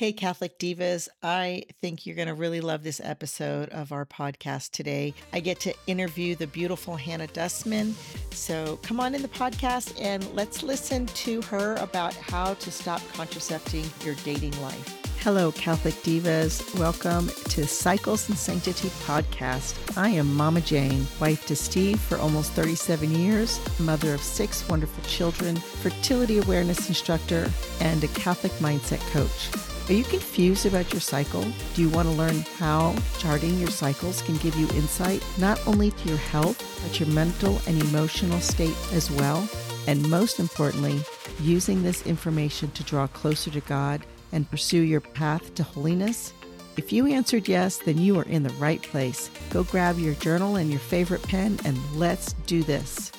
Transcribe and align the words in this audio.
Hey, 0.00 0.14
Catholic 0.14 0.58
Divas. 0.58 1.10
I 1.22 1.64
think 1.82 2.06
you're 2.06 2.16
going 2.16 2.28
to 2.28 2.32
really 2.32 2.62
love 2.62 2.82
this 2.82 3.02
episode 3.04 3.68
of 3.68 3.92
our 3.92 4.06
podcast 4.06 4.70
today. 4.70 5.12
I 5.34 5.40
get 5.40 5.60
to 5.60 5.74
interview 5.86 6.34
the 6.36 6.46
beautiful 6.46 6.96
Hannah 6.96 7.26
Dustman. 7.26 7.94
So 8.30 8.78
come 8.82 8.98
on 8.98 9.14
in 9.14 9.20
the 9.20 9.28
podcast 9.28 10.00
and 10.00 10.26
let's 10.34 10.62
listen 10.62 11.04
to 11.04 11.42
her 11.42 11.74
about 11.74 12.14
how 12.14 12.54
to 12.54 12.70
stop 12.70 13.02
contracepting 13.12 13.84
your 14.02 14.14
dating 14.24 14.58
life. 14.62 14.96
Hello, 15.18 15.52
Catholic 15.52 15.96
Divas. 15.96 16.74
Welcome 16.78 17.28
to 17.50 17.66
Cycles 17.66 18.26
and 18.30 18.38
Sanctity 18.38 18.88
podcast. 19.04 19.98
I 19.98 20.08
am 20.08 20.34
Mama 20.34 20.62
Jane, 20.62 21.06
wife 21.20 21.44
to 21.44 21.54
Steve 21.54 22.00
for 22.00 22.16
almost 22.16 22.52
37 22.52 23.10
years, 23.10 23.60
mother 23.78 24.14
of 24.14 24.22
six 24.22 24.66
wonderful 24.66 25.04
children, 25.04 25.56
fertility 25.56 26.38
awareness 26.38 26.88
instructor, 26.88 27.50
and 27.82 28.02
a 28.02 28.08
Catholic 28.08 28.52
mindset 28.52 29.00
coach. 29.10 29.69
Are 29.90 29.92
you 29.92 30.04
confused 30.04 30.66
about 30.66 30.92
your 30.92 31.00
cycle? 31.00 31.44
Do 31.74 31.82
you 31.82 31.88
want 31.88 32.08
to 32.08 32.14
learn 32.14 32.42
how 32.58 32.94
charting 33.18 33.58
your 33.58 33.70
cycles 33.70 34.22
can 34.22 34.36
give 34.36 34.54
you 34.54 34.68
insight 34.68 35.20
not 35.36 35.58
only 35.66 35.90
to 35.90 36.08
your 36.08 36.16
health, 36.16 36.62
but 36.84 37.00
your 37.00 37.08
mental 37.08 37.60
and 37.66 37.82
emotional 37.82 38.38
state 38.38 38.76
as 38.92 39.10
well? 39.10 39.48
And 39.88 40.08
most 40.08 40.38
importantly, 40.38 41.02
using 41.40 41.82
this 41.82 42.06
information 42.06 42.70
to 42.70 42.84
draw 42.84 43.08
closer 43.08 43.50
to 43.50 43.60
God 43.62 44.06
and 44.30 44.48
pursue 44.48 44.82
your 44.82 45.00
path 45.00 45.56
to 45.56 45.64
holiness? 45.64 46.32
If 46.76 46.92
you 46.92 47.08
answered 47.08 47.48
yes, 47.48 47.78
then 47.78 47.98
you 47.98 48.16
are 48.20 48.26
in 48.26 48.44
the 48.44 48.54
right 48.60 48.80
place. 48.80 49.28
Go 49.50 49.64
grab 49.64 49.98
your 49.98 50.14
journal 50.14 50.54
and 50.54 50.70
your 50.70 50.78
favorite 50.78 51.24
pen 51.24 51.58
and 51.64 51.76
let's 51.96 52.34
do 52.46 52.62
this. 52.62 53.10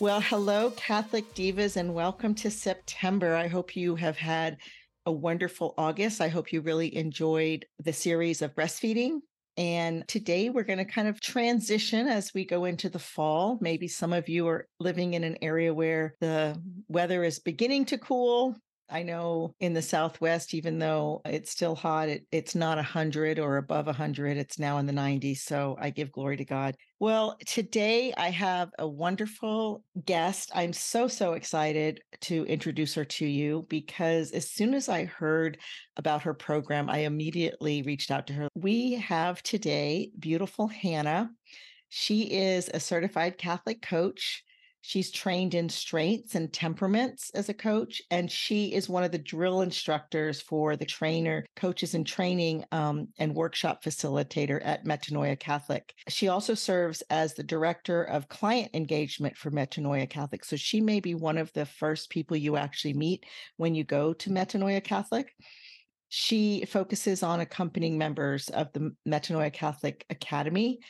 Well, 0.00 0.22
hello, 0.22 0.70
Catholic 0.70 1.34
Divas, 1.34 1.76
and 1.76 1.92
welcome 1.92 2.34
to 2.36 2.50
September. 2.50 3.36
I 3.36 3.48
hope 3.48 3.76
you 3.76 3.96
have 3.96 4.16
had 4.16 4.56
a 5.04 5.12
wonderful 5.12 5.74
August. 5.76 6.22
I 6.22 6.28
hope 6.28 6.54
you 6.54 6.62
really 6.62 6.96
enjoyed 6.96 7.66
the 7.84 7.92
series 7.92 8.40
of 8.40 8.54
breastfeeding. 8.54 9.18
And 9.58 10.08
today 10.08 10.48
we're 10.48 10.62
going 10.62 10.78
to 10.78 10.86
kind 10.86 11.06
of 11.06 11.20
transition 11.20 12.08
as 12.08 12.32
we 12.32 12.46
go 12.46 12.64
into 12.64 12.88
the 12.88 12.98
fall. 12.98 13.58
Maybe 13.60 13.88
some 13.88 14.14
of 14.14 14.26
you 14.26 14.48
are 14.48 14.66
living 14.78 15.12
in 15.12 15.22
an 15.22 15.36
area 15.42 15.74
where 15.74 16.14
the 16.18 16.58
weather 16.88 17.22
is 17.22 17.38
beginning 17.38 17.84
to 17.86 17.98
cool. 17.98 18.56
I 18.90 19.02
know 19.02 19.54
in 19.60 19.72
the 19.72 19.82
Southwest, 19.82 20.54
even 20.54 20.78
though 20.78 21.22
it's 21.24 21.50
still 21.50 21.74
hot, 21.74 22.08
it, 22.08 22.26
it's 22.32 22.54
not 22.54 22.76
100 22.76 23.38
or 23.38 23.56
above 23.56 23.86
100. 23.86 24.36
It's 24.36 24.58
now 24.58 24.78
in 24.78 24.86
the 24.86 24.92
90s. 24.92 25.38
So 25.38 25.76
I 25.80 25.90
give 25.90 26.12
glory 26.12 26.36
to 26.38 26.44
God. 26.44 26.76
Well, 26.98 27.36
today 27.46 28.12
I 28.16 28.30
have 28.30 28.70
a 28.78 28.86
wonderful 28.86 29.82
guest. 30.04 30.50
I'm 30.54 30.72
so, 30.72 31.08
so 31.08 31.32
excited 31.32 32.00
to 32.22 32.44
introduce 32.44 32.94
her 32.94 33.04
to 33.04 33.26
you 33.26 33.66
because 33.68 34.32
as 34.32 34.50
soon 34.50 34.74
as 34.74 34.88
I 34.88 35.04
heard 35.04 35.58
about 35.96 36.22
her 36.22 36.34
program, 36.34 36.90
I 36.90 36.98
immediately 36.98 37.82
reached 37.82 38.10
out 38.10 38.26
to 38.26 38.32
her. 38.34 38.48
We 38.54 38.94
have 38.94 39.42
today 39.42 40.10
beautiful 40.18 40.66
Hannah. 40.66 41.30
She 41.88 42.22
is 42.22 42.70
a 42.72 42.80
certified 42.80 43.38
Catholic 43.38 43.82
coach. 43.82 44.44
She's 44.82 45.10
trained 45.10 45.54
in 45.54 45.68
strengths 45.68 46.34
and 46.34 46.52
temperaments 46.52 47.30
as 47.34 47.48
a 47.48 47.54
coach, 47.54 48.00
and 48.10 48.30
she 48.30 48.72
is 48.72 48.88
one 48.88 49.04
of 49.04 49.12
the 49.12 49.18
drill 49.18 49.60
instructors 49.60 50.40
for 50.40 50.76
the 50.76 50.86
trainer, 50.86 51.44
coaches 51.54 51.94
in 51.94 52.04
training, 52.04 52.64
um, 52.72 53.08
and 53.18 53.34
workshop 53.34 53.84
facilitator 53.84 54.60
at 54.64 54.84
Metanoia 54.84 55.38
Catholic. 55.38 55.92
She 56.08 56.28
also 56.28 56.54
serves 56.54 57.02
as 57.10 57.34
the 57.34 57.42
director 57.42 58.02
of 58.04 58.28
client 58.28 58.70
engagement 58.74 59.36
for 59.36 59.50
Metanoia 59.50 60.08
Catholic. 60.08 60.44
So 60.44 60.56
she 60.56 60.80
may 60.80 61.00
be 61.00 61.14
one 61.14 61.36
of 61.36 61.52
the 61.52 61.66
first 61.66 62.08
people 62.10 62.36
you 62.36 62.56
actually 62.56 62.94
meet 62.94 63.24
when 63.56 63.74
you 63.74 63.84
go 63.84 64.12
to 64.14 64.30
Metanoia 64.30 64.82
Catholic. 64.82 65.34
She 66.08 66.64
focuses 66.64 67.22
on 67.22 67.38
accompanying 67.38 67.96
members 67.96 68.48
of 68.48 68.72
the 68.72 68.92
Metanoia 69.06 69.52
Catholic 69.52 70.04
Academy 70.10 70.80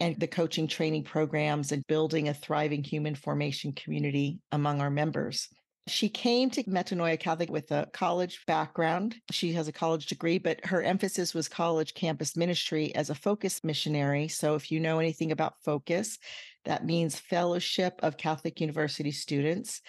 and 0.00 0.18
the 0.18 0.26
coaching 0.26 0.66
training 0.66 1.04
programs 1.04 1.72
and 1.72 1.86
building 1.86 2.28
a 2.28 2.34
thriving 2.34 2.82
human 2.82 3.14
formation 3.14 3.72
community 3.72 4.40
among 4.52 4.80
our 4.80 4.90
members. 4.90 5.48
She 5.86 6.08
came 6.08 6.48
to 6.50 6.62
Metanoia 6.64 7.20
Catholic 7.20 7.50
with 7.50 7.70
a 7.70 7.86
college 7.92 8.40
background. 8.46 9.16
She 9.30 9.52
has 9.52 9.68
a 9.68 9.72
college 9.72 10.06
degree, 10.06 10.38
but 10.38 10.64
her 10.64 10.82
emphasis 10.82 11.34
was 11.34 11.46
college 11.46 11.92
campus 11.92 12.36
ministry 12.36 12.94
as 12.94 13.10
a 13.10 13.14
focus 13.14 13.62
missionary. 13.62 14.28
So, 14.28 14.54
if 14.54 14.72
you 14.72 14.80
know 14.80 14.98
anything 14.98 15.30
about 15.30 15.62
focus, 15.62 16.18
that 16.64 16.86
means 16.86 17.18
Fellowship 17.18 18.00
of 18.02 18.16
Catholic 18.16 18.62
University 18.62 19.10
Students. 19.10 19.82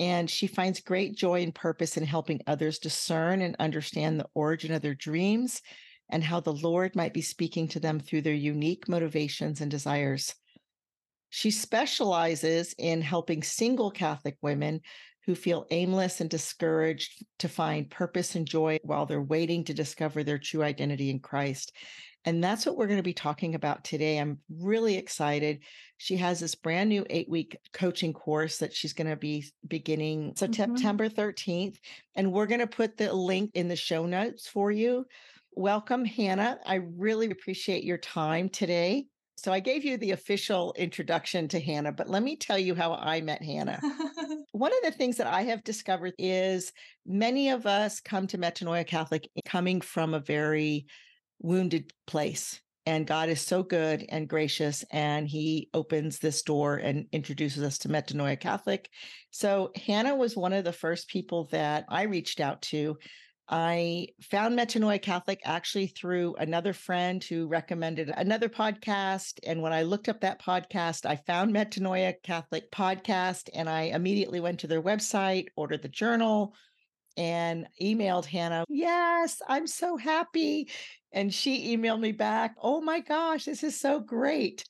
And 0.00 0.28
she 0.28 0.48
finds 0.48 0.80
great 0.80 1.16
joy 1.16 1.42
and 1.42 1.54
purpose 1.54 1.96
in 1.96 2.04
helping 2.04 2.40
others 2.48 2.80
discern 2.80 3.40
and 3.40 3.54
understand 3.60 4.18
the 4.18 4.28
origin 4.34 4.72
of 4.72 4.82
their 4.82 4.94
dreams 4.94 5.62
and 6.10 6.24
how 6.24 6.40
the 6.40 6.52
Lord 6.52 6.96
might 6.96 7.14
be 7.14 7.22
speaking 7.22 7.68
to 7.68 7.80
them 7.80 8.00
through 8.00 8.22
their 8.22 8.34
unique 8.34 8.88
motivations 8.88 9.60
and 9.60 9.70
desires. 9.70 10.34
She 11.30 11.50
specializes 11.50 12.74
in 12.78 13.02
helping 13.02 13.42
single 13.42 13.90
Catholic 13.90 14.36
women 14.40 14.80
who 15.26 15.34
feel 15.34 15.66
aimless 15.70 16.22
and 16.22 16.30
discouraged 16.30 17.22
to 17.38 17.50
find 17.50 17.90
purpose 17.90 18.34
and 18.34 18.46
joy 18.46 18.78
while 18.82 19.04
they're 19.04 19.20
waiting 19.20 19.62
to 19.64 19.74
discover 19.74 20.24
their 20.24 20.38
true 20.38 20.62
identity 20.62 21.10
in 21.10 21.20
Christ. 21.20 21.72
And 22.24 22.42
that's 22.42 22.64
what 22.64 22.76
we're 22.76 22.86
going 22.86 22.98
to 22.98 23.02
be 23.02 23.12
talking 23.12 23.54
about 23.54 23.84
today. 23.84 24.18
I'm 24.18 24.38
really 24.50 24.96
excited. 24.96 25.60
She 25.98 26.16
has 26.16 26.40
this 26.40 26.54
brand 26.54 26.88
new 26.88 27.04
eight 27.10 27.28
week 27.28 27.58
coaching 27.74 28.14
course 28.14 28.58
that 28.58 28.74
she's 28.74 28.94
going 28.94 29.08
to 29.08 29.16
be 29.16 29.44
beginning 29.66 30.32
mm-hmm. 30.32 30.52
September 30.52 31.08
13th. 31.10 31.76
And 32.14 32.32
we're 32.32 32.46
going 32.46 32.60
to 32.60 32.66
put 32.66 32.96
the 32.96 33.12
link 33.12 33.50
in 33.54 33.68
the 33.68 33.76
show 33.76 34.06
notes 34.06 34.48
for 34.48 34.70
you 34.70 35.04
welcome, 35.58 36.04
Hannah. 36.04 36.56
I 36.64 36.76
really 36.76 37.32
appreciate 37.32 37.82
your 37.82 37.98
time 37.98 38.48
today. 38.48 39.06
So, 39.36 39.52
I 39.52 39.58
gave 39.58 39.84
you 39.84 39.96
the 39.96 40.12
official 40.12 40.72
introduction 40.78 41.48
to 41.48 41.60
Hannah, 41.60 41.92
but 41.92 42.08
let 42.08 42.22
me 42.22 42.36
tell 42.36 42.58
you 42.58 42.76
how 42.76 42.94
I 42.94 43.20
met 43.20 43.42
Hannah. 43.42 43.80
One 44.52 44.72
of 44.72 44.78
the 44.84 44.96
things 44.96 45.16
that 45.16 45.26
I 45.26 45.42
have 45.42 45.64
discovered 45.64 46.14
is 46.16 46.72
many 47.04 47.50
of 47.50 47.66
us 47.66 48.00
come 48.00 48.28
to 48.28 48.38
Metanoia 48.38 48.86
Catholic 48.86 49.28
coming 49.44 49.80
from 49.80 50.14
a 50.14 50.20
very 50.20 50.86
wounded 51.40 51.92
place. 52.06 52.60
And 52.86 53.06
God 53.06 53.28
is 53.28 53.40
so 53.40 53.62
good 53.62 54.06
and 54.08 54.28
gracious, 54.28 54.84
and 54.92 55.28
He 55.28 55.70
opens 55.74 56.20
this 56.20 56.42
door 56.42 56.76
and 56.76 57.06
introduces 57.12 57.62
us 57.64 57.78
to 57.78 57.88
Metanoia 57.88 58.38
Catholic. 58.38 58.88
So, 59.32 59.72
Hannah 59.74 60.14
was 60.14 60.36
one 60.36 60.52
of 60.52 60.64
the 60.64 60.72
first 60.72 61.08
people 61.08 61.48
that 61.50 61.84
I 61.88 62.02
reached 62.02 62.38
out 62.38 62.62
to 62.62 62.96
I 63.48 64.08
found 64.20 64.58
Metanoia 64.58 65.00
Catholic 65.00 65.40
actually 65.44 65.86
through 65.86 66.34
another 66.36 66.74
friend 66.74 67.24
who 67.24 67.46
recommended 67.46 68.10
another 68.10 68.48
podcast. 68.48 69.38
And 69.46 69.62
when 69.62 69.72
I 69.72 69.82
looked 69.82 70.08
up 70.08 70.20
that 70.20 70.42
podcast, 70.42 71.06
I 71.06 71.16
found 71.16 71.54
Metanoia 71.54 72.14
Catholic 72.22 72.70
podcast 72.70 73.48
and 73.54 73.68
I 73.68 73.82
immediately 73.84 74.40
went 74.40 74.60
to 74.60 74.66
their 74.66 74.82
website, 74.82 75.46
ordered 75.56 75.82
the 75.82 75.88
journal, 75.88 76.54
and 77.16 77.66
emailed 77.82 78.26
Hannah, 78.26 78.64
Yes, 78.68 79.42
I'm 79.48 79.66
so 79.66 79.96
happy. 79.96 80.70
And 81.12 81.32
she 81.32 81.76
emailed 81.76 82.00
me 82.00 82.12
back, 82.12 82.54
Oh 82.62 82.80
my 82.80 83.00
gosh, 83.00 83.44
this 83.44 83.64
is 83.64 83.78
so 83.78 83.98
great. 83.98 84.64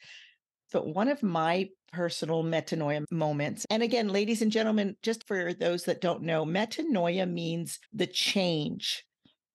But 0.72 0.86
one 0.86 1.08
of 1.08 1.22
my 1.22 1.68
personal 1.92 2.44
metanoia 2.44 3.04
moments. 3.10 3.66
And 3.70 3.82
again, 3.82 4.08
ladies 4.08 4.42
and 4.42 4.52
gentlemen, 4.52 4.96
just 5.02 5.26
for 5.26 5.52
those 5.54 5.84
that 5.84 6.00
don't 6.00 6.22
know, 6.22 6.44
metanoia 6.44 7.30
means 7.30 7.78
the 7.92 8.06
change. 8.06 9.04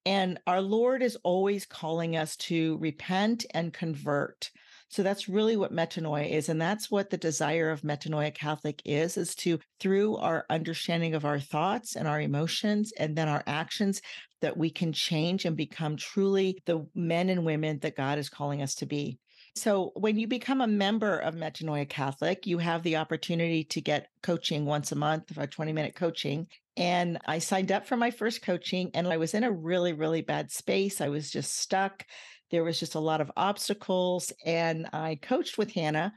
And 0.06 0.40
our 0.48 0.62
Lord 0.62 1.02
is 1.02 1.18
always 1.24 1.66
calling 1.66 2.18
us 2.18 2.36
to 2.38 2.78
repent 2.80 3.46
and 3.54 3.74
convert. 3.74 4.52
So 4.90 5.02
that's 5.02 5.30
really 5.30 5.58
what 5.58 5.74
metanoia 5.74 6.30
is. 6.30 6.50
And 6.50 6.62
that's 6.62 6.92
what 6.92 7.10
the 7.10 7.18
desire 7.18 7.72
of 7.72 7.82
metanoia 7.82 8.34
Catholic 8.34 8.82
is, 8.86 9.18
is 9.18 9.34
to, 9.36 9.60
through 9.80 10.18
our 10.18 10.46
understanding 10.50 11.16
of 11.16 11.26
our 11.26 11.40
thoughts 11.40 11.96
and 11.96 12.08
our 12.08 12.22
emotions 12.22 12.94
and 13.00 13.16
then 13.16 13.28
our 13.28 13.44
actions, 13.48 14.02
that 14.42 14.56
we 14.58 14.70
can 14.70 14.94
change 14.94 15.46
and 15.46 15.56
become 15.56 15.96
truly 15.96 16.62
the 16.66 16.86
men 16.94 17.30
and 17.30 17.46
women 17.46 17.80
that 17.80 17.96
God 17.96 18.20
is 18.20 18.30
calling 18.30 18.62
us 18.62 18.76
to 18.76 18.86
be. 18.86 19.18
So, 19.56 19.92
when 19.96 20.18
you 20.18 20.28
become 20.28 20.62
a 20.62 20.68
member 20.68 21.20
of 21.20 21.36
Metanoia 21.36 21.88
Catholic, 21.88 22.48
you 22.48 22.58
have 22.58 22.82
the 22.82 22.98
opportunity 22.98 23.64
to 23.66 23.82
get 23.82 24.08
coaching 24.24 24.66
once 24.66 24.92
a 24.92 24.96
month, 24.96 25.38
a 25.38 25.46
20 25.46 25.74
minute 25.74 25.96
coaching. 25.96 26.48
And 26.76 27.20
I 27.28 27.38
signed 27.38 27.72
up 27.72 27.86
for 27.86 27.96
my 27.96 28.10
first 28.10 28.42
coaching, 28.42 28.90
and 28.96 29.08
I 29.08 29.18
was 29.18 29.36
in 29.36 29.44
a 29.44 29.52
really, 29.52 29.94
really 29.94 30.22
bad 30.22 30.52
space. 30.52 31.02
I 31.02 31.10
was 31.10 31.30
just 31.30 31.56
stuck. 31.56 32.04
There 32.50 32.64
was 32.64 32.80
just 32.80 32.96
a 32.96 33.00
lot 33.00 33.22
of 33.22 33.32
obstacles. 33.38 34.34
And 34.44 34.88
I 34.92 35.20
coached 35.22 35.60
with 35.60 35.72
Hannah. 35.72 36.14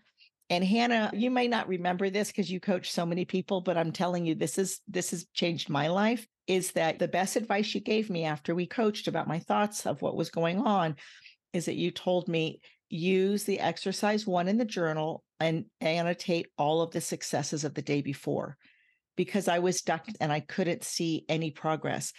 And 0.48 0.64
Hannah, 0.64 1.10
you 1.12 1.30
may 1.30 1.46
not 1.46 1.68
remember 1.68 2.08
this 2.08 2.28
because 2.28 2.50
you 2.50 2.60
coach 2.60 2.90
so 2.90 3.04
many 3.04 3.26
people, 3.26 3.60
but 3.60 3.76
I'm 3.76 3.92
telling 3.92 4.24
you, 4.24 4.34
this 4.34 4.56
is 4.56 4.80
this 4.88 5.10
has 5.10 5.26
changed 5.34 5.68
my 5.68 5.88
life. 5.88 6.26
Is 6.46 6.72
that 6.72 6.98
the 6.98 7.08
best 7.08 7.36
advice 7.36 7.74
you 7.74 7.82
gave 7.82 8.08
me 8.08 8.24
after 8.24 8.54
we 8.54 8.66
coached 8.66 9.08
about 9.08 9.28
my 9.28 9.40
thoughts 9.40 9.84
of 9.84 10.00
what 10.00 10.16
was 10.16 10.30
going 10.30 10.58
on? 10.58 10.96
Is 11.52 11.66
that 11.66 11.74
you 11.74 11.90
told 11.90 12.28
me 12.28 12.60
use 12.88 13.44
the 13.44 13.60
exercise 13.60 14.26
one 14.26 14.48
in 14.48 14.58
the 14.58 14.64
journal 14.64 15.24
and 15.40 15.64
annotate 15.80 16.46
all 16.56 16.82
of 16.82 16.90
the 16.92 17.00
successes 17.00 17.64
of 17.64 17.74
the 17.74 17.82
day 17.82 18.02
before. 18.02 18.56
because 19.16 19.48
I 19.48 19.60
was 19.60 19.78
stuck 19.78 20.06
and 20.20 20.30
I 20.30 20.40
couldn't 20.40 20.84
see 20.84 21.24
any 21.28 21.50
progress. 21.50 22.12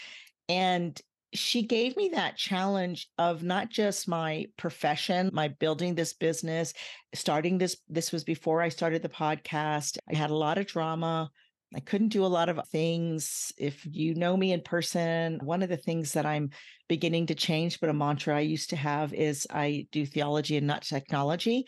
And 0.50 1.00
she 1.34 1.62
gave 1.62 1.96
me 1.98 2.10
that 2.14 2.38
challenge 2.38 3.08
of 3.18 3.44
not 3.44 3.70
just 3.70 4.08
my 4.08 4.46
profession 4.58 5.30
my 5.34 5.50
building 5.50 5.94
this 5.94 6.14
business 6.14 6.74
starting 7.14 7.58
this 7.58 7.76
this 7.90 8.14
was 8.14 8.24
before 8.24 8.62
i 8.62 8.70
started 8.70 9.02
the 9.02 9.10
podcast 9.10 9.98
i 10.10 10.16
had 10.16 10.30
a 10.30 10.36
lot 10.36 10.58
of 10.58 10.66
drama 10.66 11.30
i 11.76 11.80
couldn't 11.80 12.10
do 12.10 12.26
a 12.26 12.28
lot 12.28 12.50
of 12.50 12.60
things 12.70 13.52
if 13.58 13.86
you 13.90 14.16
know 14.16 14.36
me 14.36 14.52
in 14.52 14.62
person 14.62 15.40
one 15.44 15.62
of 15.62 15.70
the 15.70 15.78
things 15.78 16.14
that 16.14 16.26
i'm 16.26 16.50
beginning 16.88 17.26
to 17.26 17.36
change 17.36 17.80
but 17.80 17.90
a 17.90 17.94
mantra 17.94 18.38
i 18.38 18.42
used 18.42 18.70
to 18.70 18.76
have 18.76 19.14
is 19.14 19.48
i 19.52 19.86
do 19.92 20.06
theology 20.06 20.58
and 20.58 20.68
not 20.68 20.82
technology 20.82 21.66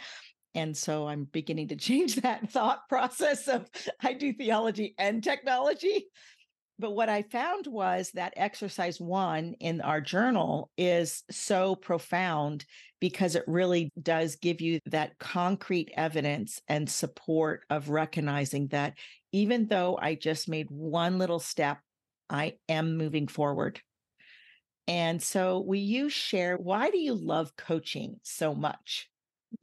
and 0.55 0.75
so 0.75 1.07
i'm 1.07 1.25
beginning 1.25 1.67
to 1.67 1.75
change 1.77 2.15
that 2.17 2.49
thought 2.51 2.87
process 2.89 3.47
of 3.47 3.69
i 4.01 4.13
do 4.13 4.33
theology 4.33 4.95
and 4.97 5.23
technology. 5.23 6.07
But 6.79 6.91
what 6.91 7.09
I 7.09 7.23
found 7.23 7.67
was 7.67 8.09
that 8.11 8.33
exercise 8.37 9.01
one 9.01 9.53
in 9.59 9.81
our 9.81 9.99
journal 9.99 10.71
is 10.77 11.23
so 11.29 11.75
profound 11.75 12.65
because 13.01 13.35
it 13.35 13.43
really 13.47 13.91
does 14.01 14.37
give 14.37 14.61
you 14.61 14.79
that 14.85 15.19
concrete 15.19 15.91
evidence 15.97 16.61
and 16.69 16.89
support 16.89 17.65
of 17.69 17.89
recognizing 17.89 18.67
that 18.67 18.93
even 19.31 19.67
though 19.67 19.97
I 20.01 20.15
just 20.15 20.49
made 20.49 20.69
one 20.69 21.17
little 21.17 21.39
step, 21.39 21.79
I 22.29 22.57
am 22.67 22.97
moving 22.97 23.27
forward. 23.27 23.81
And 24.87 25.21
so, 25.21 25.59
will 25.59 25.75
you 25.75 26.09
share 26.09 26.57
why 26.57 26.89
do 26.89 26.97
you 26.97 27.13
love 27.13 27.55
coaching 27.55 28.19
so 28.23 28.55
much? 28.55 29.09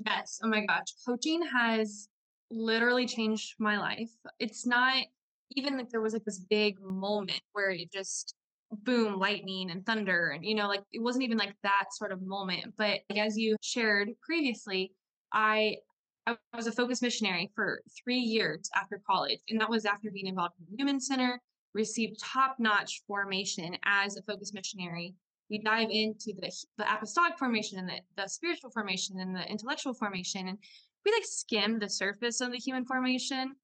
Yes. 0.04 0.40
Oh 0.42 0.48
my 0.48 0.64
gosh. 0.66 0.86
Coaching 1.06 1.42
has 1.42 2.08
literally 2.50 3.06
changed 3.06 3.54
my 3.58 3.78
life. 3.78 4.10
It's 4.38 4.66
not 4.66 5.04
even 5.52 5.76
like 5.76 5.90
there 5.90 6.00
was 6.00 6.12
like 6.12 6.24
this 6.24 6.38
big 6.38 6.80
moment 6.80 7.40
where 7.52 7.70
it 7.70 7.92
just 7.92 8.34
boom 8.70 9.18
lightning 9.18 9.70
and 9.70 9.86
thunder 9.86 10.30
and 10.30 10.44
you 10.44 10.54
know 10.54 10.66
like 10.66 10.82
it 10.92 11.00
wasn't 11.00 11.22
even 11.22 11.38
like 11.38 11.54
that 11.62 11.84
sort 11.92 12.10
of 12.10 12.20
moment 12.20 12.74
but 12.76 12.98
as 13.16 13.38
you 13.38 13.56
shared 13.62 14.08
previously 14.20 14.92
i 15.32 15.76
i 16.26 16.36
was 16.54 16.66
a 16.66 16.72
focus 16.72 17.02
missionary 17.02 17.50
for 17.54 17.82
three 18.02 18.18
years 18.18 18.68
after 18.74 19.00
college 19.08 19.38
and 19.48 19.60
that 19.60 19.70
was 19.70 19.84
after 19.84 20.10
being 20.10 20.26
involved 20.26 20.54
in 20.58 20.66
the 20.70 20.76
newman 20.76 21.00
center 21.00 21.40
received 21.74 22.18
top-notch 22.22 23.02
formation 23.06 23.76
as 23.84 24.16
a 24.16 24.22
focus 24.22 24.52
missionary 24.52 25.14
we 25.48 25.58
dive 25.58 25.88
into 25.90 26.32
the, 26.40 26.50
the 26.78 26.92
apostolic 26.92 27.38
formation 27.38 27.78
and 27.78 27.88
the, 27.88 27.98
the 28.16 28.28
spiritual 28.28 28.70
formation 28.70 29.20
and 29.20 29.34
the 29.34 29.48
intellectual 29.48 29.94
formation 29.94 30.48
and 30.48 30.58
we 31.04 31.12
like 31.12 31.24
skim 31.24 31.78
the 31.78 31.88
surface 31.88 32.40
of 32.40 32.50
the 32.50 32.58
human 32.58 32.84
formation 32.84 33.54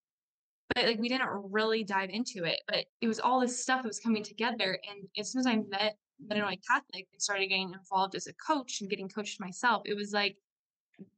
but 0.75 0.87
like 0.87 0.99
we 0.99 1.09
didn't 1.09 1.29
really 1.51 1.85
dive 1.85 2.11
into 2.11 2.45
it. 2.45 2.61
But 2.67 2.85
it 3.01 3.09
was 3.09 3.21
all 3.21 3.41
this 3.41 3.61
stuff 3.61 3.83
that 3.83 3.89
was 3.89 3.99
coming 3.99 4.23
together. 4.23 4.79
And 4.89 5.09
as 5.19 5.33
soon 5.33 5.41
as 5.41 5.47
I 5.47 5.57
met 5.57 5.97
Metanoia 6.25 6.59
Catholic 6.67 7.09
and 7.13 7.21
started 7.21 7.49
getting 7.49 7.73
involved 7.73 8.15
as 8.15 8.27
a 8.27 8.33
coach 8.35 8.81
and 8.81 8.91
getting 8.91 9.09
coached 9.09 9.41
myself, 9.41 9.83
it 9.85 9.97
was 9.97 10.13
like 10.13 10.37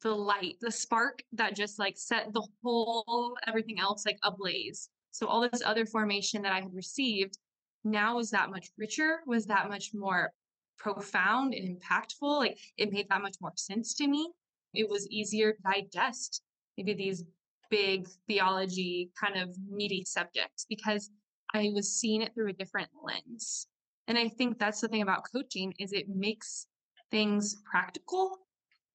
the 0.03 0.15
light, 0.15 0.57
the 0.61 0.71
spark 0.71 1.23
that 1.33 1.55
just 1.55 1.79
like 1.79 1.97
set 1.97 2.33
the 2.33 2.47
whole 2.63 3.37
everything 3.47 3.79
else 3.79 4.05
like 4.07 4.19
ablaze. 4.23 4.89
So 5.11 5.27
all 5.27 5.49
this 5.49 5.63
other 5.65 5.87
formation 5.87 6.43
that 6.43 6.53
I 6.53 6.61
had 6.61 6.75
received 6.75 7.39
now 7.85 8.17
was 8.17 8.31
that 8.31 8.51
much 8.51 8.69
richer, 8.77 9.21
was 9.27 9.47
that 9.47 9.69
much 9.69 9.91
more 9.95 10.33
profound 10.79 11.55
and 11.55 11.79
impactful. 11.79 12.39
Like 12.39 12.59
it 12.77 12.93
made 12.93 13.09
that 13.11 13.23
much 13.23 13.37
more 13.41 13.53
sense 13.57 13.95
to 13.95 14.07
me. 14.07 14.31
It 14.75 14.89
was 14.89 15.09
easier 15.09 15.53
to 15.53 15.63
digest 15.63 16.43
maybe 16.77 16.95
these 16.95 17.25
big 17.71 18.09
theology 18.27 19.11
kind 19.19 19.37
of 19.37 19.57
meaty 19.71 20.05
subjects 20.05 20.67
because 20.69 21.11
I 21.53 21.71
was 21.73 21.99
seeing 21.99 22.23
it 22.23 22.35
through 22.35 22.49
a 22.49 22.53
different 22.53 22.89
lens. 23.03 23.69
And 24.09 24.19
I 24.19 24.29
think 24.29 24.59
that's 24.59 24.81
the 24.81 24.89
thing 24.89 25.03
about 25.03 25.25
coaching 25.33 25.73
is 25.79 25.93
it 25.93 26.09
makes 26.09 26.67
things 27.11 27.57
practical 27.71 28.39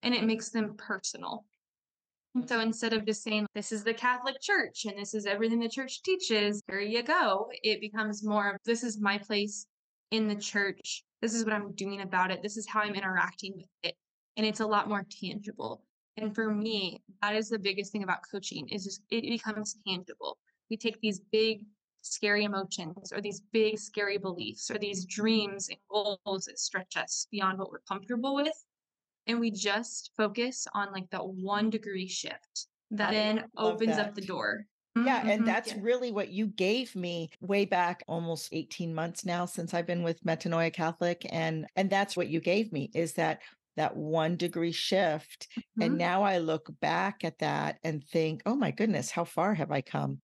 and 0.03 0.13
it 0.13 0.23
makes 0.23 0.49
them 0.49 0.75
personal. 0.77 1.45
And 2.35 2.47
so 2.47 2.59
instead 2.59 2.93
of 2.93 3.05
just 3.05 3.23
saying 3.23 3.47
this 3.55 3.71
is 3.71 3.83
the 3.83 3.93
Catholic 3.93 4.39
Church 4.39 4.85
and 4.85 4.97
this 4.97 5.13
is 5.13 5.25
everything 5.25 5.59
the 5.59 5.69
church 5.69 6.03
teaches, 6.03 6.61
here 6.69 6.79
you 6.79 7.03
go, 7.03 7.49
it 7.63 7.81
becomes 7.81 8.23
more 8.23 8.51
of 8.51 8.57
this 8.65 8.83
is 8.83 9.01
my 9.01 9.17
place 9.17 9.65
in 10.11 10.27
the 10.27 10.35
church. 10.35 11.03
This 11.21 11.33
is 11.33 11.43
what 11.43 11.53
I'm 11.53 11.73
doing 11.73 12.01
about 12.01 12.31
it. 12.31 12.41
This 12.41 12.55
is 12.55 12.67
how 12.67 12.81
I'm 12.81 12.95
interacting 12.95 13.53
with 13.55 13.67
it. 13.83 13.95
And 14.37 14.45
it's 14.45 14.59
a 14.59 14.67
lot 14.67 14.87
more 14.87 15.05
tangible. 15.21 15.83
And 16.17 16.33
for 16.35 16.53
me, 16.53 17.01
that 17.21 17.35
is 17.35 17.49
the 17.49 17.59
biggest 17.59 17.91
thing 17.91 18.03
about 18.03 18.19
coaching 18.31 18.67
is 18.69 18.83
just 18.83 19.01
it 19.09 19.21
becomes 19.21 19.77
tangible. 19.87 20.37
We 20.69 20.77
take 20.77 20.99
these 21.01 21.21
big 21.31 21.61
scary 22.01 22.43
emotions 22.43 23.11
or 23.13 23.21
these 23.21 23.41
big 23.51 23.77
scary 23.79 24.17
beliefs 24.17 24.69
or 24.69 24.77
these 24.77 25.05
dreams 25.05 25.69
and 25.69 25.77
goals 25.89 26.45
that 26.45 26.59
stretch 26.59 26.95
us 26.95 27.27
beyond 27.31 27.59
what 27.59 27.71
we're 27.71 27.79
comfortable 27.87 28.35
with 28.35 28.53
and 29.29 29.39
we 29.39 29.51
just 29.51 30.11
focus 30.17 30.67
on 30.73 30.91
like 30.91 31.09
that 31.11 31.25
one 31.25 31.69
degree 31.69 32.07
shift 32.07 32.67
that 32.91 33.11
I 33.11 33.13
then 33.13 33.45
opens 33.57 33.95
that. 33.95 34.07
up 34.07 34.15
the 34.15 34.21
door 34.21 34.65
yeah, 34.95 35.21
and 35.21 35.29
mm-hmm, 35.29 35.45
that's 35.45 35.71
yeah. 35.71 35.79
really 35.81 36.11
what 36.11 36.29
you 36.29 36.47
gave 36.47 36.95
me 36.95 37.29
way 37.39 37.63
back 37.63 38.03
almost 38.07 38.49
18 38.51 38.93
months 38.93 39.23
now 39.23 39.45
since 39.45 39.73
I've 39.73 39.85
been 39.85 40.03
with 40.03 40.23
Metanoia 40.23 40.73
Catholic 40.73 41.25
and 41.29 41.67
and 41.75 41.89
that's 41.89 42.17
what 42.17 42.27
you 42.27 42.41
gave 42.41 42.73
me 42.73 42.89
is 42.93 43.13
that 43.13 43.39
that 43.77 43.95
one 43.95 44.35
degree 44.35 44.73
shift. 44.73 45.47
Mm-hmm. 45.57 45.81
And 45.83 45.97
now 45.97 46.21
I 46.23 46.39
look 46.39 46.69
back 46.81 47.23
at 47.23 47.39
that 47.39 47.77
and 47.83 48.03
think, 48.03 48.41
oh 48.45 48.55
my 48.55 48.71
goodness, 48.71 49.09
how 49.09 49.23
far 49.23 49.53
have 49.53 49.71
I 49.71 49.79
come? 49.79 50.19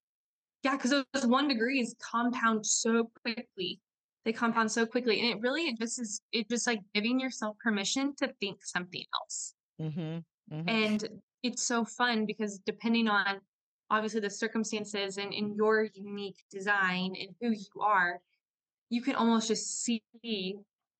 Yeah, 0.63 0.75
because 0.75 0.91
those 1.13 1.25
one 1.25 1.47
degrees 1.47 1.95
compound 2.01 2.65
so 2.65 3.09
quickly. 3.21 3.79
They 4.25 4.33
compound 4.33 4.72
so 4.72 4.86
quickly. 4.86 5.19
And 5.22 5.30
it 5.30 5.42
really 5.42 5.68
it 5.68 5.77
just 5.80 6.00
is 6.00 6.22
it 6.31 6.50
just 6.50 6.68
like 6.68 6.81
giving 6.94 7.19
yourself 7.19 7.57
permission 7.63 8.16
to 8.18 8.33
think 8.39 8.66
something 8.66 9.04
else. 9.22 9.54
Mm-hmm. 9.80 10.56
Mm-hmm. 10.56 10.69
And 10.69 11.07
it's 11.44 11.63
so 11.63 11.86
fun 11.86 12.25
because 12.25 12.60
depending 12.66 13.07
on 13.07 13.39
obviously 13.92 14.19
the 14.19 14.30
circumstances 14.30 15.18
and 15.18 15.31
in 15.31 15.54
your 15.54 15.88
unique 15.94 16.44
design 16.51 17.16
and 17.19 17.30
who 17.39 17.51
you 17.51 17.81
are, 17.81 18.19
you 18.89 19.01
can 19.01 19.16
almost 19.16 19.48
just 19.48 19.83
see 19.83 20.01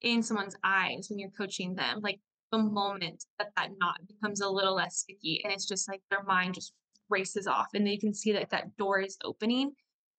in 0.02 0.22
someone's 0.22 0.56
eyes 0.64 1.08
when 1.10 1.18
you're 1.18 1.32
coaching 1.32 1.74
them. 1.74 2.00
Like 2.02 2.20
the 2.52 2.60
moment 2.60 3.26
that 3.40 3.52
that 3.56 3.72
knot 3.80 4.00
becomes 4.08 4.42
a 4.42 4.50
little 4.50 4.76
less 4.76 4.98
sticky 4.98 5.42
and 5.44 5.52
it's 5.52 5.66
just 5.66 5.90
like 5.90 6.02
their 6.10 6.24
mind 6.24 6.54
just 6.54 6.74
races 7.10 7.48
off 7.48 7.68
and 7.74 7.86
they 7.86 7.98
can 7.98 8.14
see 8.14 8.32
that 8.34 8.50
that 8.52 8.76
door 8.78 9.00
is 9.00 9.18
opening 9.24 9.72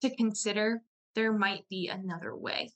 to 0.02 0.14
consider 0.16 0.82
there 1.14 1.32
might 1.32 1.64
be 1.68 1.88
another 1.88 2.36
way 2.36 2.70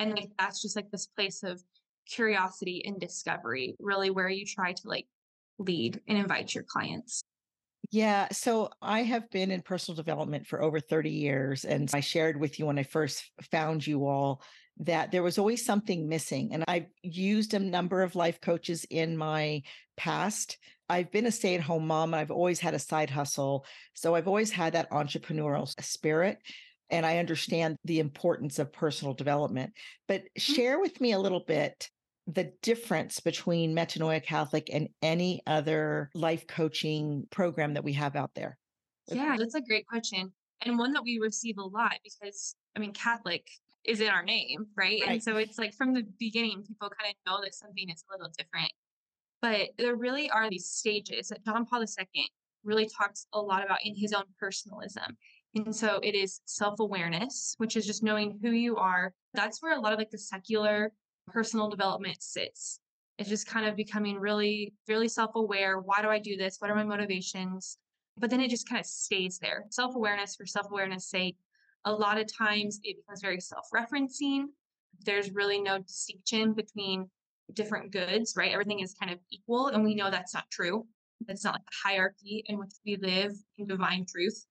and 0.00 0.12
like 0.16 0.30
that's 0.38 0.60
just 0.62 0.74
like 0.74 0.90
this 0.90 1.06
place 1.06 1.42
of 1.42 1.62
curiosity 2.08 2.82
and 2.84 2.98
discovery 2.98 3.76
really 3.78 4.10
where 4.10 4.28
you 4.28 4.44
try 4.44 4.72
to 4.72 4.88
like 4.88 5.06
lead 5.58 6.00
and 6.08 6.18
invite 6.18 6.54
your 6.54 6.64
clients 6.64 7.22
yeah. 7.90 8.28
So 8.30 8.70
I 8.80 9.02
have 9.02 9.28
been 9.30 9.50
in 9.50 9.62
personal 9.62 9.96
development 9.96 10.46
for 10.46 10.62
over 10.62 10.78
30 10.78 11.10
years. 11.10 11.64
And 11.64 11.90
I 11.92 12.00
shared 12.00 12.38
with 12.38 12.58
you 12.58 12.66
when 12.66 12.78
I 12.78 12.84
first 12.84 13.30
found 13.50 13.84
you 13.86 14.06
all 14.06 14.42
that 14.78 15.10
there 15.10 15.22
was 15.22 15.38
always 15.38 15.64
something 15.64 16.08
missing. 16.08 16.52
And 16.52 16.64
I've 16.68 16.86
used 17.02 17.52
a 17.52 17.58
number 17.58 18.02
of 18.02 18.14
life 18.14 18.40
coaches 18.40 18.86
in 18.90 19.16
my 19.16 19.62
past. 19.96 20.58
I've 20.88 21.10
been 21.10 21.26
a 21.26 21.32
stay 21.32 21.54
at 21.54 21.60
home 21.60 21.86
mom. 21.86 22.14
and 22.14 22.20
I've 22.20 22.30
always 22.30 22.60
had 22.60 22.74
a 22.74 22.78
side 22.78 23.10
hustle. 23.10 23.66
So 23.94 24.14
I've 24.14 24.28
always 24.28 24.50
had 24.50 24.74
that 24.74 24.90
entrepreneurial 24.90 25.68
spirit. 25.82 26.38
And 26.90 27.06
I 27.06 27.18
understand 27.18 27.76
the 27.84 28.00
importance 28.00 28.58
of 28.58 28.72
personal 28.72 29.14
development. 29.14 29.72
But 30.08 30.22
mm. 30.22 30.26
share 30.36 30.80
with 30.80 31.00
me 31.00 31.12
a 31.12 31.18
little 31.18 31.44
bit 31.46 31.88
the 32.26 32.52
difference 32.62 33.20
between 33.20 33.74
Metanoia 33.74 34.22
Catholic 34.22 34.70
and 34.72 34.88
any 35.02 35.42
other 35.46 36.10
life 36.14 36.46
coaching 36.46 37.26
program 37.30 37.74
that 37.74 37.84
we 37.84 37.92
have 37.94 38.16
out 38.16 38.30
there? 38.34 38.58
Yeah, 39.08 39.36
that's 39.38 39.54
a 39.54 39.60
great 39.60 39.86
question. 39.86 40.32
And 40.62 40.78
one 40.78 40.92
that 40.92 41.02
we 41.02 41.18
receive 41.18 41.58
a 41.58 41.64
lot 41.64 41.94
because, 42.04 42.54
I 42.76 42.80
mean, 42.80 42.92
Catholic 42.92 43.48
is 43.84 44.00
in 44.00 44.08
our 44.08 44.22
name, 44.22 44.66
right? 44.76 45.00
right? 45.00 45.10
And 45.10 45.22
so 45.22 45.36
it's 45.36 45.58
like 45.58 45.74
from 45.74 45.94
the 45.94 46.04
beginning, 46.18 46.62
people 46.66 46.90
kind 46.90 47.10
of 47.10 47.16
know 47.26 47.42
that 47.42 47.54
something 47.54 47.88
is 47.88 48.04
a 48.08 48.12
little 48.12 48.32
different. 48.36 48.70
But 49.42 49.70
there 49.78 49.96
really 49.96 50.30
are 50.30 50.50
these 50.50 50.66
stages 50.66 51.28
that 51.28 51.44
John 51.44 51.64
Paul 51.64 51.82
II 51.82 52.28
really 52.62 52.88
talks 52.88 53.26
a 53.32 53.40
lot 53.40 53.64
about 53.64 53.78
in 53.84 53.96
his 53.96 54.12
own 54.12 54.24
personalism. 54.38 55.16
And 55.54 55.74
so 55.74 55.98
it 56.02 56.14
is 56.14 56.40
self 56.44 56.78
awareness, 56.80 57.54
which 57.58 57.76
is 57.76 57.86
just 57.86 58.02
knowing 58.02 58.38
who 58.42 58.50
you 58.50 58.76
are. 58.76 59.12
That's 59.34 59.62
where 59.62 59.76
a 59.76 59.80
lot 59.80 59.92
of 59.92 59.98
like 59.98 60.10
the 60.10 60.18
secular 60.18 60.92
personal 61.26 61.68
development 61.68 62.22
sits. 62.22 62.80
It's 63.18 63.28
just 63.28 63.46
kind 63.46 63.66
of 63.66 63.76
becoming 63.76 64.18
really, 64.18 64.72
really 64.88 65.08
self 65.08 65.32
aware. 65.34 65.78
Why 65.78 66.02
do 66.02 66.08
I 66.08 66.18
do 66.18 66.36
this? 66.36 66.56
What 66.58 66.70
are 66.70 66.74
my 66.74 66.84
motivations? 66.84 67.78
But 68.16 68.30
then 68.30 68.40
it 68.40 68.50
just 68.50 68.68
kind 68.68 68.80
of 68.80 68.86
stays 68.86 69.38
there. 69.38 69.64
Self 69.70 69.94
awareness 69.96 70.36
for 70.36 70.46
self 70.46 70.70
awareness 70.70 71.08
sake. 71.08 71.36
A 71.84 71.92
lot 71.92 72.18
of 72.18 72.26
times 72.32 72.78
it 72.84 72.96
becomes 72.96 73.20
very 73.20 73.40
self 73.40 73.66
referencing. 73.74 74.44
There's 75.04 75.32
really 75.32 75.60
no 75.60 75.78
distinction 75.78 76.52
between 76.52 77.08
different 77.54 77.90
goods, 77.90 78.34
right? 78.36 78.52
Everything 78.52 78.80
is 78.80 78.94
kind 78.94 79.12
of 79.12 79.18
equal. 79.30 79.68
And 79.68 79.82
we 79.82 79.94
know 79.94 80.10
that's 80.10 80.34
not 80.34 80.50
true. 80.50 80.86
That's 81.26 81.44
not 81.44 81.54
like 81.54 81.62
a 81.62 81.88
hierarchy 81.88 82.44
in 82.46 82.58
which 82.58 82.72
we 82.86 82.96
live 82.96 83.32
in 83.58 83.66
divine 83.66 84.06
truth. 84.06 84.46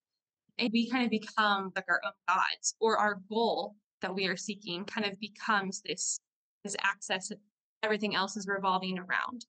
And 0.59 0.69
we 0.73 0.89
kind 0.89 1.05
of 1.05 1.09
become 1.09 1.71
like 1.75 1.85
our 1.87 2.01
own 2.05 2.11
gods 2.27 2.75
or 2.79 2.97
our 2.97 3.21
goal 3.29 3.75
that 4.01 4.13
we 4.13 4.27
are 4.27 4.37
seeking 4.37 4.85
kind 4.85 5.07
of 5.07 5.19
becomes 5.19 5.81
this 5.81 6.19
this 6.63 6.75
access 6.81 7.29
that 7.29 7.37
everything 7.83 8.15
else 8.15 8.35
is 8.35 8.47
revolving 8.47 8.99
around. 8.99 9.45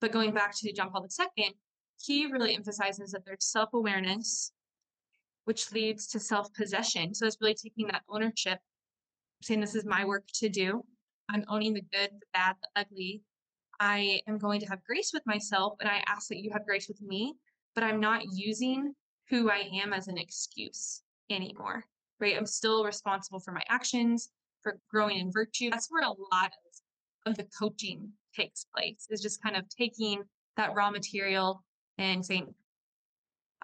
But 0.00 0.12
going 0.12 0.32
back 0.34 0.56
to 0.56 0.72
John 0.72 0.90
Paul 0.90 1.06
II, 1.36 1.54
he 2.04 2.26
really 2.26 2.56
emphasizes 2.56 3.12
that 3.12 3.24
there's 3.24 3.44
self-awareness, 3.44 4.52
which 5.44 5.70
leads 5.70 6.08
to 6.08 6.18
self-possession. 6.18 7.14
So 7.14 7.26
it's 7.26 7.38
really 7.40 7.54
taking 7.54 7.86
that 7.86 8.02
ownership, 8.08 8.58
saying 9.42 9.60
this 9.60 9.76
is 9.76 9.84
my 9.84 10.04
work 10.04 10.24
to 10.34 10.48
do. 10.48 10.84
I'm 11.28 11.44
owning 11.48 11.74
the 11.74 11.82
good, 11.92 12.10
the 12.10 12.26
bad, 12.34 12.56
the 12.60 12.80
ugly. 12.80 13.22
I 13.78 14.20
am 14.26 14.38
going 14.38 14.60
to 14.60 14.66
have 14.66 14.84
grace 14.84 15.12
with 15.14 15.22
myself, 15.24 15.74
and 15.80 15.88
I 15.88 16.02
ask 16.06 16.28
that 16.28 16.38
you 16.38 16.50
have 16.52 16.66
grace 16.66 16.88
with 16.88 17.00
me, 17.00 17.34
but 17.74 17.84
I'm 17.84 18.00
not 18.00 18.22
using 18.32 18.94
who 19.30 19.50
I 19.50 19.68
am 19.82 19.92
as 19.92 20.08
an 20.08 20.18
excuse 20.18 21.02
anymore 21.30 21.84
right? 22.22 22.36
I'm 22.38 22.46
still 22.46 22.84
responsible 22.84 23.40
for 23.40 23.52
my 23.52 23.62
actions, 23.68 24.30
for 24.62 24.78
growing 24.88 25.18
in 25.18 25.32
virtue. 25.32 25.70
That's 25.70 25.88
where 25.90 26.04
a 26.04 26.08
lot 26.32 26.52
of, 27.26 27.32
of 27.32 27.36
the 27.36 27.46
coaching 27.58 28.10
takes 28.34 28.64
place, 28.74 29.08
is 29.10 29.20
just 29.20 29.42
kind 29.42 29.56
of 29.56 29.68
taking 29.68 30.22
that 30.56 30.72
raw 30.74 30.90
material 30.90 31.64
and 31.98 32.24
saying, 32.24 32.54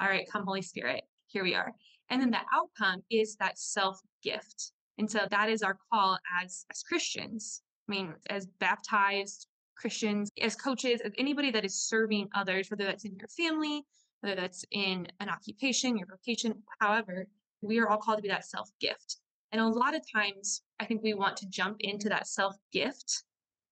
all 0.00 0.08
right, 0.08 0.28
come 0.30 0.44
Holy 0.44 0.60
Spirit, 0.60 1.04
here 1.28 1.44
we 1.44 1.54
are. 1.54 1.72
And 2.10 2.20
then 2.20 2.30
the 2.30 2.40
outcome 2.52 3.02
is 3.10 3.36
that 3.36 3.58
self 3.58 4.00
gift. 4.22 4.72
And 4.98 5.08
so 5.08 5.20
that 5.30 5.48
is 5.48 5.62
our 5.62 5.78
call 5.92 6.18
as, 6.42 6.64
as 6.70 6.82
Christians. 6.82 7.62
I 7.88 7.92
mean, 7.92 8.14
as 8.28 8.46
baptized 8.58 9.46
Christians, 9.76 10.30
as 10.42 10.56
coaches, 10.56 11.00
as 11.04 11.12
anybody 11.16 11.52
that 11.52 11.64
is 11.64 11.80
serving 11.80 12.28
others, 12.34 12.70
whether 12.70 12.84
that's 12.84 13.04
in 13.04 13.16
your 13.16 13.28
family, 13.28 13.84
whether 14.20 14.34
that's 14.34 14.64
in 14.70 15.06
an 15.20 15.28
occupation, 15.28 15.96
your 15.96 16.06
vocation, 16.06 16.62
however, 16.80 17.26
we 17.60 17.78
are 17.78 17.88
all 17.88 17.98
called 17.98 18.18
to 18.18 18.22
be 18.22 18.28
that 18.28 18.44
self 18.44 18.70
gift. 18.80 19.18
And 19.52 19.60
a 19.60 19.66
lot 19.66 19.94
of 19.94 20.02
times, 20.12 20.62
I 20.78 20.84
think 20.84 21.02
we 21.02 21.14
want 21.14 21.36
to 21.38 21.48
jump 21.48 21.76
into 21.80 22.08
that 22.08 22.26
self 22.26 22.56
gift 22.72 23.24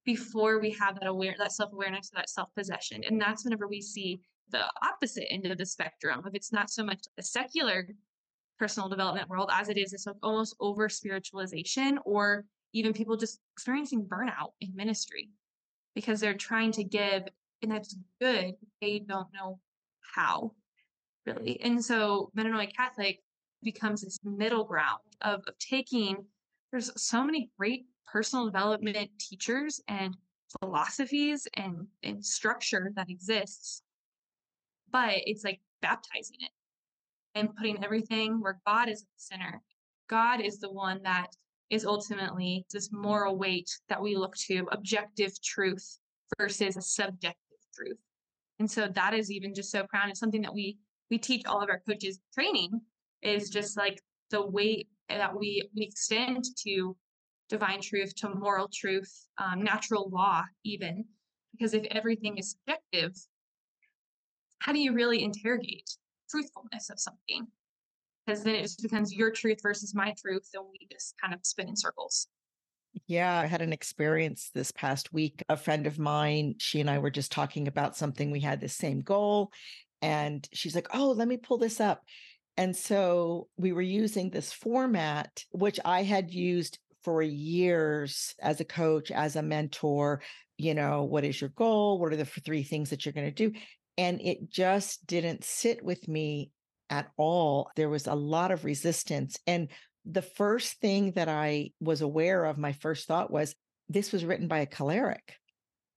before 0.05 0.61
we 0.61 0.71
have 0.71 0.99
that 1.01 1.09
aware 1.09 1.35
that 1.39 1.53
self 1.53 1.73
awareness, 1.73 2.11
that 2.11 2.31
self 2.31 2.49
possession, 2.55 3.03
and 3.05 3.21
that's 3.21 3.45
whenever 3.45 3.67
we 3.67 3.81
see 3.81 4.21
the 4.51 4.65
opposite 4.83 5.31
end 5.33 5.47
of 5.47 5.59
the 5.59 5.67
spectrum. 5.67 6.23
If 6.27 6.35
it's 6.35 6.53
not 6.53 6.71
so 6.71 6.85
much 6.85 7.01
a 7.19 7.23
secular 7.23 7.89
personal 8.59 8.89
development 8.89 9.29
world 9.29 9.51
as 9.53 9.69
it 9.69 9.77
is 9.77 9.91
this 9.91 10.07
almost 10.23 10.57
over 10.61 10.89
spiritualization, 10.89 11.99
or 12.05 12.45
even 12.73 12.93
people 12.93 13.17
just 13.17 13.41
experiencing 13.55 14.05
burnout 14.05 14.53
in 14.61 14.75
ministry 14.75 15.31
because 15.95 16.21
they're 16.21 16.35
trying 16.35 16.73
to 16.73 16.85
give, 16.85 17.25
and 17.63 17.73
that's 17.73 17.97
good. 18.21 18.55
They 18.81 19.01
don't 19.01 19.29
know 19.35 19.59
how 20.17 20.53
really. 21.27 21.61
And 21.61 21.85
so 21.85 22.31
Metanoia 22.37 22.75
Catholic 22.75 23.21
becomes 23.63 24.03
this 24.03 24.19
middle 24.25 24.65
ground 24.65 25.01
of, 25.23 25.43
of 25.47 25.59
taking 25.59 26.25
there's 26.71 26.91
so 27.01 27.25
many 27.25 27.51
great 27.59 27.87
personal 28.07 28.47
development 28.47 29.11
teachers 29.19 29.81
and 29.89 30.17
philosophies 30.61 31.47
and, 31.55 31.87
and 32.03 32.25
structure 32.25 32.93
that 32.97 33.11
exists 33.11 33.83
but 34.93 35.15
it's 35.27 35.45
like 35.45 35.61
baptizing 35.83 36.37
it 36.41 36.51
and 37.35 37.55
putting 37.57 37.83
everything 37.85 38.41
where 38.41 38.61
god 38.67 38.89
is 38.89 39.03
at 39.03 39.09
the 39.09 39.37
center 39.37 39.63
god 40.09 40.41
is 40.41 40.61
the 40.61 40.71
one 40.71 41.01
that 41.03 41.29
is 41.71 41.85
ultimately 41.85 42.65
this 42.73 42.91
moral 42.93 43.37
weight 43.37 43.69
that 43.89 44.01
we 44.01 44.17
look 44.17 44.37
to 44.37 44.69
objective 44.71 45.33
truth 45.43 45.99
versus 46.39 46.77
a 46.77 46.83
subjective 46.83 47.59
truth 47.75 47.99
and 48.59 48.71
so 48.71 48.89
that 48.89 49.15
is 49.15 49.31
even 49.31 49.55
just 49.55 49.71
so 49.71 49.81
profound 49.81 50.11
it's 50.11 50.21
something 50.21 50.43
that 50.43 50.55
we 50.55 50.79
we 51.11 51.19
teach 51.19 51.45
all 51.47 51.63
of 51.63 51.69
our 51.69 51.81
coaches 51.89 52.21
training 52.35 52.81
is 53.23 53.51
just 53.51 53.77
like 53.77 54.01
the 54.31 54.45
weight 54.45 54.89
that 55.09 55.39
we, 55.39 55.69
we 55.75 55.85
extend 55.85 56.45
to 56.65 56.97
divine 57.49 57.81
truth, 57.81 58.15
to 58.17 58.29
moral 58.29 58.69
truth, 58.73 59.29
um, 59.39 59.63
natural 59.63 60.11
law, 60.11 60.43
even. 60.65 61.05
Because 61.53 61.75
if 61.75 61.85
everything 61.91 62.39
is 62.39 62.57
subjective, 62.57 63.17
how 64.59 64.73
do 64.73 64.81
you 64.81 64.93
really 64.93 65.23
interrogate 65.23 65.89
truthfulness 66.29 66.91
of 66.91 66.99
something? 66.99 67.47
Because 68.27 68.43
then 68.43 68.57
it 68.57 68.63
just 68.63 68.83
becomes 68.83 69.13
your 69.13 69.31
truth 69.31 69.59
versus 69.63 69.95
my 69.95 70.13
truth, 70.21 70.49
and 70.55 70.65
we 70.71 70.89
just 70.91 71.15
kind 71.21 71.33
of 71.33 71.41
spin 71.45 71.69
in 71.69 71.77
circles. 71.77 72.27
Yeah, 73.07 73.39
I 73.39 73.47
had 73.47 73.63
an 73.63 73.73
experience 73.73 74.51
this 74.55 74.73
past 74.73 75.13
week. 75.13 75.43
A 75.49 75.57
friend 75.57 75.87
of 75.87 75.99
mine, 75.99 76.55
she 76.59 76.81
and 76.81 76.89
I 76.89 76.99
were 76.99 77.11
just 77.11 77.31
talking 77.31 77.69
about 77.69 77.97
something. 77.97 78.31
We 78.31 78.41
had 78.41 78.61
the 78.61 78.69
same 78.69 79.01
goal. 79.01 79.51
And 80.03 80.49
she's 80.53 80.75
like, 80.75 80.89
Oh, 80.95 81.11
let 81.11 81.29
me 81.29 81.37
pull 81.37 81.59
this 81.59 81.81
up. 81.81 82.03
And 82.57 82.75
so 82.75 83.49
we 83.57 83.73
were 83.73 83.83
using 83.83 84.31
this 84.31 84.53
format, 84.53 85.45
which 85.51 85.79
I 85.85 86.03
had 86.05 86.33
used 86.33 86.79
for 87.03 87.23
years 87.23 88.35
as 88.41 88.61
a 88.61 88.65
coach, 88.65 89.11
as 89.11 89.37
a 89.37 89.43
mentor. 89.43 90.23
You 90.57 90.75
know, 90.75 91.05
what 91.05 91.25
is 91.25 91.41
your 91.41 91.51
goal? 91.51 91.99
What 91.99 92.13
are 92.13 92.17
the 92.17 92.25
three 92.25 92.63
things 92.63 92.91
that 92.91 93.05
you're 93.05 93.13
going 93.13 93.33
to 93.33 93.51
do? 93.51 93.59
And 93.99 94.21
it 94.23 94.51
just 94.51 95.07
didn't 95.07 95.45
sit 95.45 95.85
with 95.85 96.09
me 96.09 96.51
at 96.89 97.11
all. 97.17 97.71
There 97.77 97.91
was 97.91 98.07
a 98.07 98.15
lot 98.15 98.51
of 98.51 98.65
resistance. 98.65 99.39
And 99.47 99.69
the 100.07 100.23
first 100.23 100.81
thing 100.81 101.13
that 101.13 101.29
I 101.29 101.71
was 101.81 102.01
aware 102.01 102.45
of, 102.45 102.59
my 102.59 102.73
first 102.73 103.07
thought 103.09 103.31
was 103.31 103.55
this 103.89 104.13
was 104.13 104.25
written 104.25 104.49
by 104.49 104.61
a 104.61 104.67
choleric. 104.67 105.35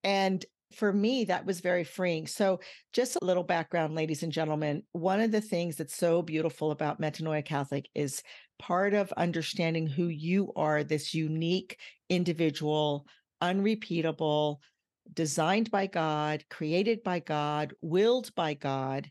And 0.03 0.43
for 0.75 0.91
me, 0.91 1.25
that 1.25 1.45
was 1.45 1.61
very 1.61 1.83
freeing. 1.83 2.27
So, 2.27 2.59
just 2.93 3.15
a 3.15 3.25
little 3.25 3.43
background, 3.43 3.95
ladies 3.95 4.23
and 4.23 4.31
gentlemen. 4.31 4.83
One 4.91 5.19
of 5.19 5.31
the 5.31 5.41
things 5.41 5.75
that's 5.75 5.95
so 5.95 6.21
beautiful 6.21 6.71
about 6.71 7.01
Metanoia 7.01 7.43
Catholic 7.43 7.89
is 7.95 8.21
part 8.59 8.93
of 8.93 9.11
understanding 9.13 9.87
who 9.87 10.07
you 10.07 10.51
are, 10.55 10.83
this 10.83 11.13
unique 11.13 11.79
individual, 12.09 13.07
unrepeatable, 13.41 14.61
designed 15.13 15.71
by 15.71 15.87
God, 15.87 16.43
created 16.49 17.03
by 17.03 17.19
God, 17.19 17.73
willed 17.81 18.33
by 18.35 18.53
God. 18.53 19.09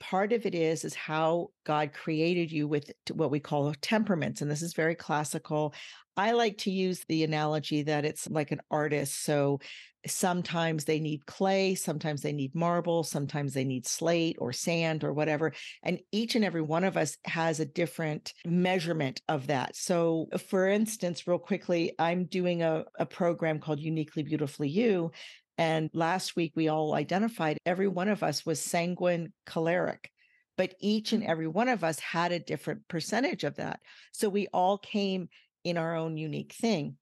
Part 0.00 0.32
of 0.32 0.46
it 0.46 0.54
is 0.54 0.84
is 0.84 0.94
how 0.94 1.48
God 1.64 1.92
created 1.92 2.50
you 2.50 2.68
with 2.68 2.90
what 3.12 3.30
we 3.30 3.40
call 3.40 3.74
temperaments 3.80 4.40
and 4.40 4.50
this 4.50 4.62
is 4.62 4.74
very 4.74 4.94
classical. 4.94 5.74
I 6.16 6.32
like 6.32 6.58
to 6.58 6.70
use 6.70 7.04
the 7.08 7.24
analogy 7.24 7.82
that 7.82 8.04
it's 8.04 8.28
like 8.30 8.52
an 8.52 8.60
artist. 8.70 9.24
So 9.24 9.60
sometimes 10.06 10.84
they 10.84 11.00
need 11.00 11.26
clay, 11.26 11.74
sometimes 11.74 12.22
they 12.22 12.32
need 12.32 12.54
marble, 12.54 13.02
sometimes 13.02 13.54
they 13.54 13.64
need 13.64 13.86
slate 13.86 14.36
or 14.38 14.52
sand 14.52 15.02
or 15.02 15.12
whatever. 15.12 15.52
And 15.82 15.98
each 16.12 16.34
and 16.34 16.44
every 16.44 16.62
one 16.62 16.84
of 16.84 16.96
us 16.96 17.16
has 17.24 17.60
a 17.60 17.64
different 17.64 18.32
measurement 18.44 19.22
of 19.28 19.46
that. 19.48 19.74
So, 19.76 20.28
for 20.48 20.68
instance, 20.68 21.26
real 21.26 21.38
quickly, 21.38 21.94
I'm 21.98 22.26
doing 22.26 22.62
a, 22.62 22.84
a 22.98 23.06
program 23.06 23.60
called 23.60 23.80
Uniquely 23.80 24.22
Beautifully 24.22 24.68
You. 24.68 25.10
And 25.56 25.90
last 25.92 26.36
week, 26.36 26.52
we 26.56 26.68
all 26.68 26.94
identified 26.94 27.58
every 27.64 27.88
one 27.88 28.08
of 28.08 28.22
us 28.22 28.44
was 28.44 28.60
sanguine 28.60 29.32
choleric 29.46 30.10
but 30.56 30.72
each 30.78 31.12
and 31.12 31.24
mm. 31.24 31.28
every 31.28 31.48
one 31.48 31.68
of 31.68 31.82
us 31.82 31.98
had 31.98 32.30
a 32.30 32.38
different 32.38 32.86
percentage 32.86 33.42
of 33.42 33.56
that. 33.56 33.80
So 34.12 34.28
we 34.28 34.46
all 34.52 34.78
came 34.78 35.28
in 35.64 35.76
our 35.76 35.96
own 35.96 36.16
unique 36.16 36.52
thing 36.52 36.96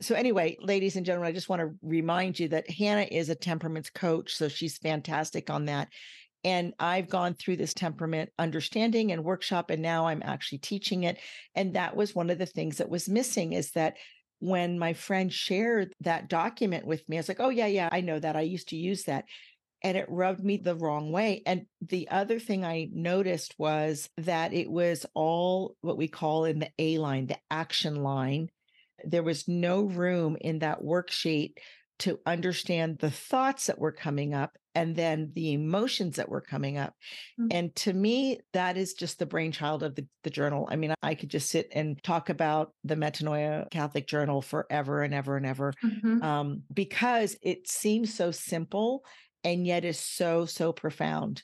so 0.00 0.14
anyway, 0.14 0.56
ladies 0.60 0.96
and 0.96 1.06
gentlemen, 1.06 1.28
I 1.28 1.32
just 1.32 1.48
want 1.48 1.60
to 1.60 1.74
remind 1.82 2.38
you 2.38 2.48
that 2.48 2.70
Hannah 2.70 3.06
is 3.10 3.28
a 3.28 3.34
temperaments 3.34 3.90
coach, 3.90 4.34
so 4.34 4.48
she's 4.48 4.78
fantastic 4.78 5.50
on 5.50 5.66
that. 5.66 5.88
And 6.42 6.74
I've 6.78 7.08
gone 7.08 7.34
through 7.34 7.56
this 7.56 7.72
temperament 7.72 8.30
understanding 8.38 9.12
and 9.12 9.24
workshop, 9.24 9.70
and 9.70 9.80
now 9.80 10.06
I'm 10.06 10.22
actually 10.22 10.58
teaching 10.58 11.04
it. 11.04 11.18
And 11.54 11.74
that 11.74 11.96
was 11.96 12.14
one 12.14 12.28
of 12.28 12.38
the 12.38 12.44
things 12.44 12.78
that 12.78 12.90
was 12.90 13.08
missing 13.08 13.54
is 13.54 13.70
that 13.72 13.96
when 14.44 14.78
my 14.78 14.92
friend 14.92 15.32
shared 15.32 15.92
that 16.00 16.28
document 16.28 16.86
with 16.86 17.08
me, 17.08 17.16
I 17.16 17.20
was 17.20 17.28
like, 17.28 17.40
oh, 17.40 17.48
yeah, 17.48 17.66
yeah, 17.66 17.88
I 17.90 18.00
know 18.00 18.18
that. 18.18 18.36
I 18.36 18.42
used 18.42 18.68
to 18.68 18.76
use 18.76 19.04
that. 19.04 19.24
And 19.82 19.96
it 19.96 20.06
rubbed 20.08 20.42
me 20.42 20.56
the 20.56 20.76
wrong 20.76 21.12
way. 21.12 21.42
And 21.46 21.66
the 21.82 22.08
other 22.10 22.38
thing 22.38 22.64
I 22.64 22.88
noticed 22.92 23.54
was 23.58 24.08
that 24.18 24.54
it 24.54 24.70
was 24.70 25.04
all 25.14 25.76
what 25.82 25.98
we 25.98 26.08
call 26.08 26.44
in 26.44 26.58
the 26.58 26.70
A 26.78 26.98
line, 26.98 27.26
the 27.26 27.38
action 27.50 28.02
line 28.02 28.48
there 29.04 29.22
was 29.22 29.48
no 29.48 29.82
room 29.82 30.36
in 30.40 30.60
that 30.60 30.82
worksheet 30.82 31.54
to 32.00 32.18
understand 32.26 32.98
the 32.98 33.10
thoughts 33.10 33.66
that 33.66 33.78
were 33.78 33.92
coming 33.92 34.34
up 34.34 34.56
and 34.74 34.96
then 34.96 35.30
the 35.34 35.52
emotions 35.52 36.16
that 36.16 36.28
were 36.28 36.40
coming 36.40 36.78
up. 36.78 36.94
Mm-hmm. 37.40 37.48
And 37.50 37.76
to 37.76 37.92
me, 37.92 38.40
that 38.52 38.76
is 38.76 38.94
just 38.94 39.18
the 39.18 39.26
brainchild 39.26 39.82
of 39.82 39.94
the, 39.94 40.06
the 40.24 40.30
journal. 40.30 40.68
I 40.70 40.76
mean, 40.76 40.94
I 41.02 41.14
could 41.14 41.28
just 41.28 41.50
sit 41.50 41.68
and 41.72 42.02
talk 42.02 42.28
about 42.28 42.72
the 42.82 42.96
Metanoia 42.96 43.70
Catholic 43.70 44.08
Journal 44.08 44.42
forever 44.42 45.02
and 45.02 45.14
ever 45.14 45.36
and 45.36 45.46
ever 45.46 45.72
mm-hmm. 45.84 46.22
um, 46.22 46.62
because 46.72 47.36
it 47.42 47.68
seems 47.68 48.12
so 48.12 48.30
simple 48.32 49.04
and 49.44 49.66
yet 49.66 49.84
is 49.84 49.98
so, 49.98 50.46
so 50.46 50.72
profound. 50.72 51.42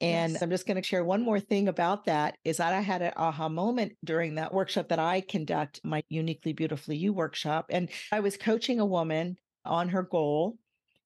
And 0.00 0.32
yes. 0.32 0.42
I'm 0.42 0.50
just 0.50 0.66
going 0.66 0.76
to 0.76 0.86
share 0.86 1.04
one 1.04 1.22
more 1.22 1.38
thing 1.38 1.68
about 1.68 2.06
that 2.06 2.36
is 2.44 2.56
that 2.56 2.72
I 2.74 2.80
had 2.80 3.02
an 3.02 3.12
aha 3.16 3.48
moment 3.48 3.92
during 4.04 4.34
that 4.34 4.52
workshop 4.52 4.88
that 4.88 4.98
I 4.98 5.20
conduct, 5.20 5.80
my 5.84 6.02
Uniquely 6.08 6.52
Beautifully 6.52 6.96
You 6.96 7.12
workshop. 7.12 7.66
And 7.70 7.88
I 8.10 8.18
was 8.18 8.36
coaching 8.36 8.80
a 8.80 8.86
woman 8.86 9.36
on 9.64 9.88
her 9.90 10.02
goal. 10.02 10.58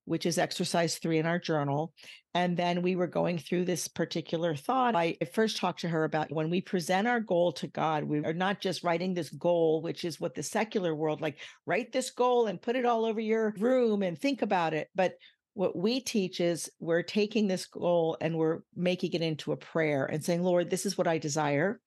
which 0.07 0.25
is 0.25 0.39
exercise 0.39 0.97
three 0.97 1.19
in 1.19 1.27
our 1.27 1.39
journal. 1.39 1.93
And 2.33 2.57
then 2.57 2.81
we 2.83 2.97
were 2.97 3.07
going 3.07 3.39
through 3.39 3.65
this 3.65 3.89
particular 3.89 4.55
thought. 4.55 4.95
I 4.95 5.17
first 5.33 5.57
talked 5.57 5.81
to 5.81 5.89
her 5.89 6.05
about 6.05 6.33
when 6.33 6.49
we 6.49 6.61
present 6.61 7.09
our 7.09 7.21
goal 7.21 7.53
to 7.53 7.67
God, 7.67 8.05
we 8.05 8.25
are 8.25 8.33
not 8.33 8.61
just 8.61 8.85
writing 8.85 9.15
this 9.15 9.31
goal, 9.31 9.83
which 9.83 10.05
is 10.05 10.21
what 10.21 10.35
the 10.35 10.43
secular 10.43 10.95
world 10.95 11.21
like, 11.21 11.39
write 11.67 11.93
this 11.93 12.11
goal 12.11 12.47
and 12.47 12.63
put 12.63 12.77
it 12.77 12.87
all 12.87 13.05
over 13.05 13.21
your 13.21 13.53
room 13.59 14.03
and 14.03 14.19
think 14.19 14.43
about 14.43 14.75
it. 14.75 14.89
But 14.95 15.15
what 15.55 15.75
we 15.75 16.01
teach 16.01 16.41
is 16.41 16.71
we're 16.79 17.03
taking 17.03 17.49
this 17.49 17.67
goal 17.67 18.17
and 18.21 18.37
we're 18.37 18.61
making 18.77 19.15
it 19.15 19.23
into 19.23 19.53
a 19.53 19.57
prayer 19.57 20.05
and 20.05 20.25
saying, 20.25 20.43
Lord, 20.43 20.71
this 20.71 20.87
is 20.87 20.97
what 20.97 21.09
I 21.09 21.19
desire. 21.19 21.81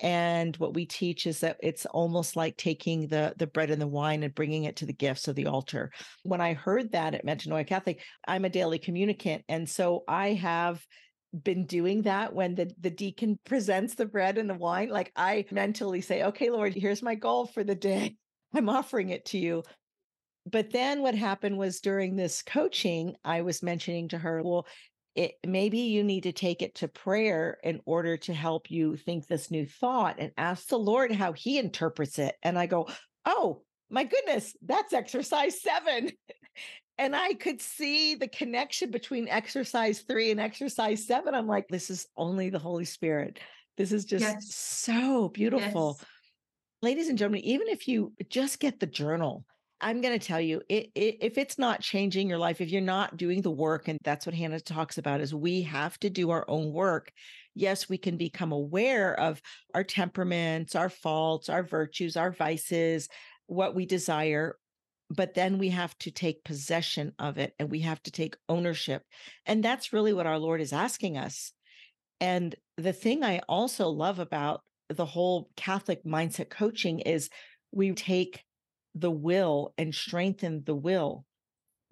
And 0.00 0.56
what 0.56 0.74
we 0.74 0.86
teach 0.86 1.26
is 1.26 1.40
that 1.40 1.58
it's 1.62 1.86
almost 1.86 2.34
like 2.34 2.56
taking 2.56 3.06
the 3.06 3.34
the 3.36 3.46
bread 3.46 3.70
and 3.70 3.80
the 3.80 3.86
wine 3.86 4.22
and 4.22 4.34
bringing 4.34 4.64
it 4.64 4.76
to 4.76 4.86
the 4.86 4.92
gifts 4.92 5.28
of 5.28 5.36
the 5.36 5.46
altar. 5.46 5.92
When 6.22 6.40
I 6.40 6.54
heard 6.54 6.92
that 6.92 7.14
at 7.14 7.26
Metanoia 7.26 7.66
Catholic, 7.66 8.00
I'm 8.26 8.44
a 8.44 8.50
daily 8.50 8.78
communicant, 8.78 9.44
and 9.48 9.68
so 9.68 10.04
I 10.08 10.34
have 10.34 10.84
been 11.44 11.66
doing 11.66 12.02
that 12.02 12.34
when 12.34 12.54
the 12.54 12.70
the 12.80 12.90
deacon 12.90 13.38
presents 13.44 13.94
the 13.94 14.06
bread 14.06 14.38
and 14.38 14.48
the 14.48 14.54
wine. 14.54 14.88
Like 14.88 15.12
I 15.16 15.44
mentally 15.50 16.00
say, 16.00 16.24
"Okay, 16.24 16.50
Lord, 16.50 16.74
here's 16.74 17.02
my 17.02 17.14
goal 17.14 17.46
for 17.46 17.62
the 17.62 17.74
day. 17.74 18.16
I'm 18.54 18.68
offering 18.68 19.10
it 19.10 19.26
to 19.26 19.38
you." 19.38 19.62
But 20.50 20.70
then 20.70 21.02
what 21.02 21.14
happened 21.14 21.58
was 21.58 21.80
during 21.80 22.16
this 22.16 22.42
coaching, 22.42 23.14
I 23.24 23.42
was 23.42 23.62
mentioning 23.62 24.08
to 24.08 24.18
her, 24.18 24.42
well, 24.42 24.66
it, 25.14 25.34
maybe 25.46 25.78
you 25.78 26.04
need 26.04 26.22
to 26.22 26.32
take 26.32 26.62
it 26.62 26.76
to 26.76 26.88
prayer 26.88 27.58
in 27.64 27.80
order 27.84 28.16
to 28.16 28.34
help 28.34 28.70
you 28.70 28.96
think 28.96 29.26
this 29.26 29.50
new 29.50 29.66
thought 29.66 30.16
and 30.18 30.32
ask 30.36 30.68
the 30.68 30.78
Lord 30.78 31.12
how 31.12 31.32
he 31.32 31.58
interprets 31.58 32.18
it. 32.18 32.36
And 32.42 32.58
I 32.58 32.66
go, 32.66 32.88
oh, 33.26 33.62
my 33.90 34.04
goodness, 34.04 34.54
that's 34.62 34.92
exercise 34.92 35.60
seven. 35.60 36.10
and 36.98 37.16
I 37.16 37.34
could 37.34 37.60
see 37.60 38.14
the 38.14 38.28
connection 38.28 38.90
between 38.90 39.28
exercise 39.28 40.00
three 40.00 40.30
and 40.30 40.38
exercise 40.38 41.06
seven. 41.06 41.34
I'm 41.34 41.48
like, 41.48 41.66
this 41.68 41.90
is 41.90 42.06
only 42.16 42.50
the 42.50 42.58
Holy 42.58 42.84
Spirit. 42.84 43.40
This 43.76 43.92
is 43.92 44.04
just 44.04 44.22
yes. 44.22 44.54
so 44.54 45.28
beautiful. 45.28 45.96
Yes. 45.98 46.08
Ladies 46.82 47.08
and 47.08 47.18
gentlemen, 47.18 47.42
even 47.44 47.68
if 47.68 47.88
you 47.88 48.12
just 48.28 48.60
get 48.60 48.78
the 48.78 48.86
journal, 48.86 49.44
I'm 49.80 50.00
going 50.00 50.18
to 50.18 50.26
tell 50.26 50.40
you, 50.40 50.60
it, 50.68 50.90
it, 50.94 51.18
if 51.20 51.38
it's 51.38 51.58
not 51.58 51.80
changing 51.80 52.28
your 52.28 52.38
life, 52.38 52.60
if 52.60 52.70
you're 52.70 52.82
not 52.82 53.16
doing 53.16 53.42
the 53.42 53.50
work, 53.50 53.88
and 53.88 53.98
that's 54.04 54.26
what 54.26 54.34
Hannah 54.34 54.60
talks 54.60 54.98
about, 54.98 55.20
is 55.20 55.34
we 55.34 55.62
have 55.62 55.98
to 56.00 56.10
do 56.10 56.30
our 56.30 56.44
own 56.48 56.72
work. 56.72 57.12
Yes, 57.54 57.88
we 57.88 57.98
can 57.98 58.16
become 58.16 58.52
aware 58.52 59.18
of 59.18 59.40
our 59.74 59.84
temperaments, 59.84 60.74
our 60.74 60.88
faults, 60.88 61.48
our 61.48 61.62
virtues, 61.62 62.16
our 62.16 62.30
vices, 62.30 63.08
what 63.46 63.74
we 63.74 63.86
desire, 63.86 64.56
but 65.10 65.34
then 65.34 65.58
we 65.58 65.70
have 65.70 65.96
to 65.98 66.10
take 66.10 66.44
possession 66.44 67.12
of 67.18 67.36
it 67.36 67.52
and 67.58 67.70
we 67.70 67.80
have 67.80 68.02
to 68.04 68.12
take 68.12 68.36
ownership. 68.48 69.02
And 69.44 69.62
that's 69.62 69.92
really 69.92 70.12
what 70.12 70.26
our 70.26 70.38
Lord 70.38 70.60
is 70.60 70.72
asking 70.72 71.18
us. 71.18 71.52
And 72.20 72.54
the 72.76 72.92
thing 72.92 73.24
I 73.24 73.40
also 73.48 73.88
love 73.88 74.20
about 74.20 74.60
the 74.88 75.06
whole 75.06 75.50
Catholic 75.56 76.04
mindset 76.04 76.50
coaching 76.50 77.00
is 77.00 77.28
we 77.72 77.92
take 77.92 78.44
the 78.94 79.10
will 79.10 79.74
and 79.78 79.94
strengthen 79.94 80.62
the 80.64 80.74
will. 80.74 81.24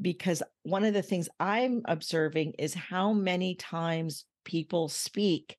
Because 0.01 0.43
one 0.63 0.85
of 0.85 0.95
the 0.95 1.03
things 1.03 1.29
I'm 1.41 1.83
observing 1.87 2.55
is 2.59 2.73
how 2.73 3.13
many 3.13 3.57
times 3.57 4.25
people 4.45 4.89
speak 4.89 5.57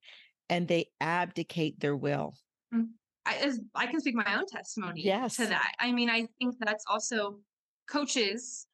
and 0.49 0.67
they 0.67 0.87
abdicate 1.01 1.79
their 1.79 1.95
will. 1.95 2.35
Mm. 2.73 2.87
I, 3.25 3.35
as, 3.37 3.59
I 3.75 3.85
can 3.87 3.99
speak 3.99 4.15
my 4.15 4.37
own 4.37 4.45
testimony 4.47 5.03
yes. 5.03 5.35
to 5.35 5.45
that. 5.47 5.73
I 5.79 5.91
mean, 5.91 6.09
I 6.09 6.27
think 6.39 6.55
that's 6.59 6.85
also 6.87 7.39
coaches 7.89 8.65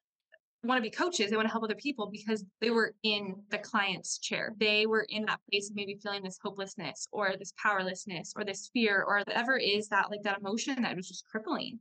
want 0.66 0.78
to 0.78 0.82
be 0.82 0.90
coaches. 0.90 1.30
They 1.30 1.36
want 1.36 1.48
to 1.48 1.52
help 1.52 1.64
other 1.64 1.76
people 1.76 2.10
because 2.12 2.44
they 2.62 2.72
were 2.72 2.94
in 3.04 3.36
the 3.50 3.58
client's 3.58 4.18
chair. 4.18 4.54
They 4.60 4.86
were 4.86 5.06
in 5.10 5.26
that 5.26 5.40
place 5.50 5.70
of 5.70 5.76
maybe 5.76 5.98
feeling 6.02 6.24
this 6.24 6.40
hopelessness 6.42 7.08
or 7.12 7.34
this 7.38 7.54
powerlessness 7.62 8.34
or 8.36 8.44
this 8.44 8.70
fear 8.74 9.04
or 9.04 9.20
whatever 9.20 9.58
is 9.58 9.88
that 9.90 10.10
like 10.10 10.24
that 10.24 10.40
emotion 10.40 10.82
that 10.82 10.96
was 10.96 11.08
just 11.08 11.26
crippling 11.30 11.80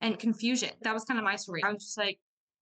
and 0.00 0.18
confusion. 0.18 0.70
That 0.82 0.94
was 0.94 1.04
kind 1.04 1.18
of 1.18 1.24
my 1.24 1.36
story. 1.36 1.62
I 1.62 1.72
was 1.72 1.84
just 1.84 1.98
like, 1.98 2.18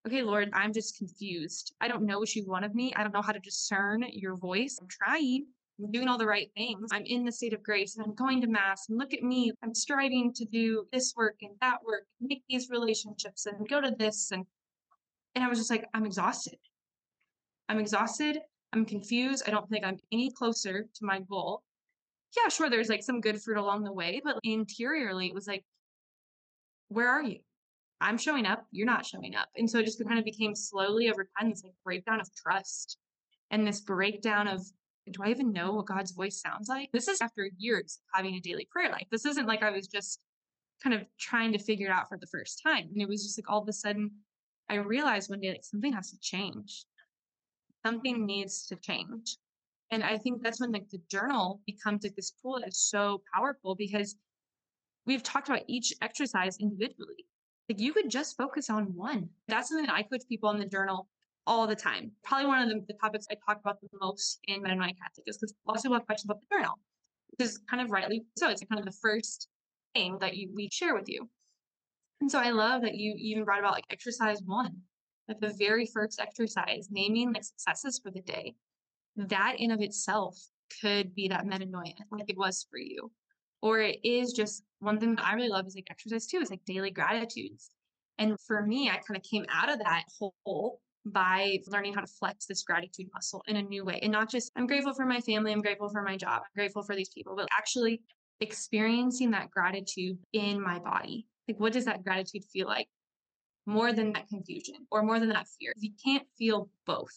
okay, 0.06 0.22
Lord, 0.22 0.50
I'm 0.52 0.72
just 0.72 0.98
confused. 0.98 1.74
I 1.80 1.88
don't 1.88 2.04
know 2.04 2.18
what 2.18 2.34
you 2.34 2.44
want 2.46 2.64
of 2.64 2.74
me. 2.74 2.92
I 2.94 3.02
don't 3.02 3.12
know 3.12 3.22
how 3.22 3.32
to 3.32 3.38
discern 3.38 4.04
your 4.12 4.36
voice. 4.36 4.78
I'm 4.80 4.88
trying. 4.88 5.46
I'm 5.80 5.90
doing 5.90 6.06
all 6.06 6.18
the 6.18 6.26
right 6.26 6.50
things. 6.56 6.90
I'm 6.92 7.04
in 7.04 7.24
the 7.24 7.32
state 7.32 7.52
of 7.52 7.62
grace 7.62 7.96
and 7.96 8.06
I'm 8.06 8.14
going 8.14 8.40
to 8.42 8.46
mass 8.46 8.88
and 8.88 8.98
look 8.98 9.12
at 9.12 9.22
me. 9.22 9.52
I'm 9.62 9.74
striving 9.74 10.32
to 10.34 10.44
do 10.44 10.86
this 10.92 11.14
work 11.16 11.36
and 11.42 11.52
that 11.60 11.78
work, 11.84 12.04
make 12.20 12.44
these 12.48 12.70
relationships 12.70 13.46
and 13.46 13.68
go 13.68 13.80
to 13.80 13.92
this 13.98 14.30
and 14.30 14.44
and 15.34 15.42
I 15.42 15.48
was 15.48 15.58
just 15.58 15.70
like, 15.70 15.84
I'm 15.92 16.06
exhausted. 16.06 16.58
I'm 17.68 17.80
exhausted. 17.80 18.38
I'm 18.72 18.84
confused. 18.84 19.44
I 19.46 19.50
don't 19.50 19.68
think 19.68 19.84
I'm 19.84 19.98
any 20.12 20.30
closer 20.30 20.82
to 20.82 21.04
my 21.04 21.20
goal. 21.20 21.62
Yeah, 22.36 22.48
sure, 22.48 22.70
there's 22.70 22.88
like 22.88 23.02
some 23.02 23.20
good 23.20 23.40
fruit 23.40 23.58
along 23.58 23.84
the 23.84 23.92
way, 23.92 24.20
but 24.24 24.38
interiorly 24.44 25.26
it 25.26 25.34
was 25.34 25.48
like, 25.48 25.64
where 26.88 27.08
are 27.08 27.22
you? 27.22 27.38
I'm 28.00 28.18
showing 28.18 28.46
up, 28.46 28.66
you're 28.70 28.86
not 28.86 29.06
showing 29.06 29.34
up. 29.34 29.48
And 29.56 29.70
so 29.70 29.78
it 29.78 29.86
just 29.86 30.04
kind 30.04 30.18
of 30.18 30.24
became 30.24 30.54
slowly 30.54 31.08
over 31.08 31.26
time 31.38 31.50
this 31.50 31.62
like 31.64 31.74
breakdown 31.84 32.20
of 32.20 32.28
trust 32.34 32.98
and 33.50 33.66
this 33.66 33.80
breakdown 33.80 34.48
of 34.48 34.60
do 35.10 35.22
I 35.22 35.28
even 35.28 35.52
know 35.52 35.72
what 35.72 35.86
God's 35.86 36.12
voice 36.12 36.40
sounds 36.40 36.68
like? 36.68 36.90
This 36.92 37.08
is 37.08 37.20
after 37.20 37.50
years 37.58 37.98
of 37.98 38.18
having 38.18 38.34
a 38.34 38.40
daily 38.40 38.66
prayer 38.70 38.90
life. 38.90 39.06
This 39.10 39.26
isn't 39.26 39.46
like 39.46 39.62
I 39.62 39.70
was 39.70 39.86
just 39.86 40.20
kind 40.82 40.94
of 40.94 41.02
trying 41.18 41.52
to 41.52 41.58
figure 41.58 41.88
it 41.88 41.92
out 41.92 42.08
for 42.08 42.18
the 42.18 42.26
first 42.26 42.62
time. 42.66 42.88
And 42.92 43.02
it 43.02 43.08
was 43.08 43.22
just 43.22 43.38
like 43.38 43.50
all 43.50 43.62
of 43.62 43.68
a 43.68 43.72
sudden 43.72 44.10
I 44.68 44.76
realized 44.76 45.30
one 45.30 45.40
day 45.40 45.50
like 45.50 45.64
something 45.64 45.92
has 45.92 46.10
to 46.10 46.18
change. 46.20 46.84
Something 47.84 48.24
needs 48.24 48.66
to 48.66 48.76
change. 48.76 49.36
And 49.90 50.02
I 50.02 50.16
think 50.16 50.42
that's 50.42 50.60
when 50.60 50.72
like 50.72 50.88
the 50.88 51.00
journal 51.10 51.60
becomes 51.66 52.02
like 52.02 52.16
this 52.16 52.32
tool 52.42 52.58
that 52.60 52.68
is 52.68 52.78
so 52.78 53.22
powerful 53.34 53.74
because 53.74 54.16
we've 55.06 55.22
talked 55.22 55.48
about 55.48 55.62
each 55.66 55.92
exercise 56.02 56.56
individually. 56.60 57.26
Like 57.68 57.80
you 57.80 57.92
could 57.92 58.10
just 58.10 58.36
focus 58.36 58.68
on 58.70 58.94
one. 58.94 59.28
That's 59.48 59.68
something 59.68 59.86
that 59.86 59.94
I 59.94 60.02
coach 60.02 60.22
people 60.28 60.50
in 60.50 60.58
the 60.58 60.66
journal 60.66 61.08
all 61.46 61.66
the 61.66 61.76
time. 61.76 62.12
Probably 62.22 62.46
one 62.46 62.62
of 62.62 62.68
the, 62.68 62.84
the 62.88 62.98
topics 63.00 63.26
I 63.30 63.34
talk 63.46 63.60
about 63.60 63.80
the 63.80 63.88
most 64.00 64.40
in 64.44 64.62
Metanoia 64.62 64.96
Catholic 64.98 65.26
is 65.26 65.38
because 65.38 65.54
lots 65.66 65.80
of 65.80 65.84
people 65.84 65.96
have 65.96 66.06
questions 66.06 66.30
about 66.30 66.40
the 66.40 66.56
journal, 66.56 66.78
which 67.30 67.46
is 67.46 67.60
kind 67.70 67.82
of 67.82 67.90
rightly 67.90 68.24
so. 68.36 68.48
It's 68.48 68.62
kind 68.64 68.78
of 68.78 68.86
the 68.86 68.98
first 69.02 69.48
thing 69.94 70.18
that 70.20 70.36
you, 70.36 70.50
we 70.54 70.68
share 70.70 70.94
with 70.94 71.08
you. 71.08 71.28
And 72.20 72.30
so 72.30 72.38
I 72.38 72.50
love 72.50 72.82
that 72.82 72.94
you 72.94 73.14
even 73.18 73.44
brought 73.44 73.60
about 73.60 73.72
like 73.72 73.84
exercise 73.90 74.40
one, 74.44 74.76
like 75.28 75.40
the 75.40 75.54
very 75.58 75.86
first 75.86 76.20
exercise, 76.20 76.88
naming 76.90 77.32
like 77.32 77.44
successes 77.44 78.00
for 78.02 78.10
the 78.10 78.22
day. 78.22 78.54
That 79.16 79.56
in 79.58 79.70
of 79.70 79.80
itself 79.80 80.36
could 80.80 81.14
be 81.14 81.28
that 81.28 81.44
metanoia, 81.46 81.94
like 82.10 82.28
it 82.28 82.36
was 82.36 82.66
for 82.70 82.78
you. 82.78 83.10
Or 83.62 83.80
it 83.80 83.98
is 84.04 84.32
just 84.32 84.62
one 84.84 85.00
thing 85.00 85.16
that 85.16 85.24
I 85.24 85.34
really 85.34 85.48
love 85.48 85.66
is 85.66 85.74
like 85.74 85.88
exercise 85.90 86.26
two, 86.26 86.38
is 86.38 86.50
like 86.50 86.64
daily 86.64 86.90
gratitudes. 86.90 87.70
And 88.18 88.38
for 88.46 88.62
me, 88.62 88.88
I 88.88 88.96
kind 88.96 89.16
of 89.16 89.22
came 89.22 89.44
out 89.52 89.68
of 89.68 89.78
that 89.80 90.04
hole 90.18 90.80
by 91.06 91.58
learning 91.66 91.94
how 91.94 92.00
to 92.00 92.06
flex 92.06 92.46
this 92.46 92.62
gratitude 92.62 93.08
muscle 93.12 93.42
in 93.46 93.56
a 93.56 93.62
new 93.62 93.84
way. 93.84 93.98
And 94.02 94.12
not 94.12 94.30
just, 94.30 94.52
I'm 94.56 94.66
grateful 94.66 94.94
for 94.94 95.04
my 95.04 95.20
family, 95.20 95.52
I'm 95.52 95.60
grateful 95.60 95.90
for 95.90 96.02
my 96.02 96.16
job, 96.16 96.42
I'm 96.44 96.54
grateful 96.54 96.82
for 96.82 96.96
these 96.96 97.10
people, 97.10 97.36
but 97.36 97.48
actually 97.52 98.00
experiencing 98.40 99.30
that 99.32 99.50
gratitude 99.50 100.18
in 100.32 100.62
my 100.62 100.78
body. 100.78 101.26
Like, 101.48 101.60
what 101.60 101.72
does 101.72 101.84
that 101.84 102.04
gratitude 102.04 102.44
feel 102.44 102.66
like? 102.66 102.88
More 103.66 103.92
than 103.92 104.12
that 104.12 104.28
confusion 104.28 104.86
or 104.90 105.02
more 105.02 105.18
than 105.18 105.30
that 105.30 105.46
fear. 105.58 105.72
You 105.76 105.90
can't 106.02 106.26
feel 106.38 106.68
both, 106.86 107.16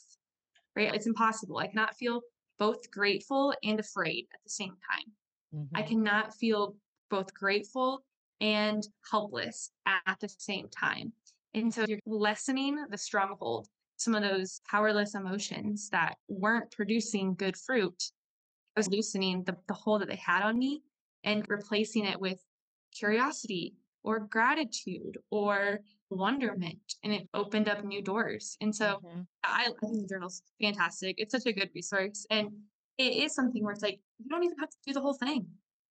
right? 0.76 0.94
It's 0.94 1.08
impossible. 1.08 1.58
I 1.58 1.68
cannot 1.68 1.96
feel 1.96 2.22
both 2.60 2.90
grateful 2.92 3.54
and 3.64 3.80
afraid 3.80 4.28
at 4.34 4.40
the 4.44 4.50
same 4.50 4.70
time. 4.70 5.14
Mm-hmm. 5.54 5.78
I 5.78 5.82
cannot 5.82 6.34
feel 6.36 6.76
both 7.10 7.34
grateful 7.34 8.04
and 8.42 8.88
helpless 9.10 9.72
at 9.86 10.20
the 10.20 10.30
same 10.38 10.68
time. 10.70 11.12
And 11.54 11.74
so 11.74 11.86
you're 11.88 12.00
lessening 12.06 12.86
the 12.90 12.98
stronghold, 12.98 13.68
some 13.96 14.14
of 14.14 14.22
those 14.22 14.62
powerless 14.70 15.16
emotions 15.16 15.90
that 15.90 16.18
weren't 16.28 16.72
producing 16.72 17.34
good 17.36 17.58
fruit. 17.58 18.12
I 18.76 18.80
was 18.80 18.90
loosening 18.90 19.44
the, 19.44 19.56
the 19.68 19.74
hold 19.74 20.02
that 20.02 20.10
they 20.10 20.18
had 20.18 20.44
on 20.44 20.60
me 20.60 20.84
and 21.24 21.44
replacing 21.50 22.06
it 22.06 22.20
with 22.20 22.40
curiosity 22.96 23.74
or 24.04 24.20
gratitude 24.20 25.18
or 25.32 25.80
wonderment. 26.10 26.96
And 27.04 27.12
it 27.12 27.28
opened 27.34 27.68
up 27.68 27.84
new 27.84 28.04
doors. 28.04 28.56
And 28.62 28.74
so 28.74 29.00
mm-hmm. 29.04 29.22
I, 29.44 29.70
I 29.84 29.88
think 29.88 30.02
the 30.02 30.08
journal's 30.08 30.44
fantastic. 30.62 31.16
It's 31.18 31.32
such 31.32 31.48
a 31.48 31.54
good 31.54 31.72
resource. 31.74 32.26
And 32.30 32.50
it 33.00 33.14
is 33.14 33.34
something 33.34 33.64
where 33.64 33.74
it's 33.74 33.82
like, 33.82 34.00
you 34.20 34.30
don't 34.30 34.44
even 34.44 34.58
have 34.60 34.70
to 34.70 34.78
do 34.86 34.94
the 34.94 35.02
whole 35.02 35.14
thing 35.14 35.48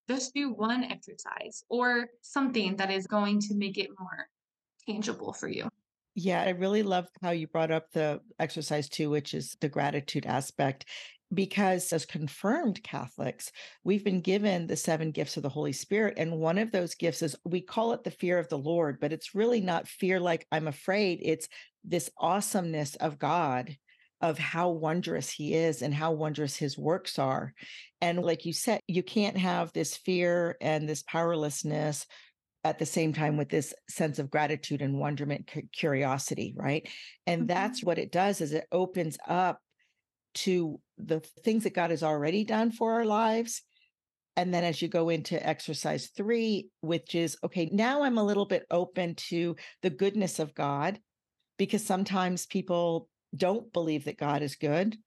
just 0.09 0.33
do 0.33 0.51
one 0.51 0.83
exercise 0.83 1.63
or 1.69 2.07
something 2.21 2.75
that 2.77 2.91
is 2.91 3.07
going 3.07 3.39
to 3.41 3.55
make 3.55 3.77
it 3.77 3.89
more 3.99 4.27
tangible 4.87 5.33
for 5.33 5.47
you. 5.47 5.67
Yeah, 6.15 6.41
I 6.41 6.49
really 6.49 6.81
love 6.81 7.07
how 7.21 7.31
you 7.31 7.47
brought 7.47 7.71
up 7.71 7.91
the 7.91 8.21
exercise 8.39 8.89
two, 8.89 9.09
which 9.09 9.33
is 9.33 9.55
the 9.61 9.69
gratitude 9.69 10.25
aspect. 10.25 10.85
Because 11.33 11.91
as 11.91 12.05
confirmed 12.05 12.81
Catholics, 12.83 13.51
we've 13.83 14.03
been 14.03 14.21
given 14.21 14.65
the 14.65 14.77
seven 14.77 15.11
gifts 15.11 15.35
of 15.35 15.43
the 15.43 15.49
Holy 15.49 15.73
Spirit. 15.73 16.13
And 16.17 16.39
one 16.39 16.57
of 16.57 16.71
those 16.71 16.95
gifts 16.95 17.21
is 17.21 17.35
we 17.43 17.59
call 17.59 17.91
it 17.91 18.05
the 18.05 18.11
fear 18.11 18.39
of 18.39 18.47
the 18.47 18.57
Lord, 18.57 18.99
but 19.01 19.11
it's 19.11 19.35
really 19.35 19.59
not 19.59 19.89
fear 19.89 20.21
like 20.21 20.47
I'm 20.53 20.67
afraid. 20.67 21.19
It's 21.21 21.49
this 21.83 22.09
awesomeness 22.17 22.95
of 22.95 23.19
God, 23.19 23.75
of 24.21 24.37
how 24.39 24.69
wondrous 24.69 25.29
he 25.29 25.53
is 25.53 25.81
and 25.81 25.93
how 25.93 26.11
wondrous 26.11 26.55
his 26.55 26.77
works 26.77 27.19
are. 27.19 27.53
And 28.01 28.19
like 28.23 28.45
you 28.45 28.53
said, 28.53 28.81
you 28.87 29.03
can't 29.03 29.37
have 29.37 29.71
this 29.73 29.95
fear 29.95 30.57
and 30.59 30.87
this 30.87 31.03
powerlessness 31.03 32.05
at 32.63 32.79
the 32.79 32.85
same 32.85 33.13
time 33.13 33.37
with 33.37 33.49
this 33.49 33.73
sense 33.89 34.19
of 34.19 34.29
gratitude 34.29 34.81
and 34.81 34.99
wonderment 34.99 35.49
curiosity 35.71 36.53
right 36.57 36.89
and 37.25 37.41
mm-hmm. 37.41 37.47
that's 37.47 37.83
what 37.83 37.97
it 37.97 38.11
does 38.11 38.41
is 38.41 38.51
it 38.51 38.67
opens 38.71 39.17
up 39.27 39.59
to 40.33 40.79
the 40.97 41.21
things 41.43 41.63
that 41.63 41.73
god 41.73 41.91
has 41.91 42.03
already 42.03 42.43
done 42.43 42.71
for 42.71 42.93
our 42.93 43.05
lives 43.05 43.61
and 44.35 44.53
then 44.53 44.63
as 44.63 44.81
you 44.81 44.87
go 44.87 45.09
into 45.09 45.47
exercise 45.47 46.09
three 46.17 46.67
which 46.81 47.15
is 47.15 47.37
okay 47.43 47.69
now 47.71 48.03
i'm 48.03 48.17
a 48.17 48.25
little 48.25 48.45
bit 48.45 48.65
open 48.69 49.15
to 49.15 49.55
the 49.81 49.89
goodness 49.89 50.39
of 50.39 50.53
god 50.53 50.99
because 51.57 51.85
sometimes 51.85 52.45
people 52.45 53.07
don't 53.37 53.71
believe 53.71 54.05
that 54.05 54.17
god 54.17 54.41
is 54.41 54.55
good 54.55 54.97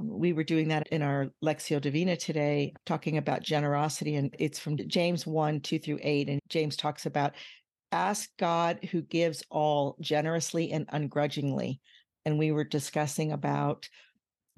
we 0.00 0.32
were 0.32 0.44
doing 0.44 0.68
that 0.68 0.88
in 0.88 1.02
our 1.02 1.30
Lectio 1.42 1.80
Divina 1.80 2.16
today, 2.16 2.74
talking 2.84 3.16
about 3.16 3.42
generosity. 3.42 4.16
And 4.16 4.34
it's 4.38 4.58
from 4.58 4.76
James 4.76 5.26
1, 5.26 5.60
2 5.60 5.78
through 5.78 6.00
8. 6.02 6.28
And 6.28 6.40
James 6.48 6.76
talks 6.76 7.06
about 7.06 7.34
ask 7.92 8.28
God 8.38 8.80
who 8.90 9.02
gives 9.02 9.44
all 9.50 9.96
generously 10.00 10.72
and 10.72 10.86
ungrudgingly. 10.92 11.80
And 12.24 12.38
we 12.38 12.50
were 12.50 12.64
discussing 12.64 13.32
about 13.32 13.88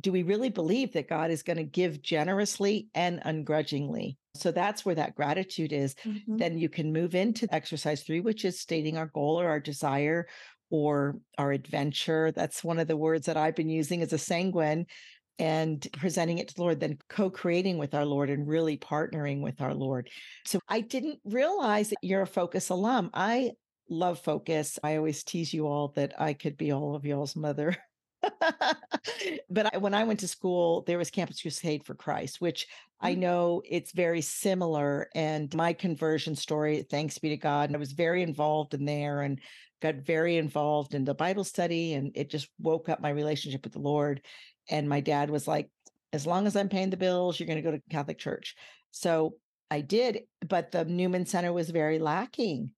do 0.02 0.12
we 0.12 0.22
really 0.22 0.50
believe 0.50 0.92
that 0.92 1.08
God 1.08 1.30
is 1.30 1.42
going 1.42 1.56
to 1.56 1.64
give 1.64 2.02
generously 2.02 2.88
and 2.94 3.20
ungrudgingly? 3.24 4.18
So 4.34 4.52
that's 4.52 4.84
where 4.84 4.94
that 4.94 5.14
gratitude 5.14 5.72
is. 5.72 5.94
Mm-hmm. 6.04 6.36
Then 6.36 6.58
you 6.58 6.68
can 6.68 6.92
move 6.92 7.14
into 7.14 7.52
exercise 7.52 8.02
three, 8.02 8.20
which 8.20 8.44
is 8.44 8.60
stating 8.60 8.98
our 8.98 9.06
goal 9.06 9.40
or 9.40 9.48
our 9.48 9.60
desire 9.60 10.26
or 10.70 11.16
our 11.38 11.52
adventure. 11.52 12.32
That's 12.32 12.64
one 12.64 12.78
of 12.78 12.88
the 12.88 12.96
words 12.96 13.26
that 13.26 13.36
I've 13.36 13.56
been 13.56 13.68
using 13.68 14.02
as 14.02 14.12
a 14.12 14.18
sanguine 14.18 14.86
and 15.38 15.86
presenting 15.98 16.38
it 16.38 16.48
to 16.48 16.54
the 16.54 16.62
Lord, 16.62 16.80
then 16.80 16.98
co 17.08 17.30
creating 17.30 17.78
with 17.78 17.94
our 17.94 18.06
Lord 18.06 18.30
and 18.30 18.48
really 18.48 18.78
partnering 18.78 19.42
with 19.42 19.60
our 19.60 19.74
Lord. 19.74 20.08
So 20.44 20.60
I 20.68 20.80
didn't 20.80 21.20
realize 21.24 21.90
that 21.90 21.98
you're 22.02 22.22
a 22.22 22.26
Focus 22.26 22.70
alum. 22.70 23.10
I 23.12 23.52
love 23.88 24.18
Focus. 24.20 24.78
I 24.82 24.96
always 24.96 25.22
tease 25.24 25.52
you 25.52 25.66
all 25.66 25.92
that 25.96 26.20
I 26.20 26.32
could 26.32 26.56
be 26.56 26.72
all 26.72 26.94
of 26.94 27.04
y'all's 27.04 27.36
mother. 27.36 27.76
but 29.50 29.74
I, 29.74 29.78
when 29.78 29.94
I 29.94 30.04
went 30.04 30.20
to 30.20 30.28
school, 30.28 30.82
there 30.82 30.98
was 30.98 31.10
Campus 31.10 31.40
Crusade 31.40 31.84
for 31.84 31.94
Christ, 31.94 32.40
which 32.40 32.66
I 33.00 33.14
mm. 33.14 33.18
know 33.18 33.62
it's 33.68 33.92
very 33.92 34.20
similar. 34.20 35.08
And 35.14 35.54
my 35.54 35.72
conversion 35.72 36.34
story, 36.34 36.86
thanks 36.90 37.18
be 37.18 37.30
to 37.30 37.36
God, 37.36 37.74
I 37.74 37.78
was 37.78 37.92
very 37.92 38.22
involved 38.22 38.74
in 38.74 38.84
there 38.84 39.22
and 39.22 39.40
got 39.82 39.96
very 39.96 40.36
involved 40.36 40.94
in 40.94 41.04
the 41.04 41.14
Bible 41.14 41.44
study. 41.44 41.94
And 41.94 42.12
it 42.14 42.30
just 42.30 42.48
woke 42.58 42.88
up 42.88 43.00
my 43.00 43.10
relationship 43.10 43.64
with 43.64 43.72
the 43.72 43.78
Lord. 43.78 44.22
And 44.70 44.88
my 44.88 45.00
dad 45.00 45.30
was 45.30 45.46
like, 45.46 45.70
as 46.12 46.26
long 46.26 46.46
as 46.46 46.56
I'm 46.56 46.68
paying 46.68 46.90
the 46.90 46.96
bills, 46.96 47.38
you're 47.38 47.46
going 47.46 47.62
to 47.62 47.70
go 47.70 47.72
to 47.72 47.82
Catholic 47.90 48.18
church. 48.18 48.56
So 48.90 49.34
I 49.70 49.80
did, 49.80 50.22
but 50.46 50.72
the 50.72 50.84
Newman 50.84 51.26
Center 51.26 51.52
was 51.52 51.70
very 51.70 51.98
lacking. 51.98 52.70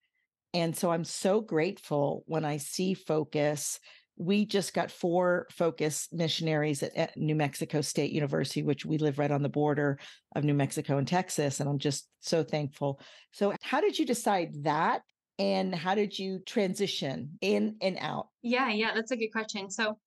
And 0.54 0.76
so 0.76 0.90
I'm 0.90 1.04
so 1.04 1.40
grateful 1.40 2.24
when 2.26 2.44
I 2.44 2.56
see 2.56 2.94
Focus. 2.94 3.78
We 4.18 4.44
just 4.44 4.74
got 4.74 4.90
four 4.90 5.46
Focus 5.52 6.08
missionaries 6.12 6.82
at, 6.82 6.96
at, 6.96 7.16
New 7.16 7.34
Mexico 7.34 7.80
State 7.80 8.12
University, 8.12 8.62
which 8.62 8.84
we 8.84 8.98
live 8.98 9.18
right 9.18 9.30
on 9.30 9.42
the 9.42 9.48
border 9.48 9.98
of 10.34 10.44
New 10.44 10.54
Mexico 10.54 10.98
and 10.98 11.06
Texas. 11.06 11.60
And 11.60 11.68
I'm 11.68 11.78
just 11.78 12.08
so 12.20 12.42
thankful. 12.42 13.00
So, 13.32 13.54
how 13.62 13.80
did 13.80 13.98
you 13.98 14.04
decide 14.04 14.64
that? 14.64 15.02
And 15.38 15.72
how 15.72 15.94
did 15.94 16.18
you 16.18 16.40
transition 16.40 17.38
in 17.40 17.76
and 17.80 17.96
out? 18.00 18.26
Yeah, 18.42 18.70
yeah, 18.70 18.92
that's 18.94 19.12
a 19.12 19.16
good 19.16 19.30
question. 19.30 19.70
So, 19.70 19.98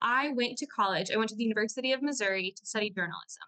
I 0.00 0.30
went 0.34 0.58
to 0.58 0.66
college. 0.66 1.10
I 1.12 1.16
went 1.16 1.30
to 1.30 1.36
the 1.36 1.44
University 1.44 1.92
of 1.92 2.02
Missouri 2.02 2.54
to 2.56 2.66
study 2.66 2.90
journalism. 2.90 3.44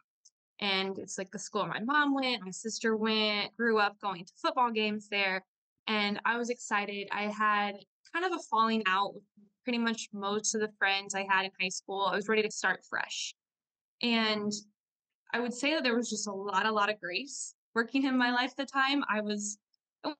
And 0.60 0.98
it's 0.98 1.18
like 1.18 1.30
the 1.32 1.38
school 1.38 1.66
my 1.66 1.80
mom 1.80 2.14
went, 2.14 2.44
my 2.44 2.52
sister 2.52 2.96
went, 2.96 3.56
grew 3.56 3.78
up 3.78 4.00
going 4.00 4.24
to 4.24 4.32
football 4.40 4.70
games 4.70 5.08
there. 5.08 5.44
And 5.88 6.20
I 6.24 6.38
was 6.38 6.48
excited. 6.48 7.08
I 7.12 7.24
had 7.24 7.76
kind 8.12 8.24
of 8.24 8.32
a 8.32 8.42
falling 8.50 8.82
out 8.86 9.14
with 9.14 9.24
pretty 9.64 9.78
much 9.78 10.08
most 10.12 10.54
of 10.54 10.60
the 10.60 10.70
friends 10.78 11.14
I 11.14 11.26
had 11.28 11.44
in 11.44 11.50
high 11.60 11.68
school. 11.68 12.08
I 12.10 12.14
was 12.14 12.28
ready 12.28 12.42
to 12.42 12.50
start 12.50 12.84
fresh. 12.88 13.34
And 14.02 14.52
I 15.32 15.40
would 15.40 15.54
say 15.54 15.72
that 15.72 15.82
there 15.82 15.96
was 15.96 16.10
just 16.10 16.28
a 16.28 16.32
lot, 16.32 16.66
a 16.66 16.72
lot 16.72 16.90
of 16.90 17.00
grace 17.00 17.54
working 17.74 18.04
in 18.04 18.16
my 18.16 18.30
life 18.30 18.52
at 18.52 18.56
the 18.56 18.66
time. 18.66 19.02
I 19.08 19.20
was 19.20 19.58
I 20.04 20.12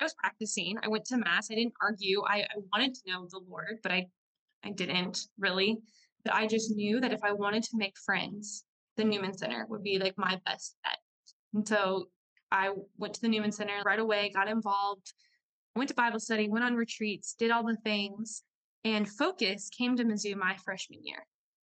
was 0.00 0.14
practicing. 0.14 0.78
I 0.82 0.88
went 0.88 1.04
to 1.06 1.16
mass. 1.16 1.50
I 1.50 1.56
didn't 1.56 1.74
argue. 1.82 2.22
I, 2.22 2.42
I 2.42 2.56
wanted 2.72 2.94
to 2.94 3.00
know 3.06 3.26
the 3.28 3.40
Lord, 3.48 3.78
but 3.82 3.90
I 3.92 4.06
I 4.64 4.70
didn't 4.70 5.26
really. 5.38 5.78
But 6.24 6.34
I 6.34 6.46
just 6.46 6.70
knew 6.70 7.00
that 7.00 7.12
if 7.12 7.22
I 7.22 7.32
wanted 7.32 7.64
to 7.64 7.76
make 7.76 7.98
friends, 7.98 8.64
the 8.96 9.04
Newman 9.04 9.36
Center 9.36 9.66
would 9.68 9.82
be 9.82 9.98
like 9.98 10.16
my 10.16 10.40
best 10.46 10.76
bet. 10.84 10.98
And 11.52 11.66
so 11.66 12.06
I 12.50 12.70
went 12.96 13.14
to 13.14 13.20
the 13.20 13.28
Newman 13.28 13.52
Center 13.52 13.82
right 13.84 13.98
away, 13.98 14.30
got 14.34 14.48
involved, 14.48 15.12
went 15.76 15.88
to 15.88 15.94
Bible 15.94 16.20
study, 16.20 16.48
went 16.48 16.64
on 16.64 16.74
retreats, 16.74 17.34
did 17.38 17.50
all 17.50 17.64
the 17.64 17.76
things, 17.84 18.42
and 18.84 19.08
Focus 19.08 19.68
came 19.70 19.96
to 19.96 20.04
Mizzou 20.04 20.36
my 20.36 20.56
freshman 20.64 21.00
year. 21.02 21.26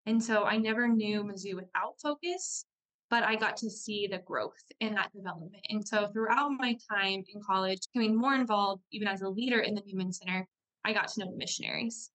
And 0.07 0.23
so 0.23 0.45
I 0.45 0.57
never 0.57 0.89
knew 0.89 1.23
Mizzou 1.23 1.55
without 1.55 1.95
Focus, 2.03 2.65
but 3.11 3.23
I 3.23 3.37
got 3.37 3.57
to 3.59 3.71
see 3.71 4.07
the 4.07 4.19
growth 4.19 4.65
in 4.81 4.95
that 4.95 5.13
development. 5.13 5.65
And 5.69 5.87
so 5.87 6.09
throughout 6.09 6.51
my 6.59 6.77
time 6.91 7.23
in 7.33 7.41
college, 7.47 7.81
becoming 7.93 8.17
more 8.17 8.35
involved, 8.35 8.83
even 8.91 9.07
as 9.07 9.23
a 9.23 9.29
leader 9.29 9.61
in 9.61 9.75
the 9.75 9.83
Newman 9.87 10.13
Center, 10.13 10.47
I 10.85 10.93
got 10.93 11.09
to 11.09 11.21
know 11.21 11.31
the 11.31 11.37
missionaries 11.37 12.11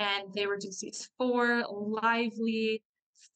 and 0.00 0.32
they 0.34 0.46
were 0.46 0.58
just 0.58 0.80
these 0.80 1.08
four 1.18 1.64
lively, 1.70 2.82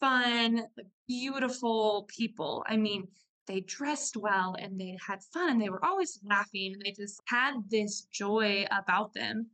fun, 0.00 0.66
beautiful 1.06 2.08
people. 2.08 2.64
I 2.66 2.76
mean, 2.76 3.08
they 3.46 3.60
dressed 3.60 4.16
well 4.16 4.56
and 4.58 4.78
they 4.78 4.96
had 5.04 5.20
fun 5.32 5.50
and 5.50 5.60
they 5.60 5.70
were 5.70 5.84
always 5.84 6.20
laughing 6.22 6.74
and 6.74 6.82
they 6.84 6.92
just 6.92 7.20
had 7.26 7.54
this 7.70 8.02
joy 8.12 8.66
about 8.70 9.14
them. 9.14 9.46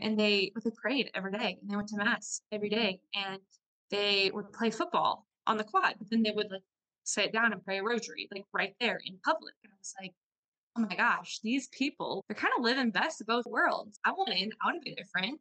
And 0.00 0.18
they 0.18 0.52
they 0.62 0.70
prayed 0.70 1.10
every 1.14 1.32
day 1.32 1.58
and 1.60 1.70
they 1.70 1.76
went 1.76 1.88
to 1.88 1.96
mass 1.96 2.42
every 2.52 2.68
day 2.68 3.00
and 3.14 3.40
they 3.90 4.30
would 4.34 4.52
play 4.52 4.70
football 4.70 5.26
on 5.46 5.56
the 5.56 5.64
quad, 5.64 5.94
but 5.98 6.10
then 6.10 6.22
they 6.22 6.32
would 6.32 6.50
like 6.50 6.62
sit 7.04 7.32
down 7.32 7.52
and 7.52 7.64
pray 7.64 7.78
a 7.78 7.82
rosary, 7.82 8.28
like 8.32 8.44
right 8.52 8.74
there 8.80 9.00
in 9.04 9.18
public. 9.24 9.54
And 9.62 9.72
I 9.72 9.76
was 9.78 9.94
like, 10.00 10.12
oh 10.76 10.82
my 10.82 10.96
gosh, 10.96 11.38
these 11.42 11.68
people, 11.68 12.24
they're 12.28 12.36
kind 12.36 12.52
of 12.56 12.64
living 12.64 12.90
best 12.90 13.20
of 13.20 13.26
both 13.26 13.46
worlds. 13.46 13.98
I 14.04 14.10
want 14.10 14.30
in, 14.30 14.50
I 14.60 14.66
want 14.66 14.82
to 14.82 14.84
be 14.84 14.94
their 14.94 15.06
friend. 15.06 15.38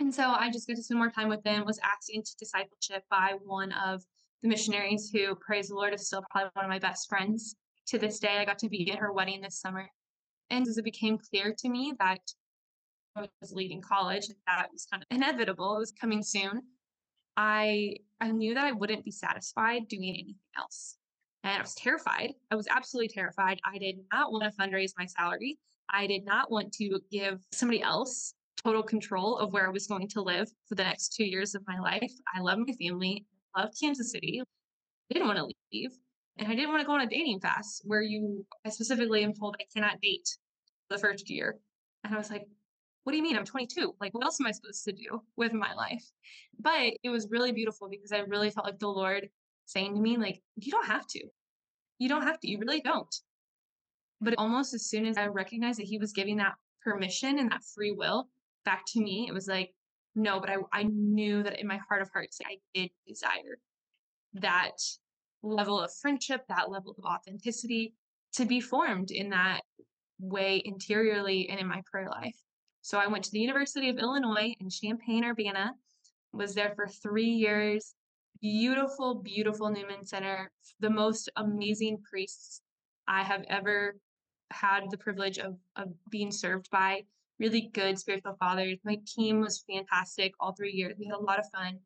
And 0.00 0.14
so 0.14 0.30
I 0.30 0.50
just 0.50 0.66
got 0.66 0.76
to 0.76 0.82
spend 0.82 0.98
more 0.98 1.10
time 1.10 1.28
with 1.28 1.42
them, 1.44 1.64
was 1.64 1.80
asked 1.82 2.10
into 2.10 2.36
discipleship 2.38 3.04
by 3.10 3.34
one 3.44 3.72
of 3.72 4.02
the 4.42 4.48
missionaries 4.48 5.10
who, 5.12 5.34
praise 5.36 5.68
the 5.68 5.74
Lord, 5.74 5.94
is 5.94 6.06
still 6.06 6.24
probably 6.30 6.50
one 6.54 6.66
of 6.66 6.70
my 6.70 6.78
best 6.78 7.08
friends 7.08 7.56
to 7.86 7.98
this 7.98 8.18
day. 8.18 8.38
I 8.38 8.44
got 8.44 8.58
to 8.58 8.68
be 8.68 8.90
at 8.90 8.98
her 8.98 9.12
wedding 9.12 9.40
this 9.40 9.60
summer. 9.60 9.88
And 10.50 10.66
as 10.66 10.76
it 10.76 10.84
became 10.84 11.18
clear 11.18 11.54
to 11.56 11.68
me 11.68 11.94
that 11.98 12.20
was 13.16 13.52
leaving 13.52 13.80
college, 13.80 14.26
and 14.26 14.36
that 14.46 14.68
was 14.72 14.86
kind 14.90 15.02
of 15.02 15.16
inevitable, 15.16 15.76
it 15.76 15.80
was 15.80 15.92
coming 15.92 16.22
soon. 16.22 16.62
I 17.36 17.96
I 18.20 18.30
knew 18.30 18.54
that 18.54 18.64
I 18.64 18.72
wouldn't 18.72 19.04
be 19.04 19.10
satisfied 19.10 19.88
doing 19.88 20.08
anything 20.08 20.36
else. 20.56 20.96
And 21.42 21.52
I 21.52 21.60
was 21.60 21.74
terrified. 21.74 22.32
I 22.50 22.54
was 22.54 22.68
absolutely 22.68 23.08
terrified. 23.08 23.58
I 23.64 23.78
did 23.78 23.96
not 24.12 24.32
want 24.32 24.44
to 24.44 24.50
fundraise 24.50 24.92
my 24.96 25.04
salary. 25.04 25.58
I 25.90 26.06
did 26.06 26.24
not 26.24 26.50
want 26.50 26.72
to 26.74 27.00
give 27.10 27.40
somebody 27.52 27.82
else 27.82 28.34
total 28.62 28.82
control 28.82 29.36
of 29.38 29.52
where 29.52 29.66
I 29.66 29.70
was 29.70 29.86
going 29.86 30.08
to 30.08 30.22
live 30.22 30.48
for 30.66 30.74
the 30.74 30.84
next 30.84 31.14
two 31.14 31.24
years 31.24 31.54
of 31.54 31.62
my 31.66 31.78
life. 31.78 32.12
I 32.34 32.40
love 32.40 32.58
my 32.58 32.72
family, 32.80 33.26
love 33.56 33.70
Kansas 33.78 34.10
City. 34.10 34.40
I 34.40 35.14
didn't 35.14 35.28
want 35.28 35.38
to 35.38 35.50
leave. 35.72 35.90
And 36.38 36.48
I 36.48 36.54
didn't 36.54 36.70
want 36.70 36.80
to 36.80 36.86
go 36.86 36.94
on 36.94 37.02
a 37.02 37.06
dating 37.06 37.40
fast 37.40 37.82
where 37.84 38.02
you, 38.02 38.44
I 38.64 38.70
specifically 38.70 39.22
am 39.22 39.34
told 39.34 39.56
I 39.60 39.64
cannot 39.72 40.00
date 40.00 40.28
the 40.88 40.98
first 40.98 41.28
year. 41.30 41.58
And 42.02 42.14
I 42.14 42.18
was 42.18 42.30
like, 42.30 42.46
what 43.04 43.12
do 43.12 43.18
you 43.18 43.22
mean? 43.22 43.36
I'm 43.36 43.44
22. 43.44 43.94
Like, 44.00 44.14
what 44.14 44.24
else 44.24 44.40
am 44.40 44.46
I 44.46 44.52
supposed 44.52 44.84
to 44.84 44.92
do 44.92 45.20
with 45.36 45.52
my 45.52 45.72
life? 45.74 46.04
But 46.58 46.94
it 47.02 47.10
was 47.10 47.28
really 47.30 47.52
beautiful 47.52 47.88
because 47.88 48.12
I 48.12 48.20
really 48.20 48.50
felt 48.50 48.66
like 48.66 48.78
the 48.78 48.88
Lord 48.88 49.28
saying 49.66 49.94
to 49.94 50.00
me, 50.00 50.16
like, 50.16 50.42
you 50.56 50.72
don't 50.72 50.86
have 50.86 51.06
to. 51.08 51.20
You 51.98 52.08
don't 52.08 52.22
have 52.22 52.40
to. 52.40 52.50
You 52.50 52.58
really 52.58 52.80
don't. 52.80 53.14
But 54.20 54.34
almost 54.38 54.72
as 54.72 54.86
soon 54.86 55.06
as 55.06 55.18
I 55.18 55.26
recognized 55.26 55.78
that 55.78 55.86
He 55.86 55.98
was 55.98 56.12
giving 56.12 56.38
that 56.38 56.54
permission 56.82 57.38
and 57.38 57.50
that 57.50 57.62
free 57.74 57.92
will, 57.92 58.28
back 58.64 58.82
to 58.88 59.00
me, 59.00 59.26
it 59.28 59.32
was 59.32 59.46
like, 59.46 59.74
no, 60.14 60.40
but 60.40 60.48
I, 60.48 60.56
I 60.72 60.84
knew 60.84 61.42
that 61.42 61.60
in 61.60 61.66
my 61.66 61.78
heart 61.88 62.00
of 62.00 62.08
hearts, 62.12 62.38
I 62.46 62.56
did 62.72 62.90
desire 63.06 63.58
that 64.34 64.78
level 65.42 65.80
of 65.80 65.92
friendship, 66.00 66.44
that 66.48 66.70
level 66.70 66.94
of 66.96 67.04
authenticity 67.04 67.94
to 68.34 68.46
be 68.46 68.60
formed 68.60 69.10
in 69.10 69.30
that 69.30 69.60
way 70.18 70.62
interiorly 70.64 71.48
and 71.50 71.60
in 71.60 71.66
my 71.66 71.82
prayer 71.90 72.08
life. 72.08 72.36
So 72.84 72.98
I 72.98 73.06
went 73.06 73.24
to 73.24 73.30
the 73.30 73.40
University 73.40 73.88
of 73.88 73.96
Illinois 73.98 74.54
in 74.60 74.68
Champaign, 74.68 75.24
Urbana, 75.24 75.72
was 76.34 76.54
there 76.54 76.74
for 76.76 76.86
three 76.86 77.30
years. 77.30 77.94
Beautiful, 78.42 79.14
beautiful 79.14 79.70
Newman 79.70 80.04
Center, 80.04 80.52
the 80.80 80.90
most 80.90 81.30
amazing 81.36 82.02
priests 82.02 82.60
I 83.08 83.22
have 83.22 83.42
ever 83.48 83.96
had 84.50 84.90
the 84.90 84.98
privilege 84.98 85.38
of, 85.38 85.56
of 85.76 85.94
being 86.10 86.30
served 86.30 86.68
by 86.70 87.04
really 87.38 87.70
good 87.72 87.98
spiritual 87.98 88.36
fathers. 88.38 88.76
My 88.84 89.00
team 89.06 89.40
was 89.40 89.64
fantastic 89.66 90.34
all 90.38 90.52
three 90.52 90.72
years. 90.72 90.94
We 90.98 91.06
had 91.06 91.16
a 91.16 91.18
lot 91.18 91.38
of 91.38 91.48
fun. 91.54 91.78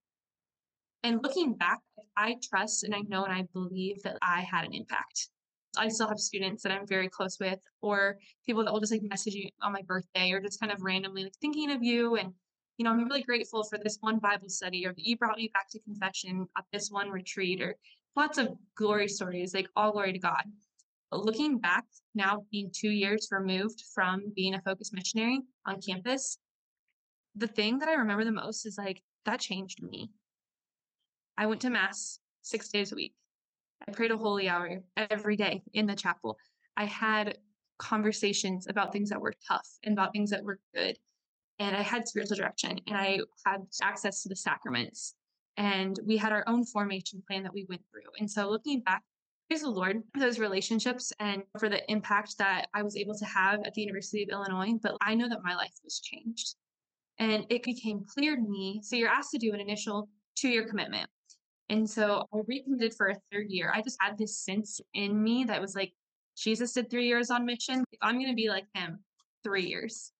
And 1.05 1.23
looking 1.23 1.55
back, 1.55 1.79
I 2.17 2.39
trust 2.43 2.83
and 2.83 2.93
I 2.93 3.03
know 3.03 3.23
and 3.23 3.33
I 3.33 3.47
believe 3.53 4.03
that 4.03 4.19
I 4.21 4.41
had 4.41 4.65
an 4.65 4.75
impact. 4.75 5.29
I 5.79 5.89
still 5.89 6.09
have 6.09 6.19
students 6.19 6.63
that 6.63 6.73
I'm 6.73 6.87
very 6.87 7.09
close 7.09 7.39
with, 7.39 7.59
or 7.81 8.19
people 8.45 8.65
that 8.65 8.73
will 8.73 8.81
just 8.81 8.93
like 8.93 9.03
message 9.03 9.35
you 9.35 9.49
on 9.63 9.73
my 9.73 9.83
birthday, 9.83 10.33
or 10.33 10.41
just 10.41 10.61
kind 10.61 10.73
of 10.73 10.83
randomly 10.83 11.25
like 11.25 11.35
thinking 11.41 11.71
of 11.71 11.83
you. 11.83 12.17
And, 12.17 12.33
you 12.77 12.85
know, 12.85 12.91
I'm 12.91 13.05
really 13.05 13.23
grateful 13.23 13.65
for 13.65 13.79
this 13.79 13.99
one 14.01 14.19
Bible 14.19 14.49
study, 14.49 14.87
or 14.87 14.93
that 14.93 15.05
you 15.05 15.17
brought 15.17 15.39
me 15.39 15.51
back 15.55 15.69
to 15.71 15.81
confession 15.81 16.47
at 16.57 16.65
this 16.73 16.91
one 16.91 17.11
retreat, 17.11 17.63
or 17.63 17.77
lots 18.17 18.39
of 18.39 18.49
glory 18.75 19.09
stories, 19.09 19.55
like 19.55 19.69
all 19.77 19.93
glory 19.93 20.13
to 20.13 20.19
God. 20.19 20.43
But 21.11 21.25
looking 21.25 21.59
back 21.59 21.85
now, 22.15 22.45
being 22.51 22.71
two 22.71 22.91
years 22.91 23.29
removed 23.31 23.83
from 23.95 24.33
being 24.37 24.55
a 24.55 24.61
focus 24.61 24.93
missionary 24.93 25.41
on 25.65 25.81
campus, 25.81 26.39
the 27.35 27.47
thing 27.47 27.79
that 27.79 27.89
I 27.89 27.95
remember 27.95 28.25
the 28.25 28.33
most 28.33 28.67
is 28.67 28.77
like 28.77 29.01
that 29.25 29.41
changed 29.41 29.83
me. 29.83 30.11
I 31.37 31.47
went 31.47 31.61
to 31.63 31.71
mass 31.71 32.19
six 32.43 32.69
days 32.69 32.93
a 32.93 32.97
week. 32.97 33.15
I 33.89 33.91
prayed 33.91 34.11
a 34.11 34.19
holy 34.19 34.51
hour 34.51 34.83
every 34.99 35.35
day 35.35 35.63
in 35.73 35.87
the 35.87 35.95
chapel. 35.95 36.37
I 36.77 36.85
had 36.85 37.39
conversations 37.79 38.67
about 38.69 38.93
things 38.93 39.09
that 39.09 39.21
were 39.21 39.33
tough 39.49 39.67
and 39.83 39.95
about 39.95 40.13
things 40.13 40.29
that 40.31 40.45
were 40.45 40.59
good. 40.75 40.99
And 41.59 41.75
I 41.75 41.81
had 41.81 42.07
spiritual 42.07 42.37
direction 42.37 42.79
and 42.87 42.97
I 42.97 43.21
had 43.47 43.63
access 43.83 44.23
to 44.23 44.29
the 44.29 44.37
sacraments. 44.37 45.15
And 45.57 45.99
we 46.05 46.19
had 46.19 46.33
our 46.33 46.45
own 46.47 46.67
formation 46.67 47.23
plan 47.27 47.43
that 47.45 47.55
we 47.55 47.65
went 47.69 47.81
through. 47.91 48.11
And 48.19 48.31
so 48.31 48.51
looking 48.51 48.81
back, 48.81 49.03
praise 49.49 49.63
the 49.63 49.71
Lord 49.71 50.03
for 50.13 50.21
those 50.21 50.39
relationships 50.39 51.11
and 51.19 51.43
for 51.59 51.71
the 51.71 51.91
impact 51.91 52.37
that 52.37 52.67
I 52.75 52.83
was 52.83 52.95
able 52.95 53.17
to 53.17 53.25
have 53.25 53.61
at 53.65 53.73
the 53.73 53.81
University 53.81 54.23
of 54.23 54.29
Illinois. 54.29 54.75
But 54.83 54.99
I 55.01 55.15
know 55.15 55.31
that 55.31 55.43
my 55.43 55.55
life 55.55 55.75
was 55.83 56.01
changed. 56.01 56.57
And 57.19 57.47
it 57.49 57.63
became 57.63 58.05
clear 58.07 58.37
to 58.37 58.43
me. 58.43 58.81
So 58.85 58.97
you're 58.97 59.09
asked 59.09 59.31
to 59.31 59.39
do 59.39 59.55
an 59.55 59.61
initial 59.61 60.11
two 60.37 60.51
year 60.51 60.69
commitment. 60.69 61.09
And 61.71 61.89
so 61.89 62.27
I 62.33 62.39
recommitted 62.47 62.95
for 62.95 63.09
a 63.09 63.17
third 63.33 63.51
year. 63.51 63.71
I 63.75 63.83
just 63.83 63.99
had 64.01 64.17
this 64.17 64.39
sense 64.39 64.81
in 64.95 65.23
me 65.23 65.45
that 65.45 65.61
was 65.61 65.75
like, 65.75 65.93
Jesus 66.37 66.73
did 66.73 66.89
three 66.89 67.07
years 67.07 67.31
on 67.31 67.45
mission. 67.45 67.85
I'm 68.01 68.15
going 68.17 68.31
to 68.31 68.35
be 68.35 68.49
like 68.49 68.67
him 68.75 69.01
three 69.43 69.67
years. 69.67 70.13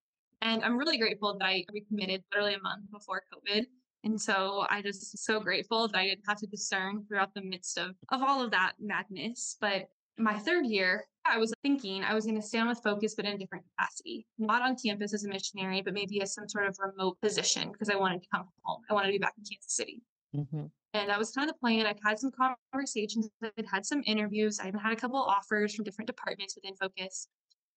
And 0.43 0.63
I'm 0.63 0.77
really 0.77 0.99
grateful 0.99 1.37
that 1.39 1.45
I 1.45 1.65
recommitted 1.73 2.23
literally 2.33 2.55
a 2.55 2.61
month 2.61 2.91
before 2.93 3.23
COVID. 3.33 3.65
And 4.05 4.21
so 4.21 4.65
I 4.71 4.83
just 4.83 5.19
so 5.19 5.41
grateful 5.41 5.89
that 5.89 5.99
I 5.99 6.05
didn't 6.05 6.25
have 6.29 6.39
to 6.39 6.47
discern 6.47 7.05
throughout 7.07 7.35
the 7.35 7.43
midst 7.43 7.79
of, 7.79 7.97
of 8.11 8.23
all 8.23 8.43
of 8.43 8.51
that 8.53 8.75
madness. 8.81 9.57
But 9.61 9.89
my 10.17 10.39
third 10.39 10.67
year, 10.67 11.07
I 11.25 11.39
was 11.39 11.53
thinking 11.63 12.05
I 12.05 12.15
was 12.15 12.25
going 12.25 12.41
to 12.41 12.47
stay 12.47 12.59
on 12.59 12.69
with 12.69 12.83
focus, 12.83 13.15
but 13.15 13.25
in 13.25 13.33
a 13.33 13.39
different 13.39 13.65
capacity, 13.77 14.27
not 14.39 14.63
on 14.63 14.77
campus 14.77 15.15
as 15.15 15.25
a 15.25 15.29
missionary, 15.29 15.83
but 15.83 15.95
maybe 15.95 16.21
as 16.23 16.35
some 16.35 16.49
sort 16.49 16.67
of 16.67 16.77
remote 16.79 17.21
position 17.21 17.71
because 17.73 17.91
I 17.91 17.97
wanted 17.97 18.23
to 18.23 18.29
come 18.33 18.47
home. 18.63 18.83
I 18.89 18.95
wanted 18.95 19.09
to 19.09 19.13
be 19.13 19.19
back 19.19 19.35
in 19.37 19.45
Kansas 19.45 19.75
City. 19.75 20.03
Mm-hmm. 20.35 20.67
And 20.95 21.11
that 21.11 21.19
was 21.19 21.31
kind 21.31 21.49
of 21.49 21.55
the 21.55 21.59
plan. 21.59 21.87
I've 21.87 22.01
had 22.05 22.19
some 22.19 22.31
conversations, 22.73 23.29
I've 23.43 23.67
had 23.71 23.85
some 23.85 24.03
interviews, 24.07 24.59
I 24.59 24.69
even 24.69 24.81
had 24.81 24.93
a 24.93 24.97
couple 24.97 25.19
offers 25.19 25.75
from 25.75 25.85
different 25.85 26.07
departments 26.07 26.55
within 26.55 26.75
Focus. 26.77 27.29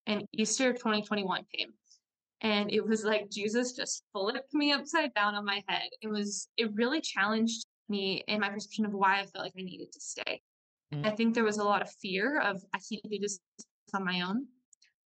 And 0.08 0.24
Easter 0.34 0.69
of 0.69 0.78
2021 0.78 1.43
came. 1.54 1.74
And 2.41 2.71
it 2.71 2.84
was 2.84 3.04
like 3.04 3.30
Jesus 3.30 3.74
just 3.74 4.04
flipped 4.13 4.54
me 4.54 4.71
upside 4.71 5.13
down 5.13 5.36
on 5.36 5.45
my 5.45 5.62
head. 5.67 5.89
It 6.02 6.08
was, 6.08 6.47
it 6.58 6.74
really 6.74 7.02
challenged 7.02 7.65
me 7.89 8.24
in 8.28 8.39
my 8.39 8.50
perception 8.50 8.86
of 8.86 8.93
why 8.93 9.19
I 9.19 9.26
felt 9.26 9.45
like 9.45 9.54
I 9.58 9.62
needed 9.62 9.91
to 9.91 10.00
stay. 10.00 10.41
Mm-hmm. 10.93 11.06
I 11.06 11.12
think 11.12 11.36
there 11.36 11.43
was 11.43 11.58
a 11.58 11.63
lot 11.63 11.82
of 11.82 11.91
fear 12.02 12.39
of 12.39 12.63
I 12.74 12.80
can't 12.80 13.04
do 13.10 13.19
this 13.19 13.39
on 13.93 14.06
my 14.06 14.21
own. 14.21 14.47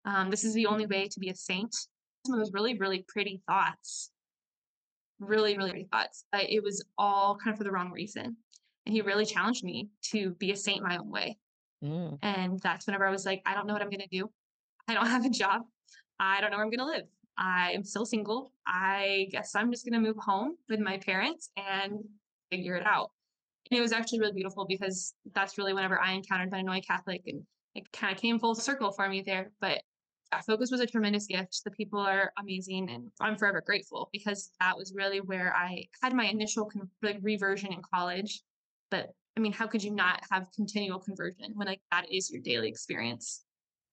Um, 0.05 0.31
this 0.31 0.45
is 0.45 0.55
the 0.55 0.67
only 0.67 0.87
way 0.87 1.09
to 1.09 1.21
be 1.21 1.31
a 1.31 1.35
saint. 1.35 1.75
Some 2.27 2.35
of 2.35 2.39
those 2.39 2.53
really, 2.53 2.79
really 2.79 3.05
pretty 3.09 3.43
thoughts 3.49 4.11
really, 5.21 5.57
really 5.57 5.71
great 5.71 5.91
thoughts, 5.91 6.25
but 6.33 6.45
it 6.49 6.63
was 6.63 6.85
all 6.99 7.37
kind 7.37 7.53
of 7.53 7.59
for 7.59 7.65
the 7.65 7.71
wrong 7.71 7.91
reason. 7.91 8.37
And 8.87 8.95
he 8.95 9.01
really 9.01 9.25
challenged 9.25 9.65
me 9.65 9.89
to 10.11 10.31
be 10.33 10.53
a 10.53 10.57
saint 10.57 10.83
my 10.83 10.99
own 10.99 11.11
way. 11.11 11.39
Mm. 11.83 12.19
And 12.23 12.61
that's 12.61 12.87
whenever 12.87 13.07
I 13.07 13.11
was 13.11 13.25
like, 13.25 13.43
I 13.47 13.55
don't 13.55 13.67
know 13.67 13.73
what 13.73 13.83
I'm 13.83 13.91
going 13.91 14.01
to 14.01 14.09
do. 14.09 14.31
I 14.89 14.95
don't 14.95 15.07
have 15.09 15.25
a 15.25 15.31
job. 15.31 15.63
I 16.19 16.41
don't 16.41 16.51
know 16.51 16.57
where 16.57 16.65
I'm 16.65 16.71
going 16.71 16.79
to 16.79 16.87
live. 16.87 17.07
I 17.37 17.73
am 17.73 17.85
still 17.85 18.07
single. 18.07 18.53
I 18.67 19.29
guess 19.31 19.55
I'm 19.55 19.71
just 19.71 19.85
going 19.85 20.01
to 20.01 20.07
move 20.07 20.17
home 20.19 20.57
with 20.69 20.81
my 20.81 20.99
parents 20.99 21.51
and 21.57 22.05
figure 22.51 22.77
it 22.77 22.87
out. 22.87 23.11
And 23.71 23.79
it 23.79 23.83
was 23.83 23.93
actually 23.93 24.21
really 24.21 24.35
beautiful 24.35 24.67
because 24.67 25.15
that's 25.35 25.59
really 25.59 25.73
whenever 25.73 26.01
I 26.01 26.13
encountered 26.13 26.51
Metanoia 26.53 26.87
Catholic 26.87 27.23
and 27.27 27.43
it 27.75 27.91
kind 27.93 28.15
of 28.15 28.21
came 28.21 28.39
full 28.39 28.55
circle 28.55 28.93
for 28.93 29.09
me 29.09 29.23
there. 29.23 29.51
But 29.61 29.83
Focus 30.41 30.71
was 30.71 30.81
a 30.81 30.87
tremendous 30.87 31.27
gift. 31.27 31.63
The 31.65 31.71
people 31.71 32.01
are 32.01 32.33
amazing, 32.39 32.91
and 32.91 33.11
I'm 33.21 33.37
forever 33.37 33.63
grateful 33.65 34.09
because 34.13 34.51
that 34.61 34.77
was 34.77 34.93
really 34.95 35.21
where 35.21 35.55
I 35.55 35.85
had 36.03 36.15
my 36.15 36.25
initial 36.25 36.67
con- 36.67 36.91
like 37.03 37.19
reversion 37.23 37.73
in 37.73 37.83
college. 37.93 38.43
But 38.91 39.11
I 39.37 39.41
mean, 39.41 39.53
how 39.53 39.67
could 39.67 39.83
you 39.83 39.91
not 39.91 40.21
have 40.31 40.49
continual 40.55 40.99
conversion 40.99 41.53
when 41.55 41.67
like 41.67 41.81
that 41.91 42.07
is 42.11 42.31
your 42.31 42.41
daily 42.41 42.69
experience? 42.69 43.45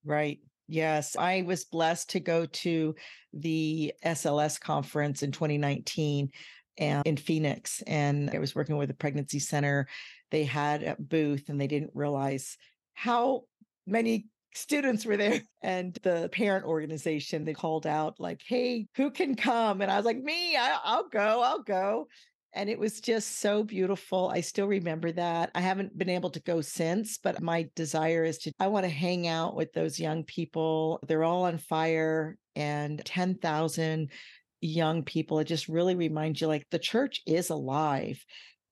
Right. 0.05 0.39
Yes, 0.67 1.15
I 1.17 1.41
was 1.41 1.65
blessed 1.65 2.11
to 2.11 2.19
go 2.19 2.45
to 2.45 2.95
the 3.33 3.93
SLS 4.05 4.59
conference 4.59 5.23
in 5.23 5.31
2019 5.31 6.29
and 6.77 7.05
in 7.05 7.17
Phoenix 7.17 7.81
and 7.87 8.29
I 8.29 8.39
was 8.39 8.55
working 8.55 8.77
with 8.77 8.89
a 8.89 8.93
pregnancy 8.93 9.39
center. 9.39 9.87
They 10.29 10.45
had 10.45 10.83
a 10.83 10.95
booth 10.97 11.49
and 11.49 11.59
they 11.59 11.67
didn't 11.67 11.91
realize 11.93 12.57
how 12.93 13.43
many 13.85 14.27
students 14.53 15.05
were 15.05 15.17
there 15.17 15.41
and 15.61 15.97
the 16.03 16.29
parent 16.31 16.65
organization 16.65 17.43
they 17.43 17.53
called 17.53 17.87
out 17.87 18.19
like 18.19 18.41
hey 18.45 18.87
who 18.95 19.11
can 19.11 19.35
come? 19.35 19.81
And 19.81 19.91
i 19.91 19.97
was 19.97 20.05
like 20.05 20.21
me 20.21 20.55
I, 20.55 20.97
will 20.97 21.09
go 21.09 21.41
i'll 21.41 21.63
go. 21.63 22.07
And 22.53 22.69
it 22.69 22.77
was 22.77 22.99
just 22.99 23.39
so 23.39 23.63
beautiful 23.63 24.29
i 24.33 24.41
still 24.41 24.67
remember 24.67 25.11
that 25.13 25.51
i 25.55 25.61
haven't 25.61 25.97
been 25.97 26.09
able 26.09 26.31
to 26.31 26.41
go 26.41 26.59
since 26.59 27.17
but 27.17 27.41
my 27.41 27.69
desire 27.75 28.25
is 28.25 28.39
to 28.39 28.51
i 28.59 28.67
want 28.67 28.83
to 28.83 28.89
hang 28.89 29.27
out 29.27 29.55
with 29.55 29.71
those 29.71 29.99
young 29.99 30.23
people 30.25 30.99
they're 31.07 31.23
all 31.23 31.45
on 31.45 31.57
fire 31.57 32.37
and 32.57 33.01
10,000 33.05 34.11
young 34.59 35.03
people 35.03 35.39
it 35.39 35.45
just 35.45 35.69
really 35.69 35.95
reminds 35.95 36.41
you 36.41 36.47
like 36.47 36.67
the 36.69 36.77
church 36.77 37.21
is 37.25 37.49
alive 37.49 38.23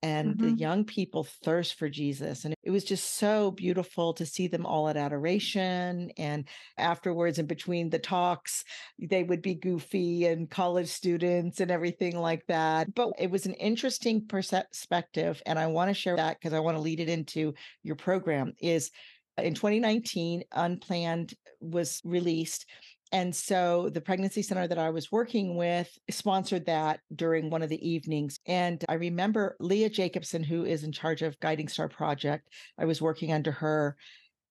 and 0.02 0.34
mm-hmm. 0.34 0.46
the 0.46 0.52
young 0.52 0.84
people 0.84 1.26
thirst 1.44 1.78
for 1.78 1.88
Jesus. 1.88 2.44
And 2.44 2.54
it 2.62 2.70
was 2.70 2.84
just 2.84 3.16
so 3.16 3.50
beautiful 3.50 4.14
to 4.14 4.26
see 4.26 4.48
them 4.48 4.64
all 4.64 4.88
at 4.88 4.96
adoration. 4.96 6.10
And 6.16 6.48
afterwards, 6.78 7.38
in 7.38 7.46
between 7.46 7.90
the 7.90 7.98
talks, 7.98 8.64
they 8.98 9.22
would 9.22 9.42
be 9.42 9.54
goofy 9.54 10.26
and 10.26 10.50
college 10.50 10.88
students 10.88 11.60
and 11.60 11.70
everything 11.70 12.18
like 12.18 12.46
that. 12.48 12.94
But 12.94 13.12
it 13.18 13.30
was 13.30 13.46
an 13.46 13.54
interesting 13.54 14.26
perspective. 14.26 15.42
And 15.46 15.58
I 15.58 15.66
want 15.66 15.88
to 15.88 15.94
share 15.94 16.16
that 16.16 16.38
because 16.38 16.54
I 16.54 16.60
want 16.60 16.76
to 16.76 16.82
lead 16.82 17.00
it 17.00 17.08
into 17.08 17.54
your 17.82 17.96
program 17.96 18.54
is 18.60 18.90
in 19.38 19.54
2019, 19.54 20.44
Unplanned 20.52 21.34
was 21.60 22.00
released. 22.04 22.66
And 23.12 23.34
so 23.34 23.90
the 23.92 24.00
pregnancy 24.00 24.42
center 24.42 24.68
that 24.68 24.78
I 24.78 24.90
was 24.90 25.10
working 25.10 25.56
with 25.56 25.90
sponsored 26.10 26.66
that 26.66 27.00
during 27.14 27.50
one 27.50 27.62
of 27.62 27.68
the 27.68 27.88
evenings. 27.88 28.38
And 28.46 28.84
I 28.88 28.94
remember 28.94 29.56
Leah 29.58 29.90
Jacobson, 29.90 30.44
who 30.44 30.64
is 30.64 30.84
in 30.84 30.92
charge 30.92 31.22
of 31.22 31.38
Guiding 31.40 31.68
Star 31.68 31.88
Project, 31.88 32.48
I 32.78 32.84
was 32.84 33.02
working 33.02 33.32
under 33.32 33.50
her. 33.50 33.96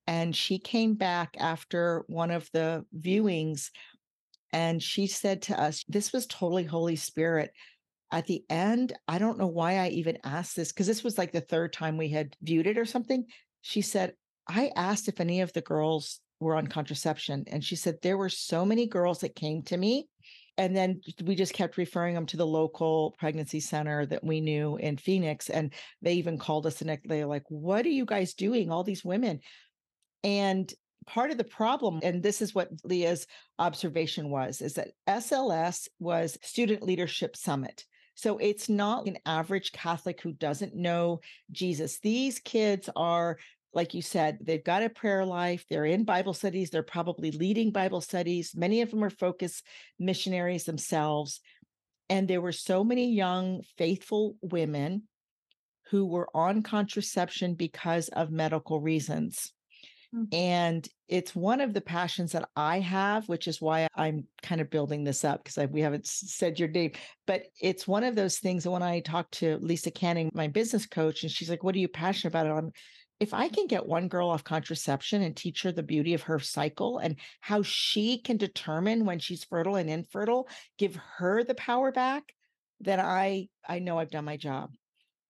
And 0.08 0.36
she 0.36 0.60
came 0.60 0.95
back 0.95 1.36
after 1.39 2.04
one 2.08 2.32
of 2.32 2.50
the 2.52 2.86
viewings 2.98 3.69
and 4.52 4.82
she 4.82 5.08
said 5.08 5.43
to 5.43 5.62
us, 5.62 5.86
This 5.88 6.12
was 6.12 6.26
totally 6.26 6.63
Holy 6.63 6.95
Spirit. 6.95 7.52
At 8.12 8.26
the 8.26 8.43
end, 8.50 8.93
I 9.08 9.19
don't 9.19 9.38
know 9.38 9.48
why 9.48 9.78
I 9.78 9.89
even 9.89 10.17
asked 10.24 10.56
this 10.56 10.72
because 10.72 10.88
this 10.88 11.04
was 11.04 11.17
like 11.17 11.32
the 11.32 11.41
third 11.41 11.72
time 11.72 11.95
we 11.95 12.10
had 12.10 12.36
viewed 12.41 12.65
it 12.65 12.78
or 12.78 12.86
something. 12.86 13.26
She 13.62 13.82
said, 13.82 14.13
I 14.48 14.72
asked 14.76 15.08
if 15.08 15.22
any 15.22 15.41
of 15.41 15.54
the 15.54 15.62
girls 15.62 16.19
were 16.39 16.56
on 16.56 16.67
contraception. 16.67 17.43
And 17.47 17.63
she 17.63 17.75
said, 17.75 17.97
there 18.02 18.17
were 18.17 18.30
so 18.30 18.65
many 18.65 18.88
girls 18.88 19.19
that 19.19 19.36
came 19.36 19.62
to 19.63 19.78
me. 19.78 20.08
And 20.58 20.75
then 20.75 20.99
we 21.23 21.36
just 21.36 21.54
kept 21.54 21.78
referring 21.78 22.15
them 22.15 22.25
to 22.28 22.38
the 22.38 22.45
local 22.45 23.15
pregnancy 23.17 23.62
center 23.62 24.06
that 24.08 24.23
we 24.23 24.41
knew 24.41 24.75
in 24.75 24.97
Phoenix. 24.97 25.49
And 25.49 25.73
they 26.02 26.13
even 26.13 26.38
called 26.38 26.65
us 26.65 26.82
and 26.82 26.99
they're 27.06 27.25
like, 27.25 27.43
what 27.47 27.86
are 27.86 27.89
you 27.89 28.06
guys 28.06 28.34
doing? 28.34 28.69
All 28.69 28.84
these 28.84 29.06
women. 29.06 29.39
And 30.23 30.71
part 31.08 31.32
of 31.32 31.38
the 31.38 31.45
problem, 31.45 32.02
and 32.04 32.21
this 32.21 32.41
is 32.41 32.54
what 32.54 32.69
Leah's 32.84 33.25
observation 33.58 34.30
was, 34.30 34.62
is 34.62 34.73
that 34.73 34.91
SLS 35.08 35.88
was 35.97 36.38
Student 36.43 36.84
Leadership 36.84 37.38
Summit. 37.38 37.86
So 38.15 38.38
it's 38.38 38.67
not 38.67 39.08
an 39.08 39.17
average 39.25 39.71
Catholic 39.71 40.19
who 40.21 40.34
doesn't 40.34 40.75
know 40.75 41.21
Jesus. 41.52 41.99
These 41.99 42.39
kids 42.39 42.89
are 42.97 43.38
like 43.74 43.94
you 43.94 44.02
said, 44.02 44.40
they've 44.42 44.64
got 44.64 44.84
a 44.84 44.90
prayer 44.90 45.26
life. 45.26 45.66
They're 45.70 45.86
in 45.86 46.04
Bible 46.04 46.34
studies. 46.34 46.70
They're 46.70 46.84
probably 46.84 47.32
leading 47.32 47.72
Bible 47.72 48.02
studies. 48.02 48.54
Many 48.56 48.82
of 48.82 48.90
them 48.90 49.04
are 49.04 49.10
focused 49.10 49.66
missionaries 50.00 50.64
themselves. 50.64 51.40
And 52.10 52.28
there 52.28 52.42
were 52.42 52.52
so 52.52 52.84
many 52.84 53.14
young, 53.14 53.62
faithful 53.78 54.36
women 54.42 55.04
who 55.92 56.06
were 56.06 56.30
on 56.34 56.64
contraception 56.64 57.54
because 57.54 58.10
of 58.10 58.32
medical 58.32 58.80
reasons. 58.80 59.52
Mm-hmm. 60.16 60.36
And 60.36 60.90
it's 61.08 61.36
one 61.36 61.62
of 61.62 61.74
the 61.74 61.82
passions 61.82 62.32
that 62.32 62.50
I 62.56 62.80
have, 62.80 63.28
which 63.30 63.48
is 63.48 63.62
why 63.62 63.88
I'm 63.96 64.26
kind 64.42 64.60
of 64.60 64.72
building 64.72 65.04
this 65.04 65.24
up 65.24 65.44
because 65.44 65.70
we 65.70 65.82
haven't 65.82 66.08
said 66.08 66.60
your 66.60 66.70
name, 66.70 66.94
but 67.28 67.44
it's 67.62 67.88
one 67.88 68.04
of 68.04 68.16
those 68.16 68.40
things 68.40 68.64
that 68.64 68.72
when 68.72 68.82
I 68.82 69.02
talk 69.02 69.30
to 69.32 69.58
Lisa 69.62 69.92
Canning, 69.92 70.32
my 70.34 70.48
business 70.48 70.88
coach, 70.88 71.22
and 71.22 71.32
she's 71.32 71.50
like, 71.50 71.64
What 71.64 71.76
are 71.76 71.80
you 71.80 71.88
passionate 71.88 72.32
about? 72.32 72.48
I'm, 72.48 72.72
if 73.20 73.34
I 73.34 73.50
can 73.50 73.68
get 73.68 73.86
one 73.86 74.08
girl 74.08 74.30
off 74.30 74.44
contraception 74.44 75.22
and 75.22 75.36
teach 75.36 75.64
her 75.64 75.72
the 75.72 75.84
beauty 75.84 76.14
of 76.14 76.24
her 76.24 76.40
cycle 76.40 77.00
and 77.00 77.18
how 77.42 77.62
she 77.64 78.20
can 78.20 78.38
determine 78.38 79.06
when 79.06 79.20
she's 79.20 79.44
fertile 79.44 79.76
and 79.76 79.90
infertile, 79.90 80.48
give 80.78 80.96
her 81.18 81.44
the 81.44 81.56
power 81.56 81.92
back, 81.92 82.34
then 82.80 83.00
I 83.00 83.50
I 83.68 83.80
know 83.80 84.00
I've 84.00 84.12
done 84.12 84.26
my 84.26 84.38
job. 84.38 84.72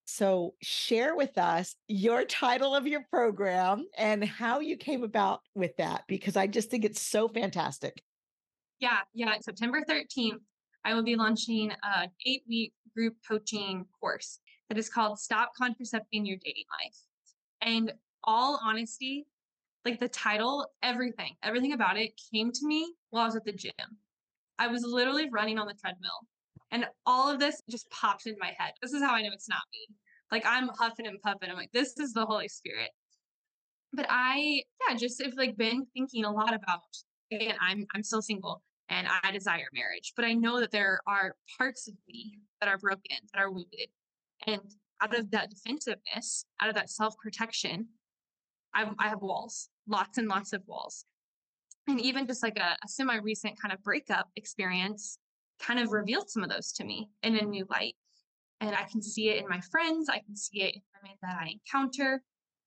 So, 0.05 0.55
share 0.61 1.15
with 1.15 1.37
us 1.37 1.75
your 1.87 2.25
title 2.25 2.75
of 2.75 2.87
your 2.87 3.03
program 3.11 3.85
and 3.95 4.23
how 4.23 4.59
you 4.59 4.75
came 4.75 5.03
about 5.03 5.41
with 5.53 5.77
that, 5.77 6.03
because 6.07 6.35
I 6.35 6.47
just 6.47 6.71
think 6.71 6.83
it's 6.83 7.01
so 7.01 7.27
fantastic. 7.27 8.01
Yeah, 8.79 8.99
yeah. 9.13 9.35
September 9.39 9.81
13th, 9.87 10.39
I 10.83 10.93
will 10.93 11.03
be 11.03 11.15
launching 11.15 11.71
an 11.83 12.09
eight 12.25 12.43
week 12.47 12.73
group 12.95 13.15
coaching 13.27 13.85
course 13.99 14.39
that 14.69 14.77
is 14.77 14.89
called 14.89 15.19
Stop 15.19 15.51
Contracepting 15.55 16.25
Your 16.25 16.37
Dating 16.37 16.65
Life. 16.83 16.97
And 17.61 17.93
all 18.23 18.59
honesty, 18.63 19.27
like 19.85 19.99
the 19.99 20.09
title, 20.09 20.67
everything, 20.83 21.35
everything 21.43 21.73
about 21.73 21.97
it 21.97 22.19
came 22.31 22.51
to 22.51 22.67
me 22.67 22.93
while 23.09 23.23
I 23.23 23.25
was 23.25 23.35
at 23.35 23.45
the 23.45 23.53
gym. 23.53 23.73
I 24.57 24.67
was 24.67 24.83
literally 24.83 25.29
running 25.29 25.57
on 25.57 25.67
the 25.67 25.73
treadmill 25.73 26.27
and 26.71 26.85
all 27.05 27.29
of 27.29 27.39
this 27.39 27.61
just 27.69 27.89
popped 27.89 28.27
in 28.27 28.35
my 28.39 28.53
head. 28.57 28.73
This 28.81 28.93
is 28.93 29.01
how 29.01 29.13
I 29.13 29.21
know 29.21 29.29
it's 29.33 29.49
not 29.49 29.61
me. 29.71 29.95
Like 30.31 30.43
I'm 30.45 30.69
huffing 30.69 31.07
and 31.07 31.21
puffing. 31.21 31.49
I'm 31.49 31.55
like, 31.55 31.71
this 31.71 31.97
is 31.97 32.13
the 32.13 32.25
Holy 32.25 32.47
Spirit. 32.47 32.89
But 33.93 34.05
I, 34.09 34.63
yeah, 34.87 34.95
just 34.95 35.23
have 35.23 35.33
like 35.35 35.57
been 35.57 35.87
thinking 35.93 36.25
a 36.25 36.31
lot 36.31 36.53
about 36.53 36.81
again, 37.31 37.55
I'm 37.59 37.87
I'm 37.95 38.03
still 38.03 38.21
single 38.21 38.61
and 38.89 39.07
I 39.23 39.31
desire 39.31 39.67
marriage, 39.73 40.13
but 40.15 40.25
I 40.25 40.33
know 40.33 40.59
that 40.59 40.71
there 40.71 40.99
are 41.07 41.35
parts 41.57 41.87
of 41.87 41.95
me 42.07 42.39
that 42.59 42.69
are 42.69 42.77
broken, 42.77 43.17
that 43.33 43.41
are 43.41 43.51
wounded. 43.51 43.89
And 44.47 44.61
out 45.01 45.17
of 45.17 45.31
that 45.31 45.49
defensiveness, 45.49 46.45
out 46.61 46.69
of 46.69 46.75
that 46.75 46.89
self-protection, 46.89 47.87
I, 48.73 48.89
I 48.99 49.07
have 49.09 49.21
walls, 49.21 49.69
lots 49.87 50.17
and 50.17 50.27
lots 50.27 50.53
of 50.53 50.61
walls. 50.67 51.05
And 51.87 51.99
even 51.99 52.27
just 52.27 52.43
like 52.43 52.57
a, 52.57 52.77
a 52.83 52.87
semi-recent 52.87 53.59
kind 53.59 53.73
of 53.73 53.83
breakup 53.83 54.27
experience 54.35 55.17
kind 55.61 55.79
of 55.79 55.91
revealed 55.91 56.29
some 56.29 56.43
of 56.43 56.49
those 56.49 56.71
to 56.73 56.83
me 56.83 57.09
in 57.23 57.35
a 57.35 57.43
new 57.43 57.65
light. 57.69 57.95
And 58.61 58.75
I 58.75 58.83
can 58.83 59.01
see 59.01 59.29
it 59.29 59.41
in 59.41 59.47
my 59.47 59.61
friends, 59.71 60.09
I 60.09 60.19
can 60.19 60.35
see 60.35 60.61
it 60.63 60.75
in 60.75 60.81
women 61.01 61.17
that 61.21 61.37
I 61.39 61.53
encounter. 61.53 62.21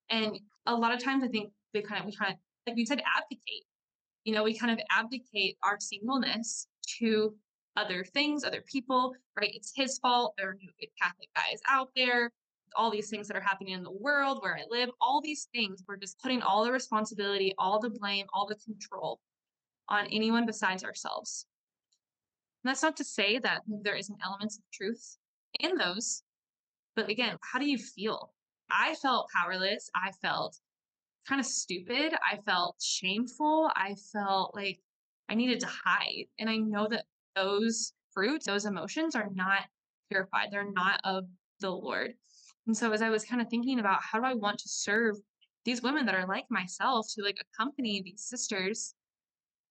And 0.09 0.39
a 0.65 0.75
lot 0.75 0.93
of 0.93 1.03
times 1.03 1.23
I 1.23 1.27
think 1.27 1.51
we 1.73 1.81
kind 1.81 2.01
of, 2.01 2.05
we 2.05 2.15
kind 2.15 2.33
of, 2.33 2.37
like 2.67 2.75
we 2.75 2.85
said, 2.85 3.01
abdicate. 3.17 3.65
You 4.25 4.33
know, 4.33 4.43
we 4.43 4.57
kind 4.57 4.71
of 4.71 4.79
abdicate 4.91 5.57
our 5.63 5.79
singleness 5.79 6.67
to 6.99 7.35
other 7.75 8.03
things, 8.03 8.43
other 8.43 8.63
people, 8.65 9.13
right? 9.39 9.51
It's 9.53 9.71
his 9.75 9.97
fault. 9.99 10.33
There 10.37 10.49
are 10.49 10.57
Catholic 11.01 11.29
guys 11.35 11.59
out 11.67 11.89
there, 11.95 12.31
all 12.75 12.91
these 12.91 13.09
things 13.09 13.27
that 13.27 13.37
are 13.37 13.41
happening 13.41 13.73
in 13.73 13.83
the 13.83 13.91
world 13.91 14.39
where 14.41 14.55
I 14.55 14.63
live, 14.69 14.89
all 15.01 15.21
these 15.21 15.47
things. 15.53 15.83
We're 15.87 15.97
just 15.97 16.19
putting 16.19 16.41
all 16.41 16.63
the 16.63 16.71
responsibility, 16.71 17.53
all 17.57 17.79
the 17.79 17.89
blame, 17.89 18.25
all 18.33 18.47
the 18.47 18.55
control 18.55 19.19
on 19.89 20.07
anyone 20.07 20.45
besides 20.45 20.83
ourselves. 20.83 21.45
And 22.63 22.69
that's 22.69 22.83
not 22.83 22.97
to 22.97 23.03
say 23.03 23.39
that 23.39 23.61
there 23.67 23.95
isn't 23.95 24.19
elements 24.23 24.57
of 24.57 24.63
truth 24.71 25.17
in 25.59 25.75
those. 25.75 26.23
But 26.95 27.09
again, 27.09 27.37
how 27.41 27.59
do 27.59 27.65
you 27.65 27.77
feel? 27.77 28.33
I 28.71 28.95
felt 28.95 29.29
powerless. 29.35 29.89
I 29.95 30.11
felt 30.21 30.57
kind 31.27 31.39
of 31.39 31.45
stupid. 31.45 32.13
I 32.31 32.37
felt 32.45 32.75
shameful. 32.81 33.69
I 33.75 33.95
felt 34.13 34.55
like 34.55 34.79
I 35.29 35.35
needed 35.35 35.59
to 35.61 35.67
hide. 35.67 36.25
And 36.39 36.49
I 36.49 36.57
know 36.57 36.87
that 36.89 37.05
those 37.35 37.93
fruits, 38.13 38.45
those 38.45 38.65
emotions 38.65 39.15
are 39.15 39.29
not 39.33 39.61
purified, 40.09 40.49
they're 40.51 40.71
not 40.71 40.99
of 41.03 41.25
the 41.59 41.71
Lord. 41.71 42.13
And 42.67 42.75
so 42.75 42.91
as 42.91 43.01
I 43.01 43.09
was 43.09 43.25
kind 43.25 43.41
of 43.41 43.49
thinking 43.49 43.79
about 43.79 44.01
how 44.01 44.19
do 44.19 44.25
I 44.25 44.33
want 44.33 44.59
to 44.59 44.69
serve 44.69 45.15
these 45.65 45.81
women 45.81 46.05
that 46.05 46.15
are 46.15 46.27
like 46.27 46.45
myself 46.49 47.07
to 47.15 47.23
like 47.23 47.37
accompany 47.41 48.01
these 48.01 48.23
sisters 48.23 48.95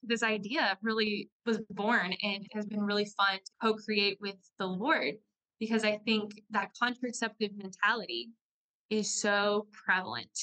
this 0.02 0.22
idea 0.22 0.76
really 0.82 1.30
was 1.46 1.60
born 1.70 2.12
and 2.22 2.46
has 2.52 2.66
been 2.66 2.82
really 2.82 3.04
fun 3.04 3.38
to 3.38 3.52
co-create 3.62 4.18
with 4.20 4.36
the 4.58 4.66
Lord 4.66 5.14
because 5.60 5.84
I 5.84 5.98
think 6.04 6.42
that 6.50 6.70
contraceptive 6.80 7.50
mentality 7.56 8.30
is 8.90 9.20
so 9.20 9.66
prevalent. 9.72 10.38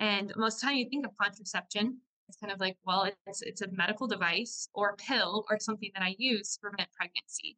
And 0.00 0.32
most 0.36 0.56
of 0.56 0.60
the 0.60 0.66
time 0.66 0.76
you 0.76 0.88
think 0.88 1.06
of 1.06 1.12
contraception, 1.20 1.98
it's 2.28 2.38
kind 2.38 2.52
of 2.52 2.60
like, 2.60 2.76
well, 2.84 3.10
it's 3.26 3.42
it's 3.42 3.62
a 3.62 3.70
medical 3.72 4.06
device 4.06 4.68
or 4.74 4.90
a 4.90 4.96
pill 4.96 5.44
or 5.50 5.58
something 5.58 5.90
that 5.94 6.02
I 6.02 6.14
use 6.18 6.54
to 6.54 6.60
prevent 6.60 6.88
pregnancy. 6.92 7.56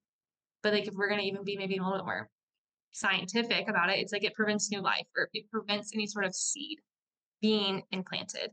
But 0.62 0.72
like 0.72 0.86
if 0.86 0.94
we're 0.94 1.08
gonna 1.08 1.22
even 1.22 1.44
be 1.44 1.56
maybe 1.56 1.76
a 1.76 1.82
little 1.82 1.98
bit 1.98 2.04
more 2.04 2.28
scientific 2.92 3.68
about 3.68 3.90
it, 3.90 3.98
it's 3.98 4.12
like 4.12 4.24
it 4.24 4.34
prevents 4.34 4.70
new 4.70 4.80
life 4.80 5.06
or 5.16 5.28
it 5.32 5.50
prevents 5.50 5.92
any 5.94 6.06
sort 6.06 6.24
of 6.24 6.34
seed 6.34 6.78
being 7.40 7.82
implanted. 7.90 8.50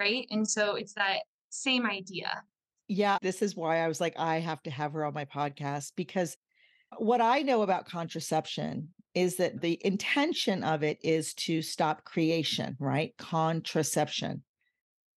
Right. 0.00 0.26
And 0.30 0.48
so 0.48 0.74
it's 0.74 0.94
that 0.94 1.20
same 1.50 1.86
idea. 1.86 2.42
Yeah, 2.88 3.18
this 3.22 3.40
is 3.42 3.54
why 3.54 3.78
I 3.78 3.88
was 3.88 4.00
like, 4.00 4.14
I 4.18 4.40
have 4.40 4.62
to 4.64 4.70
have 4.70 4.92
her 4.94 5.04
on 5.04 5.14
my 5.14 5.24
podcast 5.24 5.92
because 5.96 6.36
what 6.98 7.20
I 7.20 7.40
know 7.42 7.62
about 7.62 7.86
contraception 7.86 8.88
is 9.14 9.36
that 9.36 9.60
the 9.60 9.80
intention 9.84 10.64
of 10.64 10.82
it 10.82 10.98
is 11.02 11.34
to 11.34 11.62
stop 11.62 12.04
creation, 12.04 12.76
right? 12.80 13.14
Contraception. 13.18 14.42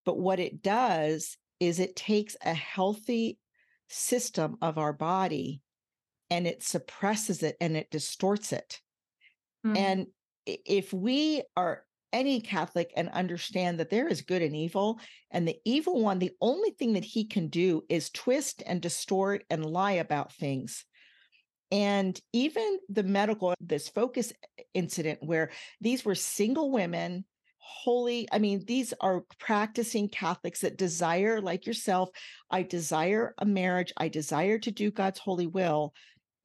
But 0.06 0.18
what 0.20 0.40
it 0.40 0.62
does 0.62 1.38
is 1.60 1.80
it 1.80 1.96
takes 1.96 2.36
a 2.44 2.54
healthy 2.54 3.40
system 3.90 4.58
of 4.62 4.78
our 4.78 4.94
body 4.94 5.62
and 6.30 6.48
it 6.48 6.64
suppresses 6.64 7.44
it 7.44 7.56
and 7.60 7.76
it 7.76 7.92
distorts 7.92 8.52
it. 8.54 8.80
Mm-hmm. 9.66 9.78
And 9.78 10.08
if 10.46 10.94
we 10.94 11.44
are 11.56 11.84
any 12.16 12.40
Catholic 12.40 12.94
and 12.96 13.10
understand 13.10 13.78
that 13.78 13.90
there 13.90 14.08
is 14.08 14.22
good 14.22 14.42
and 14.42 14.56
evil. 14.56 15.02
And 15.32 15.46
the 15.46 15.58
evil 15.66 16.02
one, 16.02 16.18
the 16.18 16.32
only 16.40 16.70
thing 16.72 16.94
that 16.94 17.04
he 17.04 17.26
can 17.26 17.50
do 17.50 17.84
is 17.90 18.10
twist 18.10 18.64
and 18.66 18.82
distort 18.82 19.44
and 19.50 19.66
lie 19.66 19.94
about 19.94 20.32
things. 20.32 20.86
And 21.72 22.18
even 22.32 22.80
the 22.88 23.04
medical, 23.04 23.54
this 23.60 23.90
focus 23.90 24.32
incident 24.74 25.20
where 25.24 25.52
these 25.82 26.06
were 26.06 26.16
single 26.16 26.72
women, 26.72 27.26
holy, 27.66 28.28
I 28.32 28.38
mean, 28.38 28.64
these 28.66 28.94
are 29.02 29.24
practicing 29.40 30.08
Catholics 30.08 30.62
that 30.62 30.78
desire, 30.78 31.42
like 31.42 31.66
yourself, 31.66 32.10
I 32.52 32.62
desire 32.62 33.34
a 33.40 33.46
marriage, 33.46 33.92
I 33.98 34.08
desire 34.08 34.60
to 34.60 34.72
do 34.72 34.92
God's 34.92 35.20
holy 35.20 35.48
will. 35.48 35.94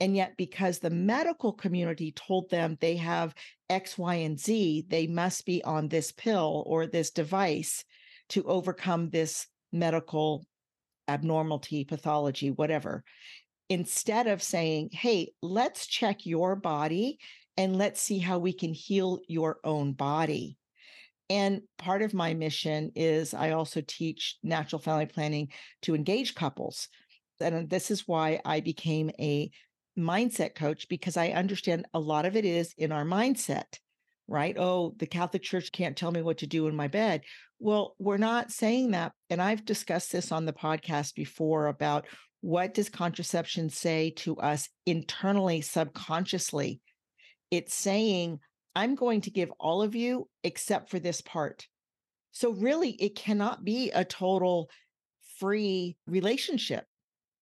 And 0.00 0.16
yet, 0.16 0.38
because 0.38 0.78
the 0.78 0.88
medical 0.88 1.52
community 1.52 2.12
told 2.12 2.48
them 2.48 2.78
they 2.80 2.96
have 2.96 3.34
X, 3.68 3.98
Y, 3.98 4.14
and 4.14 4.40
Z, 4.40 4.86
they 4.88 5.06
must 5.06 5.44
be 5.44 5.62
on 5.62 5.88
this 5.88 6.10
pill 6.10 6.64
or 6.66 6.86
this 6.86 7.10
device 7.10 7.84
to 8.30 8.42
overcome 8.44 9.10
this 9.10 9.46
medical 9.72 10.46
abnormality, 11.06 11.84
pathology, 11.84 12.50
whatever. 12.50 13.04
Instead 13.68 14.26
of 14.26 14.42
saying, 14.42 14.88
hey, 14.92 15.32
let's 15.42 15.86
check 15.86 16.24
your 16.24 16.56
body 16.56 17.18
and 17.58 17.76
let's 17.76 18.00
see 18.00 18.18
how 18.18 18.38
we 18.38 18.54
can 18.54 18.72
heal 18.72 19.18
your 19.28 19.58
own 19.64 19.92
body. 19.92 20.56
And 21.30 21.62
part 21.78 22.02
of 22.02 22.12
my 22.12 22.34
mission 22.34 22.90
is 22.96 23.32
I 23.32 23.52
also 23.52 23.80
teach 23.86 24.36
natural 24.42 24.82
family 24.82 25.06
planning 25.06 25.48
to 25.82 25.94
engage 25.94 26.34
couples. 26.34 26.88
And 27.40 27.54
uh, 27.54 27.62
this 27.68 27.90
is 27.92 28.08
why 28.08 28.40
I 28.44 28.60
became 28.60 29.10
a 29.18 29.50
mindset 29.96 30.56
coach 30.56 30.88
because 30.88 31.16
I 31.16 31.28
understand 31.28 31.86
a 31.94 32.00
lot 32.00 32.26
of 32.26 32.34
it 32.34 32.44
is 32.44 32.74
in 32.76 32.90
our 32.90 33.04
mindset, 33.04 33.78
right? 34.26 34.56
Oh, 34.58 34.94
the 34.98 35.06
Catholic 35.06 35.42
Church 35.42 35.70
can't 35.70 35.96
tell 35.96 36.10
me 36.10 36.20
what 36.20 36.38
to 36.38 36.48
do 36.48 36.66
in 36.66 36.74
my 36.74 36.88
bed. 36.88 37.22
Well, 37.60 37.94
we're 38.00 38.16
not 38.16 38.50
saying 38.50 38.90
that. 38.90 39.12
And 39.30 39.40
I've 39.40 39.64
discussed 39.64 40.10
this 40.10 40.32
on 40.32 40.46
the 40.46 40.52
podcast 40.52 41.14
before 41.14 41.68
about 41.68 42.06
what 42.40 42.74
does 42.74 42.88
contraception 42.88 43.70
say 43.70 44.10
to 44.16 44.36
us 44.38 44.68
internally, 44.84 45.60
subconsciously? 45.60 46.80
It's 47.52 47.74
saying, 47.74 48.40
I'm 48.74 48.94
going 48.94 49.22
to 49.22 49.30
give 49.30 49.50
all 49.58 49.82
of 49.82 49.94
you 49.94 50.28
except 50.44 50.90
for 50.90 50.98
this 50.98 51.20
part. 51.20 51.66
So, 52.32 52.52
really, 52.52 52.90
it 52.90 53.16
cannot 53.16 53.64
be 53.64 53.90
a 53.90 54.04
total 54.04 54.70
free 55.38 55.96
relationship. 56.06 56.84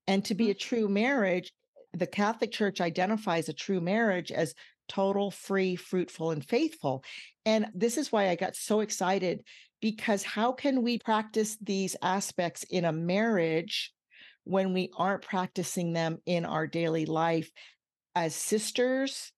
And 0.07 0.25
to 0.25 0.35
be 0.35 0.47
mm. 0.47 0.51
a 0.51 0.55
true 0.55 0.89
marriage, 0.89 1.53
the 1.93 2.07
Catholic 2.07 2.53
Church 2.53 2.81
identifies 2.81 3.49
a 3.49 3.53
true 3.55 3.81
marriage 3.81 4.33
as 4.33 4.55
total, 4.89 5.31
free, 5.31 5.77
fruitful, 5.77 6.31
and 6.31 6.45
faithful. 6.45 7.05
And 7.45 7.67
this 7.75 7.99
is 7.99 8.11
why 8.11 8.29
I 8.29 8.37
got 8.37 8.57
so 8.57 8.81
excited 8.81 9.41
because 9.81 10.23
how 10.23 10.53
can 10.53 10.83
we 10.83 10.99
practice 10.99 11.57
these 11.61 11.95
aspects 12.03 12.65
in 12.65 12.85
a 12.85 12.93
marriage 12.93 13.93
when 14.45 14.73
we 14.73 14.91
aren't 14.97 15.23
practicing 15.23 15.93
them 15.93 16.19
in 16.25 16.45
our 16.45 16.67
daily 16.67 17.07
life 17.07 17.51
as 18.15 18.35
sisters, 18.35 19.31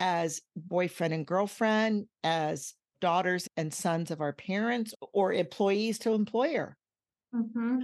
as 0.00 0.40
boyfriend 0.54 1.14
and 1.14 1.26
girlfriend, 1.26 2.06
as 2.24 2.74
daughters 3.00 3.48
and 3.56 3.72
sons 3.72 4.10
of 4.10 4.20
our 4.20 4.32
parents 4.32 4.94
or 5.12 5.32
employees 5.32 5.98
to 6.00 6.12
employer. 6.12 6.76
Mm-hmm. 7.34 7.78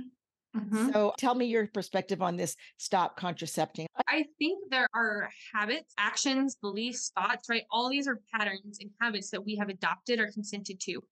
Mm-hmm. 0.57 0.93
So 0.93 1.15
tell 1.17 1.35
me 1.35 1.47
your 1.47 1.67
perspective 1.67 2.21
on 2.21 2.37
this 2.37 2.57
stop 2.77 3.17
contracepting. 3.17 3.87
I 4.07 4.25
think 4.39 4.71
there 4.71 4.89
are 4.95 5.31
habits, 5.55 5.95
actions, 5.97 6.57
beliefs, 6.57 7.11
thoughts, 7.17 7.49
right? 7.49 7.63
All 7.71 7.89
these 7.89 8.07
are 8.07 8.21
patterns 8.35 8.79
and 8.81 8.91
habits 9.01 9.31
that 9.31 9.45
we 9.45 9.57
have 9.57 9.71
adopted 9.71 10.21
or 10.21 10.31
consented 10.31 10.79
to. 10.81 11.03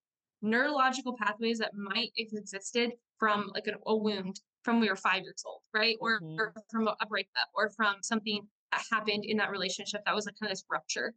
Neurological 0.42 1.16
pathways 1.16 1.59
that 1.59 1.74
might 1.74 2.12
have 2.18 2.28
existed 2.32 2.92
from 3.18 3.51
like 3.55 3.66
a, 3.66 3.72
a 3.86 3.96
wound 3.96 4.40
from 4.62 4.80
we 4.80 4.90
were 4.90 4.96
five 4.96 5.22
years 5.22 5.42
old, 5.46 5.61
right? 5.72 5.96
Or, 6.01 6.20
Mhm. 6.20 6.38
or 6.38 6.55
from 6.70 6.88
a 6.88 7.07
breakup 7.07 7.48
or 7.55 7.70
from 7.70 7.96
something 8.03 8.46
happened 8.91 9.25
in 9.25 9.37
that 9.39 9.51
relationship 9.51 10.03
that 10.07 10.14
was 10.14 10.27
like 10.27 10.35
kind 10.41 10.51
of 10.51 10.57
this 10.57 10.64
rupture. 10.71 11.14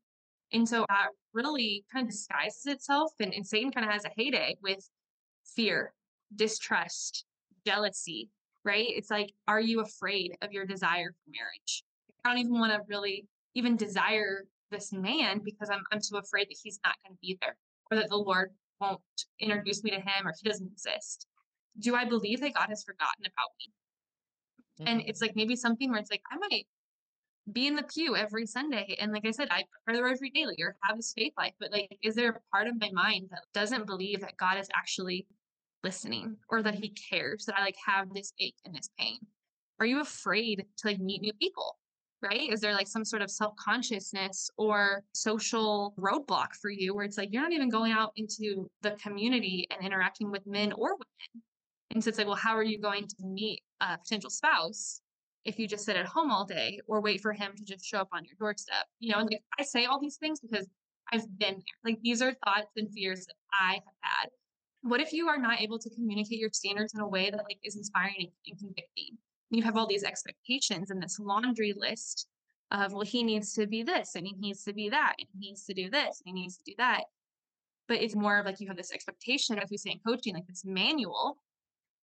And 0.52 0.68
so 0.68 0.86
that 0.90 1.08
really 1.34 1.84
kind 1.92 2.06
of 2.06 2.12
disguises 2.12 2.66
itself 2.66 3.12
and, 3.20 3.34
and 3.34 3.46
Satan 3.46 3.72
kind 3.72 3.86
of 3.86 3.92
has 3.92 4.06
a 4.06 4.12
heyday 4.16 4.56
with 4.62 4.88
fear, 5.56 5.94
distrust, 6.36 7.26
jealousy, 7.66 8.30
right? 8.64 8.88
It's 8.88 9.10
like, 9.10 9.34
are 9.48 9.62
you 9.62 9.82
afraid 9.82 10.36
of 10.42 10.52
your 10.52 10.66
desire 10.66 11.12
for 11.12 11.32
marriage? 11.32 11.84
I 12.24 12.30
don't 12.30 12.40
even 12.40 12.60
want 12.60 12.72
to 12.72 12.80
really 12.88 13.28
even 13.56 13.76
desire 13.76 14.46
this 14.72 14.92
man 14.92 15.42
because 15.44 15.70
I'm 15.70 15.84
I'm 15.92 16.02
so 16.02 16.18
afraid 16.18 16.48
that 16.48 16.58
he's 16.62 16.80
not 16.84 16.96
going 17.06 17.16
to 17.16 17.20
be 17.22 17.38
there 17.42 17.58
or 17.92 17.98
that 17.98 18.10
the 18.10 18.18
Lord 18.18 18.52
won't 18.80 19.02
introduce 19.40 19.84
me 19.84 19.92
to 19.92 19.98
him 20.00 20.26
or 20.26 20.34
he 20.42 20.50
doesn't 20.50 20.72
exist. 20.72 21.28
Do 21.80 21.96
I 21.96 22.06
believe 22.06 22.42
that 22.42 22.54
God 22.54 22.68
has 22.70 22.84
forgotten 22.84 23.26
about 23.26 23.52
me? 23.60 23.74
And 24.86 25.02
Mhm. 25.02 25.10
it's 25.10 25.22
like 25.22 25.36
maybe 25.36 25.56
something 25.56 25.90
where 25.90 26.00
it's 26.00 26.12
like 26.12 26.24
I 26.32 26.38
might 26.38 26.68
be 27.52 27.68
in 27.68 27.76
the 27.76 27.84
pew 27.84 28.16
every 28.16 28.46
Sunday 28.46 28.96
and 29.00 29.12
like 29.12 29.26
I 29.26 29.32
said, 29.32 29.50
I 29.52 29.64
pray 29.86 29.96
the 29.96 30.04
rosary 30.04 30.32
daily 30.34 30.56
or 30.60 30.78
have 30.84 30.96
this 30.96 31.14
faith 31.14 31.34
life. 31.38 31.54
But 31.60 31.72
like, 31.72 31.98
is 32.02 32.16
there 32.16 32.30
a 32.30 32.56
part 32.56 32.68
of 32.68 32.80
my 32.80 32.90
mind 32.94 33.28
that 33.32 33.42
doesn't 33.54 33.86
believe 33.86 34.22
that 34.22 34.38
God 34.38 34.58
is 34.58 34.70
actually 34.76 35.28
listening 35.84 36.38
or 36.50 36.62
that 36.62 36.76
he 36.76 36.90
cares 36.90 37.46
that 37.46 37.56
I 37.58 37.64
like 37.64 37.76
have 37.86 38.14
this 38.14 38.34
ache 38.40 38.56
and 38.66 38.74
this 38.74 38.90
pain? 38.98 39.18
Are 39.80 39.86
you 39.86 40.00
afraid 40.00 40.66
to 40.78 40.88
like 40.88 41.00
meet 41.00 41.22
new 41.22 41.34
people? 41.34 41.78
Right? 42.22 42.50
Is 42.50 42.62
there 42.62 42.74
like 42.74 42.88
some 42.88 43.04
sort 43.04 43.22
of 43.22 43.30
self 43.30 43.54
consciousness 43.58 44.50
or 44.56 45.04
social 45.14 45.94
roadblock 46.00 46.54
for 46.62 46.70
you 46.70 46.96
where 46.96 47.04
it's 47.04 47.18
like 47.18 47.34
you're 47.34 47.42
not 47.42 47.52
even 47.52 47.68
going 47.68 47.92
out 47.92 48.14
into 48.16 48.70
the 48.82 48.92
community 48.92 49.68
and 49.72 49.86
interacting 49.86 50.32
with 50.32 50.48
men 50.48 50.72
or 50.72 50.94
women? 50.94 51.44
And 51.92 52.02
so 52.02 52.08
it's 52.08 52.18
like, 52.18 52.28
well, 52.28 52.38
how 52.38 52.56
are 52.56 52.64
you 52.64 52.80
going 52.80 53.08
to 53.08 53.16
meet 53.26 53.62
a 53.82 53.98
potential 53.98 54.30
spouse 54.30 55.02
if 55.46 55.60
you 55.60 55.68
just 55.68 55.86
sit 55.86 55.96
at 55.96 56.06
home 56.06 56.32
all 56.32 56.46
day 56.46 56.80
or 56.88 57.02
wait 57.02 57.22
for 57.22 57.34
him 57.34 57.52
to 57.56 57.64
just 57.64 57.86
show 57.86 58.00
up 58.00 58.10
on 58.14 58.24
your 58.26 58.36
doorstep? 58.40 58.86
You 59.00 59.12
know, 59.12 59.20
and 59.20 59.30
like 59.30 59.44
I 59.60 59.64
say 59.64 59.86
all 59.86 60.00
these 60.00 60.18
things 60.18 60.40
because 60.40 60.68
I've 61.12 61.28
been 61.38 61.56
there. 61.56 61.80
Like 61.84 62.00
these 62.02 62.22
are 62.22 62.34
thoughts 62.34 62.72
and 62.78 62.92
fears 62.92 63.26
that 63.26 63.36
I 63.54 63.74
have 63.74 63.84
had. 64.02 64.30
What 64.82 65.02
if 65.02 65.14
you 65.14 65.28
are 65.28 65.38
not 65.38 65.62
able 65.62 65.80
to 65.80 65.90
communicate 65.90 66.40
your 66.40 66.50
standards 66.52 66.94
in 66.94 67.00
a 67.00 67.08
way 67.08 67.30
that 67.30 67.44
like 67.44 67.60
is 67.64 67.76
inspiring 67.76 68.32
and, 68.48 68.60
convicting? 68.60 69.18
You 69.50 69.64
have 69.64 69.78
all 69.78 69.88
these 69.88 70.04
expectations 70.04 70.90
and 70.90 71.02
this 71.02 71.20
laundry 71.20 71.74
list 71.78 72.28
of 72.72 72.92
well, 72.94 73.02
he 73.02 73.24
needs 73.24 73.54
to 73.54 73.68
be 73.68 73.84
this 73.84 74.16
and 74.16 74.26
he 74.26 74.34
needs 74.40 74.64
to 74.64 74.74
be 74.74 74.90
that 74.90 75.14
and 75.20 75.28
he 75.34 75.48
needs 75.50 75.66
to 75.66 75.74
do 75.74 75.90
this 75.90 76.22
and 76.26 76.36
he 76.36 76.42
needs 76.42 76.58
to 76.58 76.64
do 76.66 76.74
that. 76.78 77.04
But 77.88 78.02
it's 78.02 78.16
more 78.16 78.40
of 78.40 78.46
like 78.46 78.60
you 78.60 78.68
have 78.68 78.78
this 78.78 78.94
expectation, 78.94 79.58
if 79.58 79.70
you 79.70 79.78
say 79.78 79.92
in 79.92 80.00
coaching, 80.00 80.34
like 80.34 80.48
this 80.48 80.66
manual, 80.66 81.38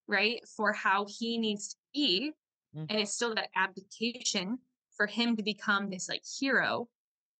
right, 0.06 0.40
for 0.56 0.72
how 0.72 1.06
he 1.08 1.38
needs 1.38 1.68
to 1.70 1.76
be. 1.92 2.32
Mhm. 2.74 2.86
And 2.88 3.00
it's 3.00 3.12
still 3.12 3.34
that 3.34 3.50
abdication 3.54 4.58
for 4.96 5.06
him 5.06 5.36
to 5.36 5.42
become 5.42 5.90
this 5.90 6.08
like 6.08 6.22
hero. 6.38 6.88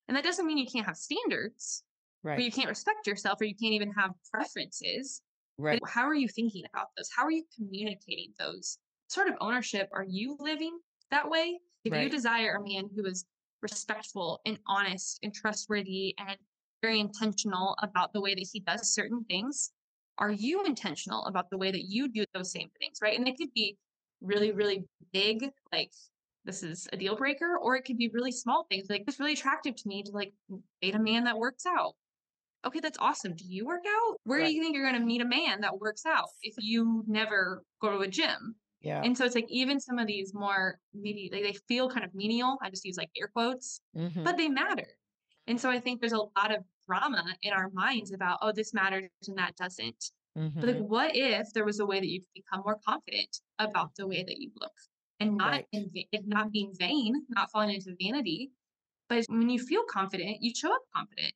And 0.09 0.17
that 0.17 0.25
doesn't 0.25 0.47
mean 0.47 0.59
you 0.59 0.67
can't 0.67 0.87
have 0.87 0.97
standards 0.97 1.85
or 2.25 2.39
you 2.41 2.51
can't 2.53 2.69
respect 2.69 3.07
yourself 3.07 3.41
or 3.41 3.45
you 3.45 3.55
can't 3.55 3.73
even 3.75 3.93
have 3.93 4.13
preferences. 4.31 5.23
Right. 5.59 5.81
But 5.81 5.91
how 5.91 6.03
are 6.07 6.15
you 6.15 6.29
thinking 6.29 6.65
about 6.73 6.89
those? 6.97 7.11
How 7.15 7.25
are 7.25 7.31
you 7.31 7.45
communicating 7.55 8.35
those? 8.39 8.79
Sort 9.09 9.29
of 9.29 9.37
ownership 9.41 9.89
are 9.93 10.05
you 10.09 10.37
living 10.41 10.79
that 11.11 11.29
way? 11.29 11.61
If 11.85 11.95
you 11.95 12.09
desire 12.11 12.55
a 12.55 12.63
man 12.63 12.91
who 12.95 13.07
is 13.07 13.25
respectful 13.63 14.41
and 14.47 14.59
honest 14.67 15.19
and 15.23 15.35
trustworthy 15.35 16.15
and 16.19 16.37
very 16.83 17.01
intentional 17.01 17.77
about 17.83 18.13
the 18.13 18.21
way 18.21 18.35
that 18.35 18.49
he 18.53 18.61
does 18.61 18.93
certain 18.95 19.25
things, 19.25 19.73
are 20.19 20.31
you 20.31 20.65
intentional 20.65 21.25
about 21.27 21.51
the 21.51 21.59
way 21.59 21.71
that 21.71 21.85
you 21.85 22.09
do 22.09 22.25
those 22.35 22.53
same 22.53 22.71
things? 22.79 22.99
Right. 23.03 23.19
And 23.19 23.27
it 23.29 23.37
could 23.39 23.53
be 23.55 23.79
really, 24.21 24.53
really 24.53 24.85
big, 25.13 25.51
like 25.73 25.93
this 26.45 26.63
is 26.63 26.89
a 26.93 26.97
deal 26.97 27.17
breaker, 27.17 27.59
or 27.59 27.77
it 27.77 27.85
could 27.85 27.99
be 27.99 28.11
really 28.13 28.33
small 28.33 28.65
things 28.71 28.89
like 28.91 29.05
it's 29.07 29.21
really 29.21 29.35
attractive 29.35 29.77
to 29.77 29.89
me 29.89 30.03
to 30.05 30.11
like 30.13 30.33
date 30.83 30.95
a 30.95 30.99
man 30.99 31.25
that 31.25 31.39
works 31.39 31.65
out. 31.67 31.95
Okay, 32.65 32.81
that's 32.81 32.99
awesome. 32.99 33.35
Do 33.37 33.45
you 33.47 33.67
work 33.67 33.85
out? 33.87 34.19
Where 34.25 34.41
Right. 34.41 34.47
do 34.47 34.53
you 34.53 34.63
think 34.63 34.75
you're 34.77 34.89
going 34.89 35.01
to 35.01 35.07
meet 35.07 35.23
a 35.23 35.27
man 35.27 35.63
that 35.63 35.79
works 35.81 36.05
out 36.07 36.29
if 36.43 36.55
you 36.59 37.05
never 37.07 37.65
go 37.81 37.91
to 37.93 37.99
a 38.01 38.09
gym? 38.09 38.57
Yeah. 38.81 39.03
And 39.03 39.17
so 39.17 39.25
it's 39.25 39.35
like 39.35 39.47
even 39.49 39.81
some 39.81 39.99
of 39.99 40.07
these 40.07 40.35
more 40.35 40.79
maybe 40.93 41.31
like 41.33 41.43
they 41.43 41.55
feel 41.69 41.89
kind 41.91 42.05
of 42.05 42.15
menial. 42.15 42.59
I 42.63 42.71
just 42.71 42.85
use 42.85 42.97
like 42.99 43.11
air 43.19 43.29
quotes, 43.29 43.81
Mhm. 43.97 44.25
but 44.25 44.37
they 44.37 44.49
matter. 44.49 44.87
And 45.47 45.61
so 45.61 45.71
I 45.71 45.81
think 45.81 46.01
there's 46.01 46.13
a 46.13 46.19
lot 46.19 46.55
of 46.55 46.65
drama 46.87 47.35
in 47.43 47.53
our 47.53 47.71
minds 47.71 48.13
about, 48.13 48.39
oh, 48.43 48.53
this 48.53 48.75
matters 48.75 49.11
and 49.27 49.39
that 49.39 49.57
doesn't. 49.57 50.13
But 50.55 50.65
like, 50.65 50.77
mm-hmm. 50.77 50.85
what 50.85 51.11
if 51.15 51.53
there 51.53 51.65
was 51.65 51.81
a 51.81 51.87
way 51.87 52.01
that 52.01 52.09
you 52.09 52.21
could 52.21 52.43
become 52.43 52.63
more 52.65 52.79
confident 52.87 53.39
about 53.59 53.95
the 53.97 54.07
way 54.07 54.23
that 54.23 54.39
you 54.39 54.51
look 54.57 54.73
and 55.19 55.37
not 55.37 55.53
Right. 55.53 55.67
in, 55.73 55.91
not 56.27 56.51
being 56.51 56.73
vain, 56.79 57.27
not 57.29 57.51
falling 57.51 57.75
into 57.75 57.95
vanity, 58.01 58.51
but 59.09 59.25
when 59.29 59.51
you 59.51 59.59
feel 59.59 59.83
confident, 59.85 60.39
you 60.41 60.53
show 60.55 60.73
up 60.73 60.83
confident. 60.95 61.35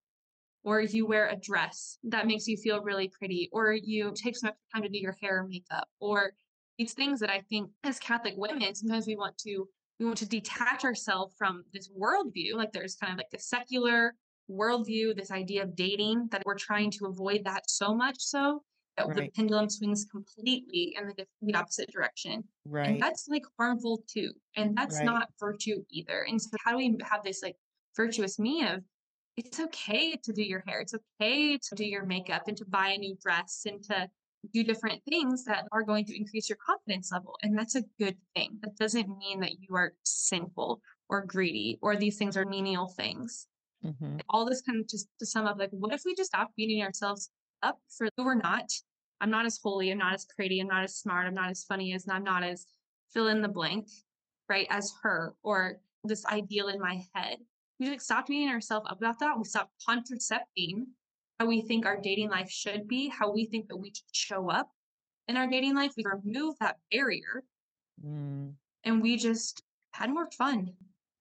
Or 0.63 0.81
you 0.81 1.07
wear 1.07 1.29
a 1.29 1.37
dress 1.37 1.99
that 2.05 2.27
makes 2.27 2.47
you 2.47 2.57
feel 2.57 2.81
really 2.81 3.09
pretty, 3.09 3.51
or 3.53 3.75
you 3.75 4.15
take 4.17 4.35
some 4.35 4.49
extra 4.49 4.65
time 4.73 4.83
to 4.85 4.89
do 4.89 4.99
your 4.99 5.15
hair 5.21 5.41
or 5.41 5.47
makeup, 5.47 5.87
or 6.01 6.33
these 6.79 6.95
things 6.95 7.21
that 7.21 7.29
I 7.29 7.43
think 7.51 7.71
as 7.85 7.99
Catholic 7.99 8.33
women, 8.39 8.75
sometimes 8.75 9.07
we 9.07 9.15
want 9.15 9.37
to 9.39 9.69
we 10.01 10.07
want 10.07 10.17
to 10.19 10.27
detach 10.27 10.85
ourselves 10.85 11.35
from 11.37 11.65
this 11.75 11.91
worldview. 11.91 12.55
Like 12.55 12.73
there's 12.73 12.95
kind 12.95 13.13
of 13.13 13.19
like 13.19 13.31
the 13.31 13.39
secular 13.39 14.15
worldview, 14.51 15.15
this 15.15 15.31
idea 15.31 15.63
of 15.65 15.77
dating 15.77 16.29
that 16.31 16.43
we're 16.47 16.57
trying 16.57 16.91
to 16.93 17.07
avoid 17.07 17.45
that 17.45 17.69
so 17.69 17.95
much 17.95 18.17
so 18.19 18.63
that 18.97 19.15
the 19.15 19.31
pendulum 19.35 19.69
swings 19.69 20.07
completely 20.11 20.95
in 20.99 21.09
the, 21.17 21.27
the 21.43 21.55
opposite 21.55 21.91
direction. 21.91 22.45
Right. 22.65 22.91
And 22.91 23.03
that's 23.03 23.29
like 23.29 23.45
harmful 23.59 24.05
too. 24.07 24.33
And 24.57 24.77
that's 24.77 24.97
Right. 24.97 25.05
not 25.05 25.29
virtue 25.39 25.85
either. 25.91 26.23
And 26.23 26.41
so 26.41 26.51
how 26.65 26.73
do 26.73 26.77
we 26.79 26.97
have 27.03 27.25
this 27.25 27.43
like 27.43 27.57
virtuous 27.97 28.39
me 28.39 28.67
of 28.67 28.83
it's 29.37 29.59
okay 29.59 30.17
to 30.23 30.33
do 30.33 30.43
your 30.43 30.63
hair, 30.67 30.81
it's 30.81 30.95
okay 30.95 31.59
to 31.59 31.75
do 31.75 31.85
your 31.85 32.07
makeup 32.07 32.47
and 32.47 32.57
to 32.57 32.65
buy 32.67 32.91
a 32.91 32.99
new 32.99 33.17
dress 33.21 33.63
and 33.67 33.83
to 33.85 34.09
do 34.53 34.63
different 34.63 35.03
things 35.09 35.45
that 35.45 35.67
are 35.73 35.83
going 35.83 36.05
to 36.05 36.17
increase 36.17 36.49
your 36.49 36.59
confidence 36.65 37.11
level. 37.11 37.37
And 37.43 37.59
that's 37.59 37.75
a 37.75 37.83
good 37.99 38.17
thing. 38.37 38.59
That 38.63 38.77
doesn't 38.77 39.09
mean 39.19 39.41
that 39.41 39.61
you 39.61 39.75
are 39.75 39.95
sinful 40.05 40.81
or 41.09 41.25
greedy 41.25 41.79
or 41.83 41.97
these 41.97 42.17
things 42.17 42.37
are 42.37 42.45
menial 42.45 42.89
things. 42.89 43.49
Mhm. 43.85 44.21
All 44.29 44.45
this 44.45 44.63
kind 44.63 44.81
of 44.81 44.89
just 44.89 45.09
to 45.19 45.27
sum 45.27 45.47
up, 45.47 45.59
like, 45.59 45.71
what 45.71 45.93
if 45.93 46.03
we 46.05 46.15
just 46.15 46.31
stop 46.31 46.53
beating 46.57 46.83
ourselves 46.83 47.31
up 47.65 47.79
for 47.97 48.09
who 48.17 48.25
we're 48.25 48.35
not? 48.35 48.71
I'm 49.21 49.31
not 49.31 49.47
as 49.47 49.59
holy, 49.63 49.91
I'm 49.91 49.99
not 49.99 50.15
as 50.15 50.27
pretty, 50.37 50.61
I'm 50.61 50.69
not 50.69 50.85
as 50.85 50.97
smart, 50.97 51.27
I'm 51.27 51.35
not 51.35 51.51
as 51.51 51.65
funny 51.65 51.95
as, 51.95 52.07
I'm 52.09 52.25
not 52.25 52.43
as 52.45 52.67
fill 53.13 53.29
in 53.29 53.41
the 53.41 53.49
blank, 53.49 53.89
right, 54.49 54.67
as 54.71 54.93
her 55.03 55.35
or 55.43 55.79
this 56.05 56.27
ideal 56.27 56.69
in 56.69 56.81
my 56.81 57.03
head. 57.15 57.39
We 57.81 57.87
just 57.87 58.05
stop 58.05 58.27
beating 58.27 58.51
ourselves 58.51 58.87
up 58.89 58.99
about 58.99 59.19
that. 59.21 59.37
We 59.39 59.45
stop 59.45 59.71
contracepting 59.87 60.87
how 61.41 61.47
we 61.47 61.63
think 61.63 61.87
our 61.87 61.99
dating 62.01 62.31
life 62.31 62.51
should 62.51 62.87
be, 62.87 63.09
how 63.09 63.33
we 63.33 63.47
think 63.47 63.69
that 63.69 63.77
we 63.77 63.89
should 63.89 64.05
show 64.13 64.51
up 64.51 64.71
in 65.27 65.37
our 65.37 65.47
dating 65.47 65.75
life. 65.75 65.93
We 65.97 66.05
remove 66.05 66.57
that 66.61 66.77
barrier 66.93 67.43
Mm. 68.05 68.55
and 68.83 69.01
we 69.01 69.17
just 69.17 69.63
had 69.93 70.11
more 70.11 70.29
fun 70.33 70.73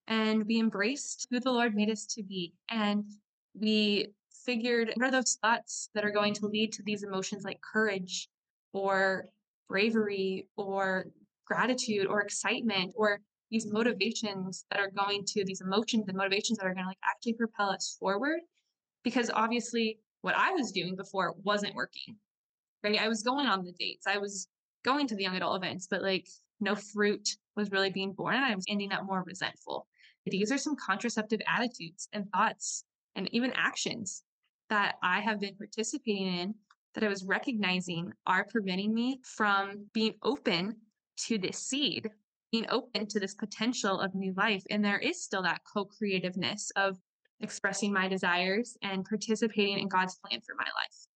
and 0.08 0.44
we 0.48 0.60
embraced 0.60 1.28
who 1.30 1.40
the 1.40 1.52
Lord 1.52 1.76
made 1.76 1.92
us 1.92 2.08
to 2.16 2.24
be. 2.24 2.54
And 2.70 3.06
we 3.54 4.08
figured 4.46 4.92
what 4.96 5.08
are 5.08 5.12
those 5.12 5.38
thoughts 5.42 5.90
that 5.94 6.06
are 6.06 6.12
going 6.12 6.34
to 6.34 6.48
lead 6.48 6.72
to 6.74 6.84
these 6.84 7.04
emotions 7.04 7.44
like 7.44 7.60
courage 7.62 8.30
or 8.74 9.30
bravery 9.70 10.48
or 10.58 11.08
gratitude 11.46 12.08
or 12.08 12.22
excitement 12.22 12.94
or 12.96 13.20
these 13.52 13.72
motivations 13.72 14.66
that 14.72 14.80
are 14.80 14.90
going 14.90 15.24
to 15.26 15.44
these 15.46 15.62
emotions 15.62 16.06
and 16.08 16.18
motivations 16.18 16.58
that 16.58 16.66
are 16.66 16.74
going 16.74 16.84
to 16.84 16.90
like 16.90 16.98
actually 17.10 17.34
propel 17.34 17.70
us 17.70 17.96
forward 18.00 18.40
because 19.04 19.30
obviously 19.34 20.00
what 20.22 20.36
I 20.36 20.52
was 20.52 20.72
doing 20.72 20.96
before 20.96 21.36
wasn't 21.44 21.76
working. 21.76 22.16
Right? 22.84 23.00
I 23.00 23.08
was 23.08 23.24
going 23.24 23.48
on 23.48 23.64
the 23.64 23.74
dates. 23.74 24.08
I 24.08 24.18
was 24.18 24.48
going 24.84 25.08
to 25.08 25.16
the 25.16 25.24
young 25.24 25.36
adult 25.36 25.56
events, 25.56 25.88
but 25.90 26.02
like 26.02 26.28
no 26.60 26.76
fruit 26.76 27.30
was 27.56 27.72
really 27.72 27.92
being 27.92 28.14
born 28.14 28.36
and 28.36 28.46
I 28.46 28.56
was 28.56 28.66
ending 28.68 28.92
up 28.92 29.06
more 29.06 29.24
resentful. 29.26 29.88
These 30.26 30.52
are 30.52 30.58
some 30.58 30.76
contraceptive 30.76 31.42
attitudes 31.48 32.08
and 32.14 32.30
thoughts 32.32 32.86
and 33.16 33.30
even 33.34 33.52
actions 33.56 34.24
that 34.74 34.96
I 35.04 35.20
have 35.20 35.40
been 35.40 35.56
participating 35.56 36.26
in 36.40 36.56
that 36.96 37.04
I 37.04 37.08
was 37.08 37.24
recognizing 37.24 38.12
are 38.26 38.44
preventing 38.50 38.92
me 38.92 39.20
from 39.24 39.86
being 39.94 40.16
open 40.24 40.78
to 41.28 41.38
this 41.38 41.60
seed, 41.60 42.10
being 42.52 42.66
open 42.70 43.06
to 43.06 43.20
this 43.20 43.36
potential 43.36 44.00
of 44.00 44.16
new 44.16 44.34
life. 44.36 44.64
And 44.72 44.84
there 44.84 44.98
is 44.98 45.24
still 45.24 45.44
that 45.44 45.62
co 45.72 45.86
creativeness 45.86 46.72
of 46.76 46.98
expressing 47.40 47.94
my 47.94 48.08
desires 48.08 48.76
and 48.82 49.06
participating 49.06 49.78
in 49.78 49.88
God's 49.88 50.16
plan 50.16 50.42
for 50.42 50.56
my 50.56 50.66
life. 50.66 51.08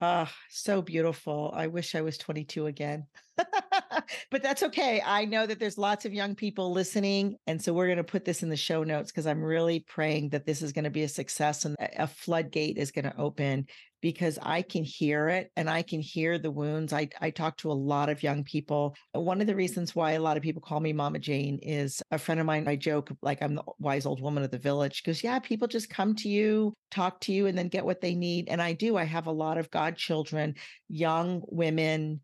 Ah, 0.00 0.34
so 0.48 0.80
beautiful. 0.80 1.52
I 1.54 1.66
wish 1.66 1.94
I 1.94 2.00
was 2.00 2.16
22 2.16 2.66
again. 2.66 3.06
but 4.30 4.42
that's 4.42 4.62
okay. 4.62 5.02
I 5.04 5.24
know 5.24 5.46
that 5.46 5.58
there's 5.58 5.78
lots 5.78 6.04
of 6.04 6.12
young 6.12 6.34
people 6.34 6.72
listening. 6.72 7.36
And 7.46 7.60
so 7.60 7.72
we're 7.72 7.86
going 7.86 7.98
to 7.98 8.04
put 8.04 8.24
this 8.24 8.42
in 8.42 8.48
the 8.48 8.56
show 8.56 8.84
notes 8.84 9.10
because 9.10 9.26
I'm 9.26 9.42
really 9.42 9.80
praying 9.80 10.30
that 10.30 10.46
this 10.46 10.62
is 10.62 10.72
going 10.72 10.84
to 10.84 10.90
be 10.90 11.02
a 11.02 11.08
success 11.08 11.64
and 11.64 11.76
a 11.78 12.06
floodgate 12.06 12.78
is 12.78 12.90
going 12.90 13.04
to 13.04 13.16
open 13.16 13.66
because 14.00 14.38
I 14.40 14.62
can 14.62 14.84
hear 14.84 15.28
it 15.28 15.50
and 15.56 15.68
I 15.68 15.82
can 15.82 16.00
hear 16.00 16.38
the 16.38 16.50
wounds. 16.50 16.92
I, 16.92 17.08
I 17.20 17.30
talk 17.30 17.56
to 17.58 17.70
a 17.70 17.74
lot 17.74 18.08
of 18.08 18.22
young 18.22 18.44
people. 18.44 18.94
Uh, 19.14 19.20
one 19.20 19.40
of 19.40 19.46
the 19.46 19.56
reasons 19.56 19.94
why 19.94 20.12
a 20.12 20.20
lot 20.20 20.36
of 20.36 20.42
people 20.42 20.62
call 20.62 20.80
me 20.80 20.92
Mama 20.92 21.18
Jane 21.18 21.58
is 21.62 22.00
a 22.10 22.18
friend 22.18 22.38
of 22.38 22.46
mine. 22.46 22.68
I 22.68 22.76
joke 22.76 23.10
like 23.22 23.42
I'm 23.42 23.56
the 23.56 23.64
wise 23.78 24.06
old 24.06 24.20
woman 24.20 24.44
of 24.44 24.50
the 24.50 24.58
village 24.58 25.02
because, 25.02 25.24
yeah, 25.24 25.38
people 25.38 25.66
just 25.66 25.90
come 25.90 26.14
to 26.16 26.28
you, 26.28 26.74
talk 26.90 27.20
to 27.22 27.32
you, 27.32 27.46
and 27.46 27.58
then 27.58 27.68
get 27.68 27.84
what 27.84 28.00
they 28.00 28.14
need. 28.14 28.48
And 28.48 28.62
I 28.62 28.72
do. 28.72 28.96
I 28.96 29.04
have 29.04 29.26
a 29.26 29.32
lot 29.32 29.58
of 29.58 29.70
godchildren, 29.70 30.54
young 30.88 31.42
women 31.48 32.20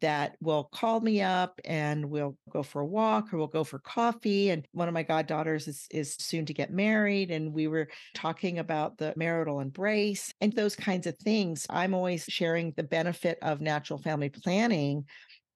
that 0.00 0.36
will 0.40 0.64
call 0.64 1.00
me 1.00 1.20
up 1.20 1.60
and 1.64 2.04
we'll 2.04 2.36
go 2.50 2.62
for 2.62 2.80
a 2.80 2.86
walk 2.86 3.32
or 3.32 3.38
we'll 3.38 3.46
go 3.46 3.64
for 3.64 3.78
coffee. 3.78 4.50
And 4.50 4.66
one 4.72 4.88
of 4.88 4.94
my 4.94 5.02
goddaughters 5.02 5.68
is, 5.68 5.86
is 5.90 6.14
soon 6.14 6.46
to 6.46 6.54
get 6.54 6.72
married. 6.72 7.30
And 7.30 7.52
we 7.52 7.66
were 7.66 7.88
talking 8.14 8.58
about 8.58 8.98
the 8.98 9.14
marital 9.16 9.60
embrace 9.60 10.32
and 10.40 10.52
those 10.52 10.76
kinds 10.76 11.06
of 11.06 11.16
things. 11.18 11.66
I'm 11.70 11.94
always 11.94 12.24
sharing 12.24 12.72
the 12.76 12.82
benefit 12.82 13.38
of 13.42 13.60
natural 13.60 13.98
family 13.98 14.28
planning 14.28 15.04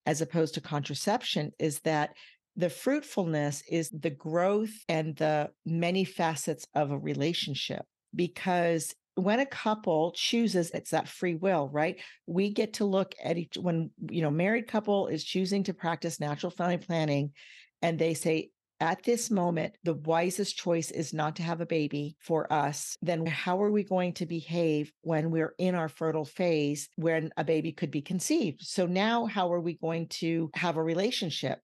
as 0.06 0.20
opposed 0.20 0.54
to 0.54 0.60
contraception 0.60 1.52
is 1.58 1.80
that 1.80 2.10
the 2.56 2.70
fruitfulness 2.70 3.62
is 3.70 3.90
the 3.90 4.10
growth 4.10 4.72
and 4.88 5.16
the 5.16 5.50
many 5.64 6.04
facets 6.04 6.66
of 6.74 6.90
a 6.90 6.98
relationship 6.98 7.84
because 8.14 8.94
when 9.14 9.40
a 9.40 9.46
couple 9.46 10.12
chooses 10.14 10.70
it's 10.70 10.90
that 10.90 11.08
free 11.08 11.34
will 11.34 11.68
right? 11.72 12.00
We 12.26 12.52
get 12.52 12.74
to 12.74 12.84
look 12.84 13.14
at 13.22 13.38
each 13.38 13.56
when 13.56 13.90
you 14.10 14.22
know 14.22 14.30
married 14.30 14.66
couple 14.66 15.08
is 15.08 15.24
choosing 15.24 15.64
to 15.64 15.74
practice 15.74 16.20
natural 16.20 16.50
family 16.50 16.78
planning 16.78 17.32
and 17.82 17.98
they 17.98 18.14
say 18.14 18.50
at 18.80 19.02
this 19.02 19.30
moment 19.30 19.74
the 19.84 19.94
wisest 19.94 20.56
choice 20.56 20.90
is 20.90 21.12
not 21.12 21.36
to 21.36 21.42
have 21.42 21.60
a 21.60 21.66
baby 21.66 22.16
for 22.18 22.50
us 22.52 22.96
then 23.02 23.26
how 23.26 23.62
are 23.62 23.70
we 23.70 23.84
going 23.84 24.12
to 24.14 24.24
behave 24.24 24.90
when 25.02 25.30
we're 25.30 25.54
in 25.58 25.74
our 25.74 25.88
fertile 25.88 26.24
phase 26.24 26.88
when 26.96 27.30
a 27.36 27.44
baby 27.44 27.72
could 27.72 27.90
be 27.90 28.02
conceived? 28.02 28.62
So 28.62 28.86
now 28.86 29.26
how 29.26 29.52
are 29.52 29.60
we 29.60 29.74
going 29.74 30.08
to 30.20 30.50
have 30.54 30.76
a 30.76 30.82
relationship 30.82 31.60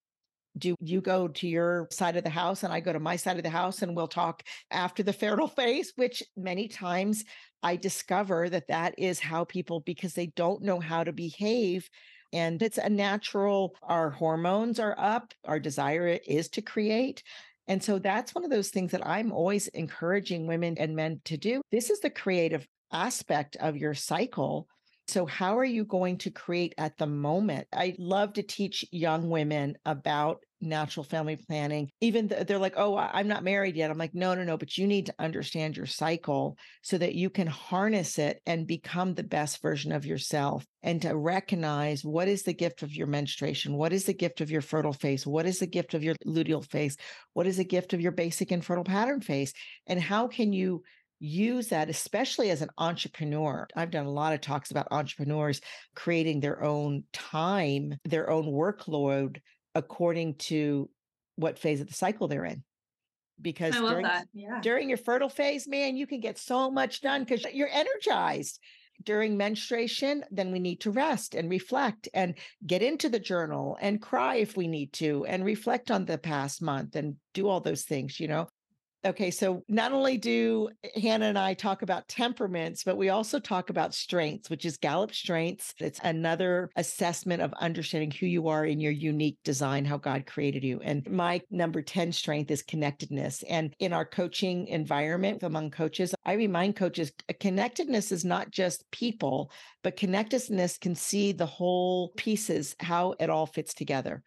do 0.59 0.75
you 0.81 1.01
go 1.01 1.29
to 1.29 1.49
your 1.49 1.89
side 1.91 2.17
of 2.17 2.25
the 2.25 2.31
house 2.31 2.63
and 2.63 2.73
I 2.73 2.81
go 2.81 2.93
to 2.93 3.01
my 3.01 3.17
side 3.17 3.37
of 3.37 3.43
the 3.43 3.51
house 3.51 3.83
and 3.83 3.95
we'll 3.95 4.09
talk 4.09 4.43
after 4.71 5.03
the 5.03 5.13
fertile 5.13 5.49
phase, 5.57 5.93
which 5.97 6.23
many 6.37 6.69
times 6.69 7.25
I 7.63 7.77
discover 7.77 8.49
that 8.51 8.69
that 8.69 8.95
is 8.99 9.21
how 9.21 9.45
people, 9.45 9.81
because 9.81 10.15
they 10.15 10.29
don't 10.29 10.63
know 10.63 10.81
how 10.81 11.05
to 11.05 11.13
behave. 11.13 11.89
And 12.33 12.61
it's 12.63 12.79
a 12.79 12.89
natural, 12.89 13.75
our 13.83 14.11
hormones 14.11 14.79
are 14.79 14.95
up, 14.99 15.33
our 15.45 15.61
desire 15.61 16.19
is 16.27 16.49
to 16.51 16.63
create. 16.63 17.23
And 17.69 17.83
so 17.83 17.99
that's 17.99 18.35
one 18.35 18.45
of 18.45 18.51
those 18.51 18.71
things 18.71 18.93
that 18.93 19.07
I'm 19.07 19.33
always 19.33 19.69
encouraging 19.69 20.47
women 20.47 20.77
and 20.79 20.95
men 20.95 21.21
to 21.25 21.37
do. 21.37 21.63
This 21.73 21.91
is 21.91 22.01
the 22.01 22.11
creative 22.11 22.67
aspect 22.93 23.57
of 23.57 23.77
your 23.77 23.95
cycle 23.95 24.69
so, 25.09 25.25
how 25.25 25.59
are 25.59 25.65
you 25.65 25.85
going 25.85 26.19
to 26.19 26.31
create 26.31 26.75
at 26.79 26.99
the 26.99 27.07
moment? 27.07 27.69
I 27.73 27.95
love 27.99 28.35
to 28.35 28.43
teach 28.43 28.85
young 28.91 29.31
women 29.31 29.77
about 29.85 30.39
natural 30.61 31.05
family 31.05 31.37
planning. 31.37 31.91
Even 32.01 32.29
th- 32.29 32.47
they're 32.47 32.59
like, 32.59 32.75
oh, 32.77 32.97
I'm 32.97 33.29
not 33.29 33.45
married 33.45 33.77
yet. 33.77 33.91
I'm 33.91 33.99
like, 33.99 34.15
no, 34.15 34.35
no, 34.35 34.43
no, 34.43 34.57
but 34.57 34.77
you 34.77 34.87
need 34.87 35.07
to 35.07 35.15
understand 35.19 35.77
your 35.77 35.87
cycle 35.87 36.57
so 36.83 36.99
that 36.99 37.15
you 37.15 37.31
can 37.31 37.47
harness 37.47 38.19
it 38.19 38.41
and 38.47 38.67
become 38.67 39.15
the 39.15 39.23
best 39.23 39.63
version 39.63 39.93
of 39.93 40.07
yourself 40.07 40.67
and 40.83 41.03
to 41.03 41.17
recognize 41.17 42.05
what 42.05 42.27
is 42.27 42.43
the 42.43 42.55
gift 42.55 42.83
of 42.83 42.95
your 42.95 43.07
menstruation? 43.07 43.77
What 43.77 43.93
is 43.93 44.05
the 44.05 44.15
gift 44.15 44.41
of 44.41 44.51
your 44.51 44.63
fertile 44.63 44.93
phase? 44.93 45.27
What 45.27 45.47
is 45.47 45.59
the 45.59 45.67
gift 45.67 45.95
of 45.95 46.03
your 46.03 46.15
luteal 46.27 46.69
phase? 46.69 46.97
What 47.33 47.47
is 47.47 47.59
the 47.59 47.65
gift 47.65 47.93
of 47.93 48.01
your 48.01 48.13
basic 48.13 48.51
infertile 48.51 48.85
pattern 48.85 49.21
phase? 49.21 49.53
And 49.87 50.01
how 50.01 50.27
can 50.27 50.53
you 50.53 50.83
use 51.19 51.69
that, 51.69 51.89
especially 51.89 52.51
as 52.51 52.63
an 52.63 52.71
entrepreneur. 52.79 53.67
I've 53.75 53.91
done 53.91 54.07
a 54.07 54.11
lot 54.11 54.33
of 54.33 54.41
talks 54.41 54.71
about 54.71 54.89
entrepreneurs 54.91 55.61
creating 55.95 56.41
their 56.41 56.63
own 56.63 57.05
time, 57.13 57.95
their 58.05 58.31
own 58.31 58.47
workload 58.47 59.41
according 59.75 60.37
to 60.37 60.89
what 61.37 61.59
phase 61.59 61.81
of 61.81 61.89
the 61.89 61.95
cycle 61.95 62.29
they're 62.29 62.45
in. 62.45 62.63
Because 63.41 63.75
during, 63.75 64.07
yeah. 64.33 64.61
during 64.63 64.89
your 64.89 64.99
fertile 64.99 65.29
phase, 65.29 65.69
man, 65.69 65.97
you 65.97 66.07
can 66.07 66.21
get 66.21 66.39
so 66.39 66.71
much 66.71 67.03
done 67.03 67.23
because 67.23 67.45
you're 67.53 67.69
energized. 67.71 68.59
During 69.05 69.37
menstruation, 69.37 70.25
then 70.31 70.53
we 70.53 70.59
need 70.59 70.81
to 70.81 70.91
rest 70.91 71.35
and 71.35 71.51
reflect 71.51 72.09
and 72.15 72.35
get 72.67 72.81
into 72.81 73.11
the 73.11 73.19
journal 73.19 73.77
and 73.79 74.01
cry 74.01 74.37
if 74.37 74.57
we 74.57 74.69
need 74.69 74.95
to 74.95 75.27
and 75.27 75.45
reflect 75.45 75.91
on 75.91 76.07
the 76.07 76.17
past 76.17 76.63
month 76.63 76.97
and 76.97 77.17
do 77.35 77.47
all 77.47 77.61
those 77.61 77.83
things, 77.83 78.19
you 78.19 78.27
know. 78.27 78.49
Okay, 79.05 79.31
so 79.31 79.63
not 79.69 79.93
only 79.93 80.19
do 80.19 80.69
eh, 80.83 81.01
Hannah 81.01 81.27
and 81.27 81.39
I 81.39 81.55
talk 81.55 81.83
about 81.83 82.09
temperaments, 82.09 82.83
but 82.83 82.97
we 82.97 83.11
also 83.11 83.39
talk 83.39 83.71
about 83.71 83.95
strengths, 83.95 84.51
which 84.51 84.65
is 84.65 84.79
Gallup 84.79 85.15
Strengths. 85.15 85.75
It's 85.79 86.01
another 86.03 86.71
assessment 86.75 87.41
of 87.41 87.53
understanding 87.55 88.11
who 88.11 88.27
you 88.27 88.49
are 88.49 88.65
in 88.65 88.81
your 88.81 88.93
unique 88.93 89.39
design, 89.45 89.85
how 89.85 89.99
God 89.99 90.27
created 90.27 90.65
you. 90.65 90.81
And 90.81 91.09
my 91.09 91.41
number 91.51 91.83
10 91.83 92.11
strength 92.11 92.51
is 92.51 92.63
connectedness. 92.63 93.45
And 93.49 93.75
in 93.79 93.93
our 93.93 94.05
coaching 94.05 94.67
environment 94.67 95.43
among 95.45 95.71
coaches, 95.71 96.15
I 96.25 96.33
remind 96.33 96.75
coaches 96.75 97.13
connectedness 97.39 98.11
is 98.11 98.25
not 98.25 98.51
just 98.51 98.91
people, 98.91 99.53
but 99.85 99.97
connectedness 99.97 100.79
can 100.79 100.97
see 100.97 101.31
the 101.31 101.47
whole 101.47 102.09
pieces, 102.17 102.75
how 102.81 103.15
it 103.21 103.31
all 103.31 103.47
fits 103.47 103.73
together. 103.73 104.23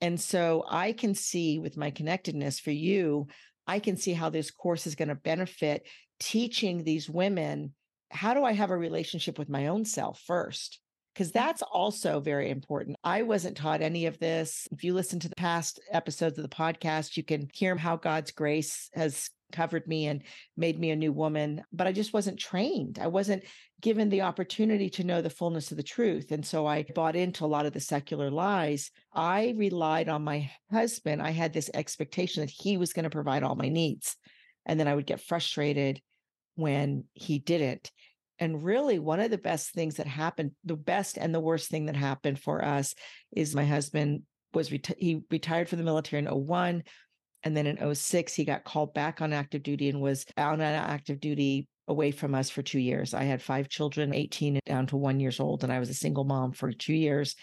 And 0.00 0.20
so 0.20 0.64
I 0.68 0.92
can 0.92 1.14
see 1.14 1.58
with 1.58 1.76
my 1.76 1.90
connectedness 1.90 2.60
for 2.60 2.70
you 2.70 3.28
I 3.66 3.78
can 3.78 3.96
see 3.96 4.12
how 4.12 4.30
this 4.30 4.50
course 4.50 4.86
is 4.86 4.94
going 4.94 5.08
to 5.08 5.14
benefit 5.14 5.86
teaching 6.18 6.84
these 6.84 7.10
women 7.10 7.74
how 8.10 8.34
do 8.34 8.44
I 8.44 8.52
have 8.52 8.70
a 8.70 8.76
relationship 8.76 9.38
with 9.38 9.48
my 9.48 9.66
own 9.66 9.84
self 9.84 10.20
first? 10.20 10.78
Because 11.16 11.32
that's 11.32 11.62
also 11.62 12.20
very 12.20 12.50
important. 12.50 12.98
I 13.02 13.22
wasn't 13.22 13.56
taught 13.56 13.80
any 13.80 14.04
of 14.04 14.18
this. 14.18 14.68
If 14.70 14.84
you 14.84 14.92
listen 14.92 15.18
to 15.20 15.30
the 15.30 15.36
past 15.36 15.80
episodes 15.90 16.36
of 16.36 16.42
the 16.42 16.54
podcast, 16.54 17.16
you 17.16 17.22
can 17.22 17.48
hear 17.54 17.74
how 17.74 17.96
God's 17.96 18.32
grace 18.32 18.90
has 18.92 19.30
covered 19.50 19.86
me 19.88 20.08
and 20.08 20.22
made 20.58 20.78
me 20.78 20.90
a 20.90 20.96
new 20.96 21.12
woman, 21.12 21.62
but 21.72 21.86
I 21.86 21.92
just 21.92 22.12
wasn't 22.12 22.38
trained. 22.38 22.98
I 23.00 23.06
wasn't 23.06 23.44
given 23.80 24.10
the 24.10 24.22
opportunity 24.22 24.90
to 24.90 25.04
know 25.04 25.22
the 25.22 25.30
fullness 25.30 25.70
of 25.70 25.78
the 25.78 25.82
truth. 25.82 26.32
And 26.32 26.44
so 26.44 26.66
I 26.66 26.84
bought 26.94 27.16
into 27.16 27.46
a 27.46 27.46
lot 27.46 27.64
of 27.64 27.72
the 27.72 27.80
secular 27.80 28.30
lies. 28.30 28.90
I 29.14 29.54
relied 29.56 30.10
on 30.10 30.22
my 30.22 30.50
husband. 30.70 31.22
I 31.22 31.30
had 31.30 31.54
this 31.54 31.70
expectation 31.72 32.42
that 32.42 32.50
he 32.50 32.76
was 32.76 32.92
going 32.92 33.04
to 33.04 33.10
provide 33.10 33.42
all 33.42 33.54
my 33.54 33.70
needs. 33.70 34.16
And 34.66 34.78
then 34.78 34.86
I 34.86 34.94
would 34.94 35.06
get 35.06 35.20
frustrated 35.22 36.02
when 36.56 37.04
he 37.14 37.38
didn't. 37.38 37.90
And 38.38 38.62
really, 38.62 38.98
one 38.98 39.20
of 39.20 39.30
the 39.30 39.38
best 39.38 39.72
things 39.72 39.96
that 39.96 40.06
happened, 40.06 40.52
the 40.64 40.76
best 40.76 41.16
and 41.16 41.34
the 41.34 41.40
worst 41.40 41.70
thing 41.70 41.86
that 41.86 41.96
happened 41.96 42.38
for 42.38 42.64
us 42.64 42.94
is 43.34 43.54
my 43.54 43.64
husband 43.64 44.22
was 44.52 44.70
reti- 44.70 44.98
he 44.98 45.22
retired 45.30 45.68
from 45.68 45.78
the 45.78 45.84
military 45.84 46.24
in 46.24 46.28
01 46.30 46.82
and 47.46 47.56
then 47.56 47.68
in 47.68 47.94
06, 47.94 48.34
he 48.34 48.44
got 48.44 48.64
called 48.64 48.92
back 48.92 49.20
on 49.20 49.32
active 49.32 49.62
duty 49.62 49.88
and 49.88 50.00
was 50.00 50.26
out 50.36 50.54
on 50.54 50.60
active 50.62 51.20
duty 51.20 51.68
away 51.86 52.10
from 52.10 52.34
us 52.34 52.50
for 52.50 52.60
two 52.60 52.80
years. 52.80 53.14
I 53.14 53.22
had 53.22 53.40
five 53.40 53.68
children, 53.68 54.12
18 54.12 54.58
down 54.66 54.88
to 54.88 54.96
one 54.96 55.20
years 55.20 55.38
old, 55.38 55.62
and 55.62 55.72
I 55.72 55.78
was 55.78 55.88
a 55.88 55.94
single 55.94 56.24
mom 56.24 56.50
for 56.50 56.72
two 56.72 56.92
years. 56.92 57.36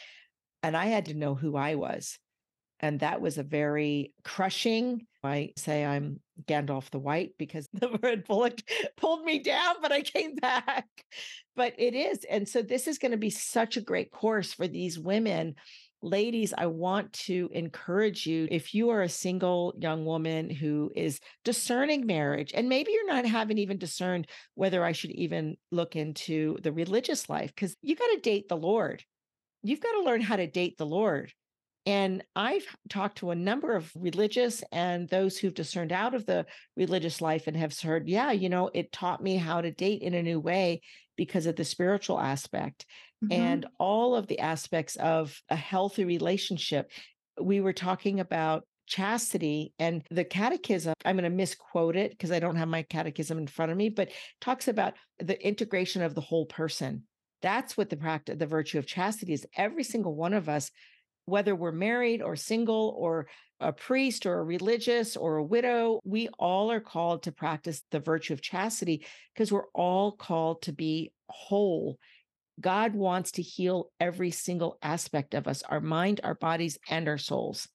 And 0.62 0.76
I 0.76 0.88
had 0.88 1.06
to 1.06 1.14
know 1.14 1.36
who 1.36 1.56
I 1.56 1.76
was. 1.76 2.20
And 2.84 2.99
that 2.99 3.21
was 3.21 3.38
a 3.38 3.43
very 3.43 4.11
crushing. 4.25 5.07
I 5.23 5.53
say 5.55 5.86
I'm 5.86 6.19
Gandalf 6.49 6.89
the 6.89 6.99
White 6.99 7.31
because 7.39 7.69
the 7.73 7.97
red 8.03 8.25
bullet 8.25 8.61
pulled 8.97 9.23
me 9.23 9.39
down, 9.39 9.75
but 9.81 9.93
I 9.93 10.01
came 10.01 10.36
back. 10.41 10.86
But 11.55 11.75
it 11.77 11.95
is. 11.95 12.25
And 12.29 12.47
so 12.47 12.61
this 12.61 12.88
is 12.88 12.97
going 12.97 13.13
to 13.13 13.17
be 13.17 13.29
such 13.29 13.77
a 13.77 13.81
great 13.81 14.11
course 14.11 14.51
for 14.51 14.67
these 14.67 14.99
women 14.99 15.55
ladies, 16.01 16.53
I 16.57 16.65
want 16.65 17.13
to 17.13 17.49
encourage 17.53 18.27
you 18.27 18.45
if 18.51 18.73
you 18.73 18.89
are 18.89 19.03
a 19.03 19.07
single 19.07 19.73
young 19.79 20.03
woman 20.03 20.49
who 20.49 20.91
is 20.97 21.21
discerning 21.45 22.05
marriage, 22.05 22.51
and 22.53 22.67
maybe 22.67 22.91
you're 22.91 23.07
not 23.07 23.25
having 23.25 23.57
even 23.57 23.77
discerned 23.77 24.27
whether 24.55 24.84
I 24.84 24.91
should 24.91 25.11
even 25.11 25.55
look 25.71 25.95
into 25.95 26.57
the 26.61 26.73
religious 26.73 27.29
life, 27.29 27.53
because 27.55 27.77
you 27.81 27.95
got 27.95 28.07
to 28.07 28.19
date 28.19 28.49
the 28.49 28.57
Lord. 28.57 29.01
You've 29.61 29.79
got 29.79 29.93
to 29.93 30.03
learn 30.03 30.19
how 30.19 30.36
to 30.36 30.45
date 30.45 30.77
the 30.77 30.86
Lord. 30.86 31.31
And 31.86 32.23
I've 32.36 32.65
talked 32.89 33.17
to 33.17 33.31
a 33.31 33.36
number 33.36 33.75
of 33.75 33.91
religious 33.95 34.63
and 34.71 35.09
those 35.09 35.38
who've 35.38 35.53
discerned 35.53 35.91
out 35.91 36.13
of 36.13 36.25
the 36.25 36.45
religious 36.77 37.21
life 37.21 37.47
and 37.47 37.57
have 37.57 37.77
heard, 37.77 38.07
yeah, 38.07 38.31
you 38.31 38.47
know, 38.47 38.69
it 38.73 38.93
taught 38.93 39.21
me 39.21 39.36
how 39.36 39.59
to 39.59 39.71
date 39.71 40.01
in 40.01 40.13
a 40.13 40.23
new 40.23 40.39
way 40.39 40.81
because 41.17 41.45
of 41.45 41.55
the 41.57 41.65
spiritual 41.65 42.19
aspect 42.19 42.86
mm-hmm. 43.23 43.34
and 43.34 43.65
all 43.79 44.15
of 44.15 44.27
the 44.27 44.39
aspects 44.39 44.95
of 44.95 45.38
a 45.49 45.55
healthy 45.55 46.05
relationship. 46.05 46.89
We 47.39 47.59
were 47.59 47.73
talking 47.73 48.19
about 48.19 48.63
chastity 48.86 49.73
and 49.79 50.03
the 50.11 50.25
catechism 50.25 50.93
i'm 51.05 51.15
going 51.15 51.23
to 51.23 51.29
misquote 51.29 51.95
it 51.95 52.11
because 52.11 52.31
i 52.31 52.39
don't 52.39 52.57
have 52.57 52.67
my 52.67 52.81
catechism 52.81 53.38
in 53.38 53.47
front 53.47 53.71
of 53.71 53.77
me 53.77 53.88
but 53.88 54.09
talks 54.41 54.67
about 54.67 54.93
the 55.19 55.41
integration 55.41 56.01
of 56.01 56.13
the 56.13 56.21
whole 56.21 56.45
person 56.45 57.03
that's 57.41 57.77
what 57.77 57.89
the 57.89 57.95
practice 57.95 58.36
the 58.38 58.45
virtue 58.45 58.77
of 58.77 58.86
chastity 58.86 59.31
is 59.31 59.47
every 59.55 59.86
single 59.86 60.13
one 60.13 60.34
of 60.34 60.49
us 60.49 60.69
whether 61.26 61.55
we're 61.55 61.71
married 61.71 62.21
or 62.21 62.36
single 62.36 62.95
or 62.97 63.28
a 63.59 63.71
priest 63.71 64.26
or 64.26 64.39
a 64.39 64.43
religious 64.43 65.15
or 65.15 65.38
a 65.38 65.43
widow 65.43 65.99
we 66.03 66.28
all 66.38 66.71
are 66.71 66.82
called 66.82 67.24
to 67.24 67.32
practice 67.32 67.82
the 67.91 67.99
virtue 67.99 68.34
of 68.34 68.41
chastity 68.41 69.05
because 69.34 69.51
we're 69.51 69.69
all 69.74 70.11
called 70.11 70.61
to 70.61 70.74
be 70.74 71.11
whole 71.30 71.97
God 72.59 72.93
wants 72.93 73.32
to 73.34 73.41
heal 73.41 73.89
every 73.99 74.32
single 74.32 74.78
aspect 74.82 75.34
of 75.34 75.47
us 75.47 75.63
our 75.63 75.82
mind, 75.82 76.21
our 76.24 76.36
bodies, 76.36 76.78
and 76.89 77.07
our 77.07 77.17
souls. 77.17 77.67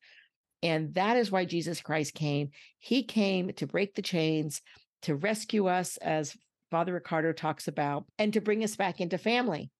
And 0.63 0.95
that 0.95 1.17
is 1.17 1.31
why 1.31 1.45
Jesus 1.45 1.81
Christ 1.81 2.15
came. 2.15 2.51
He 2.79 3.03
came 3.03 3.53
to 3.55 3.67
break 3.67 3.95
the 3.95 4.03
chains, 4.03 4.61
to 5.03 5.15
rescue 5.15 5.67
us, 5.67 5.97
as 5.99 6.37
Father 6.71 6.95
Riccardo 6.95 7.33
talks 7.33 7.69
about, 7.69 8.07
and 8.19 8.33
to 8.33 8.41
bring 8.41 8.65
us 8.65 8.77
back 8.77 9.01
into 9.01 9.19
family, 9.19 9.71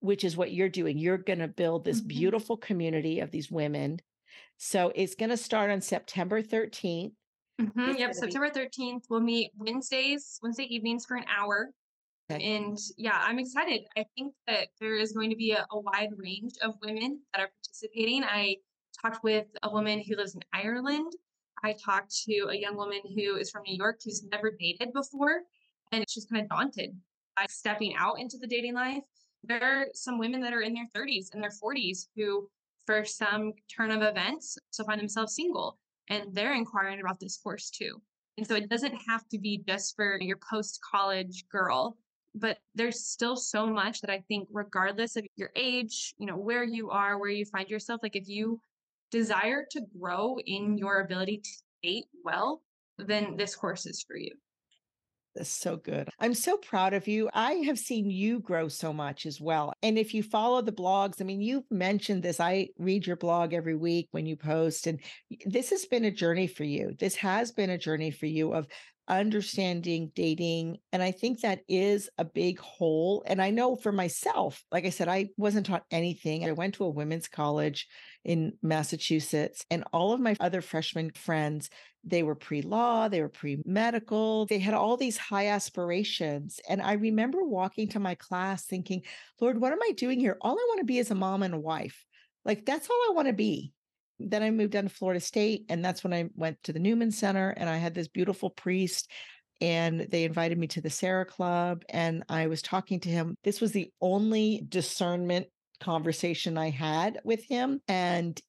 which 0.00 0.24
is 0.24 0.36
what 0.36 0.52
you're 0.52 0.68
doing. 0.68 0.98
You're 0.98 1.18
going 1.18 1.40
to 1.40 1.48
build 1.48 1.84
this 1.84 1.98
mm-hmm. 1.98 2.08
beautiful 2.08 2.56
community 2.56 3.20
of 3.20 3.30
these 3.30 3.50
women. 3.50 4.00
So 4.56 4.92
it's 4.94 5.14
going 5.14 5.30
to 5.30 5.36
start 5.36 5.70
on 5.70 5.80
September 5.80 6.42
13th. 6.42 7.12
Mm-hmm. 7.60 7.96
Yep, 7.96 8.14
September 8.14 8.50
13th. 8.50 9.04
We'll 9.10 9.20
meet 9.20 9.50
Wednesdays, 9.56 10.38
Wednesday 10.42 10.72
evenings 10.72 11.04
for 11.06 11.16
an 11.16 11.24
hour. 11.28 11.70
Okay. 12.30 12.56
And 12.56 12.78
yeah, 12.96 13.20
I'm 13.24 13.38
excited. 13.38 13.82
I 13.96 14.04
think 14.16 14.34
that 14.46 14.68
there 14.80 14.96
is 14.96 15.12
going 15.12 15.30
to 15.30 15.36
be 15.36 15.52
a, 15.52 15.66
a 15.70 15.80
wide 15.80 16.10
range 16.16 16.52
of 16.62 16.74
women 16.82 17.20
that 17.32 17.40
are 17.40 17.48
participating. 17.48 18.22
I 18.22 18.56
talked 19.00 19.24
with 19.24 19.46
a 19.62 19.70
woman 19.70 20.02
who 20.06 20.16
lives 20.16 20.34
in 20.34 20.42
Ireland. 20.52 21.12
I 21.64 21.74
talked 21.84 22.14
to 22.26 22.48
a 22.50 22.54
young 22.54 22.76
woman 22.76 23.00
who 23.16 23.36
is 23.36 23.50
from 23.50 23.62
New 23.66 23.76
York 23.76 24.00
who's 24.04 24.22
never 24.30 24.52
dated 24.58 24.92
before 24.92 25.40
and 25.92 26.04
she's 26.08 26.26
kind 26.26 26.42
of 26.42 26.48
daunted 26.48 26.96
by 27.36 27.46
stepping 27.48 27.94
out 27.96 28.18
into 28.18 28.38
the 28.38 28.46
dating 28.46 28.74
life. 28.74 29.02
There 29.48 29.62
are 29.62 29.86
some 29.94 30.18
women 30.18 30.40
that 30.42 30.52
are 30.52 30.62
in 30.62 30.74
their 30.74 30.88
30s 30.96 31.32
and 31.32 31.42
their 31.42 31.50
40s 31.50 32.06
who, 32.16 32.48
for 32.86 33.04
some 33.04 33.52
turn 33.74 33.90
of 33.90 34.02
events, 34.02 34.58
so 34.70 34.84
find 34.84 35.00
themselves 35.00 35.34
single 35.34 35.78
and 36.10 36.24
they're 36.32 36.54
inquiring 36.54 37.00
about 37.00 37.20
this 37.20 37.38
course 37.38 37.70
too. 37.70 38.00
And 38.36 38.46
so 38.46 38.54
it 38.54 38.68
doesn't 38.68 38.96
have 39.08 39.28
to 39.30 39.38
be 39.38 39.62
just 39.66 39.96
for 39.96 40.18
your 40.20 40.38
post 40.50 40.80
college 40.92 41.44
girl 41.50 41.96
but 42.34 42.58
there's 42.74 43.04
still 43.04 43.36
so 43.36 43.66
much 43.66 44.00
that 44.00 44.10
I 44.10 44.22
think, 44.28 44.48
regardless 44.52 45.16
of 45.16 45.26
your 45.36 45.50
age, 45.56 46.14
you 46.18 46.26
know, 46.26 46.36
where 46.36 46.64
you 46.64 46.90
are, 46.90 47.18
where 47.18 47.30
you 47.30 47.44
find 47.44 47.68
yourself, 47.68 48.00
like 48.02 48.16
if 48.16 48.28
you 48.28 48.60
desire 49.10 49.66
to 49.70 49.80
grow 49.98 50.36
in 50.46 50.76
your 50.78 51.00
ability 51.00 51.38
to 51.38 51.50
date 51.82 52.06
well, 52.24 52.62
then 52.98 53.36
this 53.36 53.54
course 53.54 53.86
is 53.86 54.02
for 54.02 54.16
you. 54.16 54.32
That's 55.38 55.50
so 55.50 55.76
good. 55.76 56.08
I'm 56.18 56.34
so 56.34 56.56
proud 56.56 56.94
of 56.94 57.06
you. 57.06 57.30
I 57.32 57.52
have 57.66 57.78
seen 57.78 58.10
you 58.10 58.40
grow 58.40 58.66
so 58.66 58.92
much 58.92 59.24
as 59.24 59.40
well. 59.40 59.72
And 59.84 59.96
if 59.96 60.12
you 60.12 60.24
follow 60.24 60.62
the 60.62 60.72
blogs, 60.72 61.20
I 61.20 61.24
mean, 61.24 61.40
you've 61.40 61.70
mentioned 61.70 62.24
this. 62.24 62.40
I 62.40 62.70
read 62.76 63.06
your 63.06 63.14
blog 63.14 63.54
every 63.54 63.76
week 63.76 64.08
when 64.10 64.26
you 64.26 64.34
post, 64.34 64.88
and 64.88 64.98
this 65.46 65.70
has 65.70 65.84
been 65.84 66.04
a 66.04 66.10
journey 66.10 66.48
for 66.48 66.64
you. 66.64 66.96
This 66.98 67.14
has 67.16 67.52
been 67.52 67.70
a 67.70 67.78
journey 67.78 68.10
for 68.10 68.26
you 68.26 68.52
of 68.52 68.66
understanding 69.06 70.10
dating. 70.14 70.78
And 70.92 71.02
I 71.04 71.12
think 71.12 71.40
that 71.40 71.60
is 71.68 72.10
a 72.18 72.24
big 72.24 72.58
hole. 72.58 73.22
And 73.24 73.40
I 73.40 73.50
know 73.50 73.76
for 73.76 73.92
myself, 73.92 74.62
like 74.72 74.86
I 74.86 74.90
said, 74.90 75.08
I 75.08 75.28
wasn't 75.36 75.66
taught 75.66 75.84
anything. 75.92 76.44
I 76.44 76.52
went 76.52 76.74
to 76.74 76.84
a 76.84 76.90
women's 76.90 77.28
college 77.28 77.86
in 78.28 78.52
Massachusetts, 78.62 79.64
and 79.70 79.82
all 79.92 80.12
of 80.12 80.20
my 80.20 80.36
other 80.38 80.60
freshman 80.60 81.10
friends, 81.12 81.70
they 82.04 82.22
were 82.22 82.34
pre 82.34 82.60
law, 82.60 83.08
they 83.08 83.22
were 83.22 83.28
pre 83.30 83.62
medical, 83.64 84.44
they 84.46 84.58
had 84.58 84.74
all 84.74 84.98
these 84.98 85.16
high 85.16 85.46
aspirations. 85.48 86.60
And 86.68 86.82
I 86.82 86.92
remember 86.92 87.42
walking 87.42 87.88
to 87.88 87.98
my 87.98 88.14
class 88.14 88.66
thinking, 88.66 89.02
Lord, 89.40 89.58
what 89.58 89.72
am 89.72 89.82
I 89.82 89.92
doing 89.92 90.20
here? 90.20 90.36
All 90.42 90.52
I 90.52 90.66
want 90.68 90.80
to 90.80 90.84
be 90.84 90.98
is 90.98 91.10
a 91.10 91.14
mom 91.14 91.42
and 91.42 91.54
a 91.54 91.58
wife. 91.58 92.04
Like, 92.44 92.66
that's 92.66 92.90
all 92.90 93.00
I 93.08 93.14
want 93.14 93.28
to 93.28 93.34
be 93.34 93.72
then 94.20 94.42
I 94.42 94.50
moved 94.50 94.72
down 94.72 94.84
to 94.84 94.88
Florida 94.88 95.20
State, 95.20 95.64
and 95.68 95.84
that's 95.84 96.02
when 96.02 96.12
I 96.12 96.28
went 96.34 96.62
to 96.64 96.72
the 96.72 96.80
Newman 96.80 97.12
Center, 97.12 97.50
and 97.50 97.70
I 97.70 97.76
had 97.76 97.94
this 97.94 98.08
beautiful 98.08 98.50
priest, 98.50 99.10
and 99.60 100.00
they 100.10 100.24
invited 100.24 100.58
me 100.58 100.66
to 100.68 100.80
the 100.80 100.90
Serra 100.90 101.24
Club, 101.24 101.82
and 101.88 102.24
I 102.28 102.48
was 102.48 102.60
talking 102.60 103.00
to 103.00 103.08
him. 103.08 103.36
This 103.44 103.60
was 103.60 103.72
the 103.72 103.92
only 104.00 104.64
discernment 104.68 105.46
conversation 105.80 106.58
I 106.58 106.70
had 106.70 107.20
with 107.24 107.44
him, 107.44 107.80
and 107.88 108.40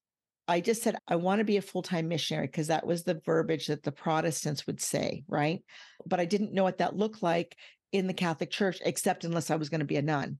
I 0.47 0.61
just 0.61 0.81
said, 0.81 0.97
I 1.07 1.15
want 1.15 1.39
to 1.39 1.45
be 1.45 1.57
a 1.57 1.61
full 1.61 1.81
time 1.81 2.07
missionary 2.07 2.47
because 2.47 2.67
that 2.67 2.85
was 2.85 3.03
the 3.03 3.21
verbiage 3.25 3.67
that 3.67 3.83
the 3.83 3.91
Protestants 3.91 4.65
would 4.65 4.81
say, 4.81 5.23
right? 5.27 5.63
But 6.05 6.19
I 6.19 6.25
didn't 6.25 6.53
know 6.53 6.63
what 6.63 6.79
that 6.79 6.95
looked 6.95 7.21
like 7.21 7.55
in 7.91 8.07
the 8.07 8.13
Catholic 8.13 8.49
Church, 8.49 8.79
except 8.83 9.23
unless 9.23 9.51
I 9.51 9.55
was 9.55 9.69
going 9.69 9.79
to 9.79 9.85
be 9.85 9.97
a 9.97 10.01
nun. 10.01 10.39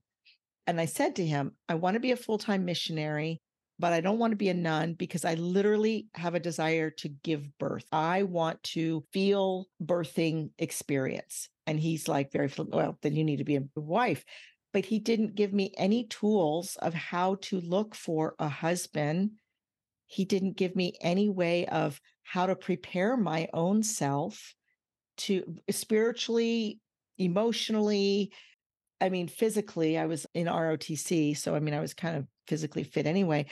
And 0.66 0.80
I 0.80 0.86
said 0.86 1.16
to 1.16 1.26
him, 1.26 1.52
I 1.68 1.74
want 1.74 1.94
to 1.94 2.00
be 2.00 2.12
a 2.12 2.16
full 2.16 2.38
time 2.38 2.64
missionary 2.64 3.40
but 3.80 3.94
I 3.94 4.02
don't 4.02 4.18
want 4.18 4.32
to 4.32 4.36
be 4.36 4.50
a 4.50 4.54
nun 4.54 4.92
because 4.92 5.24
I 5.24 5.34
literally 5.34 6.06
have 6.14 6.34
a 6.34 6.40
desire 6.40 6.90
to 6.98 7.08
give 7.08 7.58
birth. 7.58 7.86
I 7.90 8.24
want 8.24 8.62
to 8.74 9.02
feel 9.10 9.68
birthing 9.82 10.50
experience. 10.58 11.48
And 11.66 11.80
he's 11.80 12.06
like, 12.06 12.30
very 12.30 12.50
well, 12.58 12.98
then 13.00 13.16
you 13.16 13.24
need 13.24 13.38
to 13.38 13.44
be 13.44 13.56
a 13.56 13.64
wife. 13.74 14.22
But 14.72 14.84
he 14.84 14.98
didn't 14.98 15.34
give 15.34 15.52
me 15.52 15.72
any 15.76 16.04
tools 16.04 16.76
of 16.76 16.94
how 16.94 17.36
to 17.42 17.60
look 17.60 17.94
for 17.94 18.34
a 18.38 18.48
husband. 18.48 19.32
He 20.06 20.24
didn't 20.24 20.56
give 20.56 20.76
me 20.76 20.94
any 21.00 21.28
way 21.28 21.66
of 21.66 22.00
how 22.22 22.46
to 22.46 22.54
prepare 22.54 23.16
my 23.16 23.48
own 23.52 23.82
self 23.82 24.54
to 25.18 25.56
uh, 25.68 25.72
spiritually, 25.72 26.80
emotionally, 27.18 28.32
I 29.02 29.08
mean, 29.08 29.28
physically, 29.28 29.96
I 29.96 30.06
was 30.06 30.26
in 30.34 30.46
ROTC. 30.46 31.36
So, 31.36 31.54
I 31.54 31.60
mean, 31.60 31.72
I 31.74 31.80
was 31.80 31.94
kind 31.94 32.16
of 32.16 32.26
physically 32.46 32.84
fit 32.84 33.06
anyway 33.06 33.46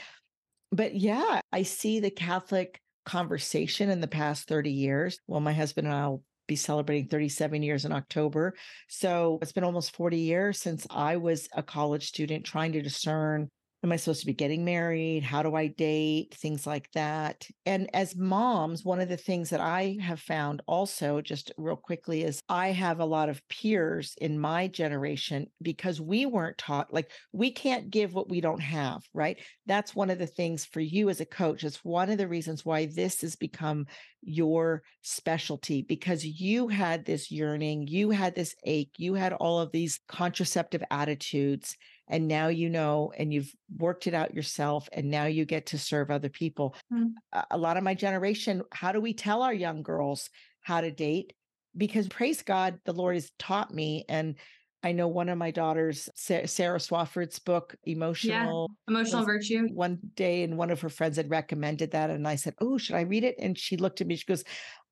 but 0.71 0.95
yeah, 0.95 1.41
I 1.51 1.63
see 1.63 1.99
the 1.99 2.11
Catholic 2.11 2.79
conversation 3.05 3.89
in 3.89 4.01
the 4.01 4.07
past 4.07 4.47
30 4.47 4.71
years. 4.71 5.19
Well, 5.27 5.39
my 5.39 5.53
husband 5.53 5.87
and 5.87 5.95
I'll 5.95 6.23
be 6.49 6.57
celebrating 6.57 7.07
37 7.07 7.63
years 7.63 7.85
in 7.85 7.93
October. 7.93 8.53
So 8.89 9.39
it's 9.41 9.53
been 9.53 9.63
almost 9.63 9.95
40 9.95 10.17
years 10.17 10.59
since 10.59 10.85
I 10.89 11.15
was 11.15 11.47
a 11.53 11.63
college 11.63 12.07
student 12.07 12.45
trying 12.45 12.73
to 12.73 12.81
discern 12.81 13.49
am 13.83 13.91
I 13.91 13.95
supposed 13.95 14.19
to 14.21 14.25
be 14.25 14.33
getting 14.33 14.65
married? 14.65 15.23
How 15.23 15.41
do 15.41 15.55
I 15.55 15.67
date? 15.67 16.35
Things 16.35 16.67
like 16.67 16.91
that. 16.91 17.47
And 17.65 17.89
as 17.93 18.15
moms, 18.15 18.83
one 18.83 18.99
of 18.99 19.07
the 19.07 19.17
things 19.17 19.49
that 19.51 19.61
I 19.61 19.97
have 20.01 20.19
found 20.19 20.61
also, 20.67 21.21
just 21.21 21.51
real 21.57 21.77
quickly, 21.77 22.23
is 22.23 22.41
I 22.49 22.69
have 22.71 22.99
a 22.99 23.05
lot 23.05 23.29
of 23.29 23.41
peers 23.47 24.15
in 24.19 24.39
my 24.39 24.67
generation 24.67 25.47
because 25.61 26.01
we 26.01 26.25
weren't 26.25 26.57
taught, 26.57 26.93
like, 26.93 27.11
we 27.31 27.51
can't 27.51 27.89
give 27.89 28.13
what 28.13 28.29
we 28.29 28.41
don't 28.41 28.61
have, 28.61 29.01
right? 29.13 29.37
That's 29.65 29.95
one 29.95 30.09
of 30.09 30.19
the 30.19 30.27
things 30.27 30.65
for 30.65 30.81
you 30.81 31.09
as 31.09 31.21
a 31.21 31.25
coach. 31.25 31.63
It's 31.63 31.85
one 31.85 32.09
of 32.09 32.17
the 32.17 32.27
reasons 32.27 32.65
why 32.65 32.87
this 32.87 33.21
has 33.21 33.37
become 33.37 33.85
your 34.21 34.83
specialty 35.01 35.81
because 35.81 36.25
you 36.25 36.67
had 36.67 37.05
this 37.05 37.31
yearning, 37.31 37.87
you 37.87 38.09
had 38.09 38.35
this 38.35 38.53
ache, 38.65 38.91
you 38.97 39.13
had 39.13 39.31
all 39.31 39.59
of 39.59 39.71
these 39.71 40.01
contraceptive 40.09 40.83
attitudes 40.91 41.77
and 42.09 42.27
now 42.27 42.47
you 42.47 42.69
know 42.69 43.13
and 43.17 43.33
you've 43.33 43.53
worked 43.77 44.07
it 44.07 44.13
out 44.13 44.33
yourself 44.33 44.89
and 44.91 45.09
now 45.09 45.25
you 45.25 45.45
get 45.45 45.67
to 45.67 45.77
serve 45.77 46.11
other 46.11 46.29
people 46.29 46.75
mm-hmm. 46.91 47.09
a 47.51 47.57
lot 47.57 47.77
of 47.77 47.83
my 47.83 47.93
generation 47.93 48.61
how 48.71 48.91
do 48.91 48.99
we 48.99 49.13
tell 49.13 49.41
our 49.41 49.53
young 49.53 49.81
girls 49.81 50.29
how 50.61 50.81
to 50.81 50.91
date 50.91 51.33
because 51.77 52.07
praise 52.07 52.41
god 52.41 52.79
the 52.85 52.93
lord 52.93 53.15
has 53.15 53.31
taught 53.37 53.73
me 53.73 54.05
and 54.09 54.35
I 54.81 54.93
know 54.93 55.09
one 55.09 55.27
of 55.27 55.37
my 55.37 55.51
daughters, 55.51 56.07
Sarah 56.15 56.79
Swafford's 56.79 57.39
book, 57.39 57.75
Emotional 57.83 58.71
yeah, 58.87 58.93
Emotional 58.93 59.25
Virtue. 59.25 59.67
One 59.73 59.99
day, 60.15 60.43
and 60.43 60.57
one 60.57 60.71
of 60.71 60.79
her 60.79 60.89
friends 60.89 61.17
had 61.17 61.29
recommended 61.29 61.91
that. 61.91 62.09
And 62.09 62.25
I 62.25 62.35
said, 62.35 62.55
Oh, 62.61 62.77
should 62.77 62.95
I 62.95 63.01
read 63.01 63.25
it? 63.25 63.35
And 63.39 63.57
she 63.57 63.75
looked 63.75 63.99
at 63.99 64.07
me, 64.07 64.15
she 64.15 64.25
goes, 64.25 64.45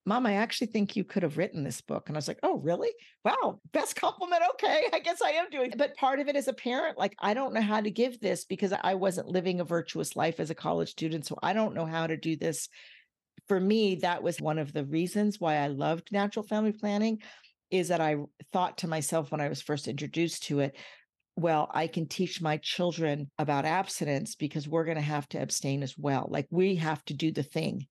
Mom, 0.07 0.25
I 0.25 0.35
actually 0.35 0.67
think 0.67 0.95
you 0.95 1.03
could 1.03 1.23
have 1.23 1.37
written 1.37 1.65
this 1.65 1.81
book. 1.81 2.07
And 2.07 2.15
I 2.15 2.19
was 2.19 2.29
like, 2.29 2.39
Oh, 2.41 2.59
really? 2.59 2.91
Wow, 3.25 3.59
best 3.73 3.95
compliment. 3.99 4.41
Okay, 4.53 4.85
I 4.93 4.99
guess 4.99 5.21
I 5.21 5.31
am 5.31 5.49
doing. 5.49 5.71
It. 5.71 5.77
But 5.77 5.97
part 5.97 6.21
of 6.21 6.29
it 6.29 6.37
as 6.37 6.47
a 6.47 6.53
parent, 6.53 6.97
like 6.97 7.13
I 7.19 7.33
don't 7.33 7.53
know 7.53 7.61
how 7.61 7.81
to 7.81 7.91
give 7.91 8.21
this 8.21 8.45
because 8.45 8.73
I 8.81 8.93
wasn't 8.93 9.27
living 9.27 9.59
a 9.59 9.65
virtuous 9.65 10.15
life 10.15 10.39
as 10.39 10.49
a 10.49 10.55
college 10.55 10.89
student. 10.89 11.25
So 11.25 11.37
I 11.43 11.51
don't 11.51 11.75
know 11.75 11.85
how 11.85 12.07
to 12.07 12.15
do 12.15 12.37
this. 12.37 12.69
For 13.49 13.59
me, 13.59 13.95
that 13.95 14.23
was 14.23 14.39
one 14.39 14.59
of 14.59 14.71
the 14.71 14.85
reasons 14.85 15.41
why 15.41 15.55
I 15.57 15.67
loved 15.67 16.13
natural 16.13 16.43
family 16.43 16.71
planning 16.71 17.21
is 17.69 17.89
that 17.89 17.99
I 17.99 18.15
thought 18.53 18.77
to 18.79 18.87
myself 18.87 19.29
when 19.29 19.41
I 19.41 19.49
was 19.49 19.61
first 19.61 19.89
introduced 19.89 20.43
to 20.43 20.61
it, 20.61 20.77
well, 21.35 21.69
I 21.73 21.87
can 21.87 22.07
teach 22.07 22.41
my 22.41 22.57
children 22.57 23.29
about 23.37 23.65
abstinence 23.65 24.35
because 24.35 24.69
we're 24.69 24.85
going 24.85 24.95
to 24.95 25.01
have 25.01 25.27
to 25.29 25.41
abstain 25.41 25.83
as 25.83 25.95
well. 25.97 26.27
Like 26.31 26.47
we 26.49 26.75
have 26.75 27.03
to 27.05 27.13
do 27.13 27.33
the 27.33 27.43
thing 27.43 27.87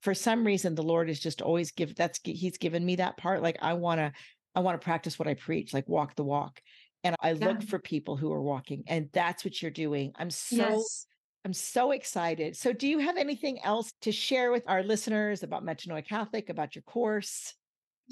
for 0.00 0.14
some 0.14 0.44
reason 0.44 0.74
the 0.74 0.82
lord 0.82 1.10
is 1.10 1.20
just 1.20 1.42
always 1.42 1.70
give 1.70 1.94
that's 1.94 2.20
he's 2.24 2.58
given 2.58 2.84
me 2.84 2.96
that 2.96 3.16
part 3.16 3.42
like 3.42 3.58
i 3.62 3.74
want 3.74 3.98
to 3.98 4.12
i 4.54 4.60
want 4.60 4.80
to 4.80 4.84
practice 4.84 5.18
what 5.18 5.28
i 5.28 5.34
preach 5.34 5.72
like 5.74 5.88
walk 5.88 6.14
the 6.16 6.24
walk 6.24 6.60
and 7.04 7.16
i 7.20 7.32
yeah. 7.32 7.46
look 7.46 7.62
for 7.62 7.78
people 7.78 8.16
who 8.16 8.32
are 8.32 8.42
walking 8.42 8.82
and 8.86 9.08
that's 9.12 9.44
what 9.44 9.60
you're 9.60 9.70
doing 9.70 10.12
i'm 10.18 10.30
so 10.30 10.56
yes. 10.56 11.06
I'm 11.42 11.54
so 11.54 11.92
excited. 11.92 12.54
So, 12.54 12.72
do 12.74 12.86
you 12.86 12.98
have 12.98 13.16
anything 13.16 13.60
else 13.64 13.94
to 14.02 14.12
share 14.12 14.52
with 14.52 14.62
our 14.66 14.82
listeners 14.82 15.42
about 15.42 15.64
Metanoia 15.64 16.06
Catholic, 16.06 16.50
about 16.50 16.74
your 16.74 16.82
course? 16.82 17.54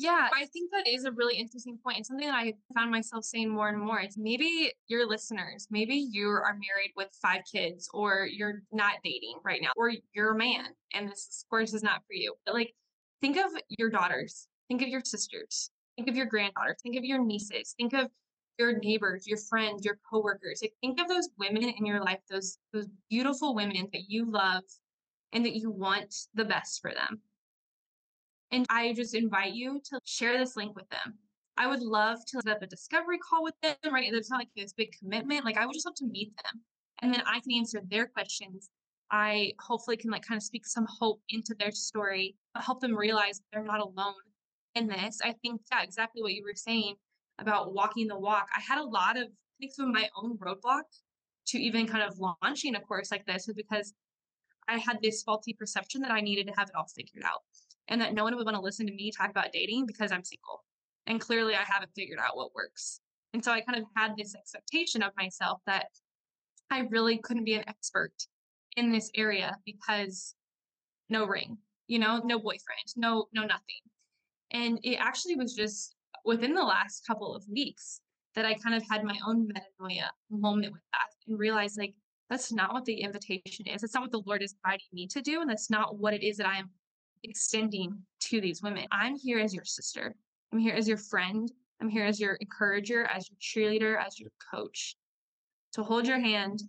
Yeah, 0.01 0.29
I 0.33 0.47
think 0.47 0.71
that 0.71 0.87
is 0.87 1.07
a 1.07 1.11
really 1.11 1.37
interesting 1.37 1.77
point. 1.83 1.97
And 1.97 2.07
something 2.07 2.29
that 2.29 2.35
I 2.35 2.55
found 2.73 2.93
myself 2.93 3.25
saying 3.25 3.49
more 3.49 3.69
and 3.69 3.81
more. 3.81 3.99
It's 3.99 4.17
maybe 4.17 4.73
your 4.87 5.09
listeners, 5.09 5.67
maybe 5.73 5.97
you 5.97 6.29
are 6.29 6.53
married 6.53 6.93
with 6.97 7.09
five 7.21 7.41
kids, 7.53 7.91
or 7.93 8.29
you're 8.31 8.63
not 8.71 8.95
dating 9.03 9.41
right 9.45 9.61
now, 9.61 9.71
or 9.77 9.91
you're 10.15 10.35
a 10.35 10.39
man 10.39 10.67
and 10.95 11.09
this 11.11 11.45
course 11.51 11.75
is 11.75 11.83
not 11.83 12.03
for 12.07 12.13
you. 12.13 12.33
But 12.47 12.55
like, 12.55 12.75
think 13.21 13.39
of 13.39 13.51
your 13.77 13.91
daughters, 13.91 14.47
think 14.69 14.83
of 14.83 14.89
your 14.89 15.03
sisters, 15.05 15.71
think 15.97 16.09
of 16.09 16.15
your 16.15 16.27
granddaughters, 16.27 16.77
think 16.81 16.95
of 16.95 17.05
your 17.05 17.19
nieces, 17.19 17.75
think 17.77 17.93
of 17.93 18.09
your 18.57 18.79
neighbors, 18.79 19.27
your 19.27 19.39
friends, 19.51 19.85
your 19.85 19.99
coworkers. 20.09 20.61
Like, 20.63 20.75
think 20.81 21.01
of 21.01 21.09
those 21.09 21.29
women 21.41 21.65
in 21.65 21.85
your 21.85 22.05
life, 22.05 22.21
those 22.31 22.59
those 22.73 22.87
beautiful 23.11 23.53
women 23.53 23.89
that 23.93 24.03
you 24.07 24.31
love 24.31 24.63
and 25.33 25.45
that 25.45 25.57
you 25.57 25.73
want 25.73 26.15
the 26.35 26.45
best 26.45 26.81
for 26.81 26.93
them. 26.93 27.21
And 28.51 28.67
I 28.71 28.93
just 28.95 29.15
invite 29.15 29.53
you 29.53 29.81
to 29.91 30.01
share 30.05 30.39
this 30.39 30.57
link 30.57 30.75
with 30.75 30.89
them. 30.89 31.19
I 31.57 31.67
would 31.67 31.83
love 31.83 32.19
to 32.29 32.41
set 32.41 32.57
up 32.57 32.63
a 32.63 32.67
discovery 32.67 33.19
call 33.19 33.43
with 33.43 33.55
them, 33.63 33.77
right? 33.93 34.13
It's 34.13 34.31
not 34.31 34.39
like 34.39 34.49
this 34.57 34.73
big 34.73 34.93
commitment. 34.99 35.45
Like 35.45 35.59
I 35.59 35.67
would 35.67 35.75
just 35.75 35.87
love 35.87 35.97
to 35.97 36.07
meet 36.07 36.33
them. 36.45 36.63
And 37.03 37.13
then 37.13 37.23
I 37.27 37.41
can 37.41 37.57
answer 37.57 37.81
their 37.91 38.07
questions. 38.07 38.71
I 39.11 39.53
hopefully 39.61 39.97
can 39.97 40.11
like 40.11 40.23
kind 40.23 40.39
of 40.39 40.43
speak 40.43 40.67
some 40.67 40.87
hope 40.89 41.21
into 41.31 41.55
their 41.59 41.73
story, 41.73 42.37
help 42.55 42.81
them 42.81 42.95
realize 42.95 43.41
they're 43.53 43.63
not 43.63 43.81
alone 43.81 44.15
in 44.75 44.87
this. 44.87 45.19
I 45.23 45.33
think 45.43 45.63
yeah, 45.73 45.83
exactly 45.83 46.23
what 46.23 46.35
you 46.35 46.45
were 46.45 46.55
saying 46.55 46.95
about 47.39 47.75
walking 47.75 48.07
the 48.07 48.19
walk. 48.19 48.49
I 48.57 48.61
had 48.61 48.79
a 48.79 48.85
lot 48.85 49.17
of 49.17 49.25
I 49.25 49.57
think 49.59 49.73
some 49.75 49.89
of 49.89 49.95
my 49.95 50.09
own 50.17 50.39
roadblock 50.39 50.83
to 51.49 51.59
even 51.59 51.87
kind 51.87 52.05
of 52.05 52.19
launching 52.19 52.77
a 52.77 52.81
course 52.81 53.11
like 53.11 53.27
this 53.27 53.49
is 53.49 53.55
because 53.55 53.95
I 54.69 54.79
had 54.79 54.99
this 55.03 55.23
faulty 55.23 55.55
perception 55.55 56.03
that 56.03 56.11
I 56.11 56.21
needed 56.21 56.47
to 56.47 56.53
have 56.57 56.69
it 56.69 56.75
all 56.77 56.87
figured 56.95 57.25
out 57.25 57.41
and 57.89 58.01
that 58.01 58.15
no 58.15 58.25
one 58.25 58.37
would 58.37 58.45
want 58.45 58.57
to 58.57 58.63
listen 58.63 58.87
to 58.87 58.93
me 58.93 59.11
talk 59.11 59.31
about 59.31 59.53
dating 59.53 59.87
because 59.87 60.13
I'm 60.13 60.25
single. 60.25 60.65
And 61.07 61.21
clearly 61.21 61.55
I 61.55 61.65
haven't 61.65 61.91
figured 61.97 62.19
out 62.19 62.37
what 62.37 62.55
works. 62.55 63.01
And 63.35 63.45
so 63.45 63.53
I 63.53 63.61
kind 63.61 63.79
of 63.79 63.85
had 63.97 64.13
this 64.17 64.35
expectation 64.35 65.03
of 65.03 65.13
myself 65.17 65.61
that 65.67 65.87
I 66.71 66.81
really 66.91 67.19
couldn't 67.19 67.45
be 67.45 67.55
an 67.55 67.69
expert 67.69 68.13
in 68.77 68.93
this 68.93 69.11
area 69.15 69.57
because 69.65 70.35
no 71.09 71.27
ring, 71.27 71.59
you 71.87 71.99
know, 71.99 72.21
no 72.25 72.39
boyfriend, 72.39 72.87
no 72.97 73.27
no 73.33 73.43
nothing. 73.43 73.81
And 74.51 74.79
it 74.83 74.97
actually 74.97 75.37
was 75.37 75.55
just 75.55 75.95
within 76.25 76.55
the 76.55 76.63
last 76.63 77.07
couple 77.07 77.35
of 77.35 77.45
weeks 77.49 78.01
that 78.35 78.45
I 78.45 78.55
kind 78.55 78.75
of 78.75 78.83
had 78.89 79.05
my 79.05 79.19
own 79.27 79.49
metanoia 79.49 80.09
moment 80.31 80.73
with 80.73 80.83
that 80.93 81.09
and 81.27 81.39
realized 81.39 81.79
like 81.79 81.95
that's 82.31 82.53
not 82.53 82.73
what 82.73 82.85
the 82.85 83.01
invitation 83.01 83.67
is. 83.67 83.83
It's 83.83 83.95
not 83.95 84.03
what 84.03 84.13
the 84.13 84.23
Lord 84.27 84.43
is 84.43 84.55
inviting 84.63 84.87
me 84.93 85.07
to 85.09 85.23
do. 85.23 85.41
And 85.41 85.49
that's 85.49 85.71
not 85.71 85.99
what 85.99 86.13
it 86.13 86.23
is 86.23 86.37
that 86.37 86.47
I 86.47 86.59
am 86.59 86.71
extending 87.23 88.03
to 88.21 88.41
these 88.41 88.63
women. 88.63 88.87
I'm 88.91 89.17
here 89.17 89.39
as 89.39 89.55
your 89.55 89.65
sister. 89.65 90.15
I'm 90.53 90.59
here 90.59 90.75
as 90.75 90.89
your 90.89 90.97
friend. 90.97 91.51
I'm 91.81 91.89
here 91.89 92.05
as 92.05 92.19
your 92.19 92.35
encourager, 92.35 93.05
as 93.05 93.29
your 93.29 93.39
cheerleader, 93.41 94.05
as 94.05 94.19
your 94.19 94.31
coach. 94.53 94.97
To 95.75 95.83
hold 95.83 96.07
your 96.07 96.19
hand, 96.19 96.63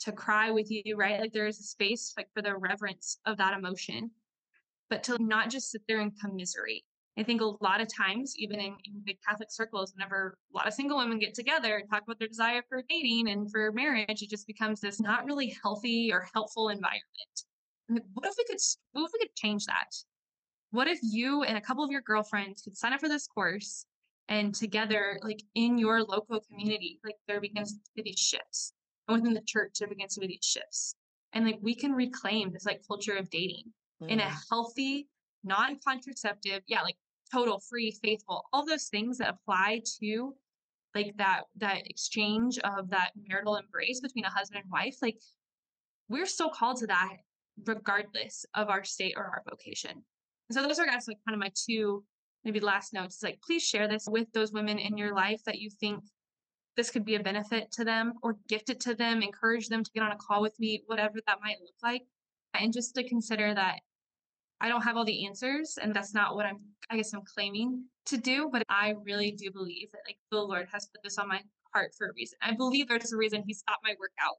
to 0.00 0.12
cry 0.12 0.50
with 0.50 0.70
you, 0.70 0.96
right? 0.96 1.20
Like 1.20 1.32
there 1.32 1.46
is 1.46 1.60
a 1.60 1.64
space 1.64 2.14
like 2.16 2.28
for 2.34 2.42
the 2.42 2.56
reverence 2.56 3.18
of 3.26 3.36
that 3.36 3.56
emotion, 3.56 4.10
but 4.88 5.02
to 5.04 5.18
not 5.22 5.50
just 5.50 5.70
sit 5.70 5.82
there 5.86 6.00
and 6.00 6.12
commiserate. 6.18 6.84
I 7.18 7.22
think 7.22 7.42
a 7.42 7.52
lot 7.62 7.80
of 7.80 7.88
times, 7.94 8.34
even 8.38 8.60
in, 8.60 8.76
in 8.84 9.02
big 9.04 9.18
Catholic 9.28 9.50
circles, 9.50 9.92
whenever 9.94 10.38
a 10.52 10.56
lot 10.56 10.66
of 10.66 10.72
single 10.72 10.96
women 10.96 11.18
get 11.18 11.34
together 11.34 11.76
and 11.76 11.88
talk 11.88 12.02
about 12.02 12.18
their 12.18 12.28
desire 12.28 12.62
for 12.68 12.82
dating 12.88 13.28
and 13.28 13.50
for 13.50 13.72
marriage, 13.72 14.22
it 14.22 14.30
just 14.30 14.46
becomes 14.46 14.80
this 14.80 15.00
not 15.00 15.26
really 15.26 15.54
healthy 15.62 16.12
or 16.12 16.28
helpful 16.32 16.70
environment 16.70 17.44
what 17.90 18.26
if 18.26 18.34
we 18.38 18.44
could 18.44 18.60
what 18.92 19.06
if 19.06 19.10
we 19.12 19.18
could 19.20 19.34
change 19.34 19.64
that 19.66 19.94
what 20.70 20.86
if 20.86 20.98
you 21.02 21.42
and 21.42 21.56
a 21.56 21.60
couple 21.60 21.84
of 21.84 21.90
your 21.90 22.00
girlfriends 22.02 22.62
could 22.62 22.76
sign 22.76 22.92
up 22.92 23.00
for 23.00 23.08
this 23.08 23.26
course 23.26 23.86
and 24.28 24.54
together 24.54 25.18
like 25.22 25.42
in 25.54 25.76
your 25.76 26.02
local 26.02 26.40
community 26.40 27.00
like 27.04 27.16
there 27.26 27.40
begins 27.40 27.72
to 27.72 27.78
be 27.96 28.02
these 28.02 28.18
shifts 28.18 28.72
and 29.08 29.18
within 29.18 29.34
the 29.34 29.42
church 29.42 29.72
there 29.78 29.88
begins 29.88 30.14
to 30.14 30.20
be 30.20 30.26
these 30.26 30.44
shifts 30.44 30.94
and 31.32 31.44
like 31.44 31.58
we 31.60 31.74
can 31.74 31.92
reclaim 31.92 32.52
this 32.52 32.64
like 32.64 32.80
culture 32.86 33.16
of 33.16 33.28
dating 33.30 33.64
mm. 34.02 34.08
in 34.08 34.20
a 34.20 34.24
mm. 34.24 34.36
healthy 34.48 35.08
non-contraceptive 35.44 36.62
yeah 36.66 36.82
like 36.82 36.96
total 37.32 37.60
free 37.60 37.96
faithful 38.02 38.44
all 38.52 38.64
those 38.66 38.86
things 38.86 39.18
that 39.18 39.34
apply 39.34 39.80
to 40.00 40.34
like 40.94 41.14
that 41.16 41.42
that 41.56 41.86
exchange 41.86 42.58
of 42.58 42.90
that 42.90 43.10
marital 43.28 43.56
embrace 43.56 44.00
between 44.00 44.24
a 44.24 44.30
husband 44.30 44.60
and 44.62 44.70
wife 44.70 44.96
like 45.02 45.16
we're 46.08 46.26
so 46.26 46.48
called 46.48 46.76
to 46.76 46.86
that 46.86 47.16
regardless 47.66 48.44
of 48.54 48.68
our 48.68 48.84
state 48.84 49.14
or 49.16 49.24
our 49.24 49.42
vocation. 49.48 49.90
And 49.92 50.54
so 50.54 50.62
those 50.62 50.78
are 50.78 50.86
guys 50.86 51.06
like 51.06 51.18
kind 51.26 51.34
of 51.34 51.40
my 51.40 51.52
two 51.54 52.04
maybe 52.44 52.60
last 52.60 52.92
notes. 52.92 53.16
It's 53.16 53.22
like 53.22 53.40
please 53.44 53.62
share 53.62 53.88
this 53.88 54.06
with 54.08 54.30
those 54.32 54.52
women 54.52 54.78
in 54.78 54.96
your 54.96 55.14
life 55.14 55.42
that 55.44 55.58
you 55.58 55.70
think 55.70 56.02
this 56.76 56.90
could 56.90 57.04
be 57.04 57.16
a 57.16 57.20
benefit 57.20 57.70
to 57.72 57.84
them 57.84 58.14
or 58.22 58.38
gift 58.48 58.70
it 58.70 58.80
to 58.80 58.94
them, 58.94 59.22
encourage 59.22 59.68
them 59.68 59.84
to 59.84 59.90
get 59.92 60.02
on 60.02 60.12
a 60.12 60.16
call 60.16 60.40
with 60.40 60.58
me, 60.58 60.82
whatever 60.86 61.18
that 61.26 61.38
might 61.42 61.60
look 61.60 61.74
like. 61.82 62.02
And 62.54 62.72
just 62.72 62.94
to 62.94 63.08
consider 63.08 63.54
that 63.54 63.80
I 64.60 64.68
don't 64.68 64.82
have 64.82 64.96
all 64.96 65.04
the 65.04 65.26
answers 65.26 65.78
and 65.80 65.94
that's 65.94 66.14
not 66.14 66.34
what 66.34 66.46
I'm 66.46 66.58
I 66.90 66.96
guess 66.96 67.12
I'm 67.14 67.22
claiming 67.22 67.84
to 68.06 68.16
do, 68.16 68.48
but 68.52 68.64
I 68.68 68.94
really 69.04 69.30
do 69.30 69.50
believe 69.50 69.92
that 69.92 70.00
like 70.06 70.18
the 70.30 70.40
Lord 70.40 70.68
has 70.72 70.86
put 70.86 71.02
this 71.04 71.18
on 71.18 71.28
my 71.28 71.40
heart 71.72 71.92
for 71.96 72.08
a 72.08 72.12
reason. 72.14 72.38
I 72.42 72.52
believe 72.52 72.88
there's 72.88 73.12
a 73.12 73.16
reason 73.16 73.44
he 73.46 73.54
stopped 73.54 73.84
my 73.84 73.94
workout 73.98 74.36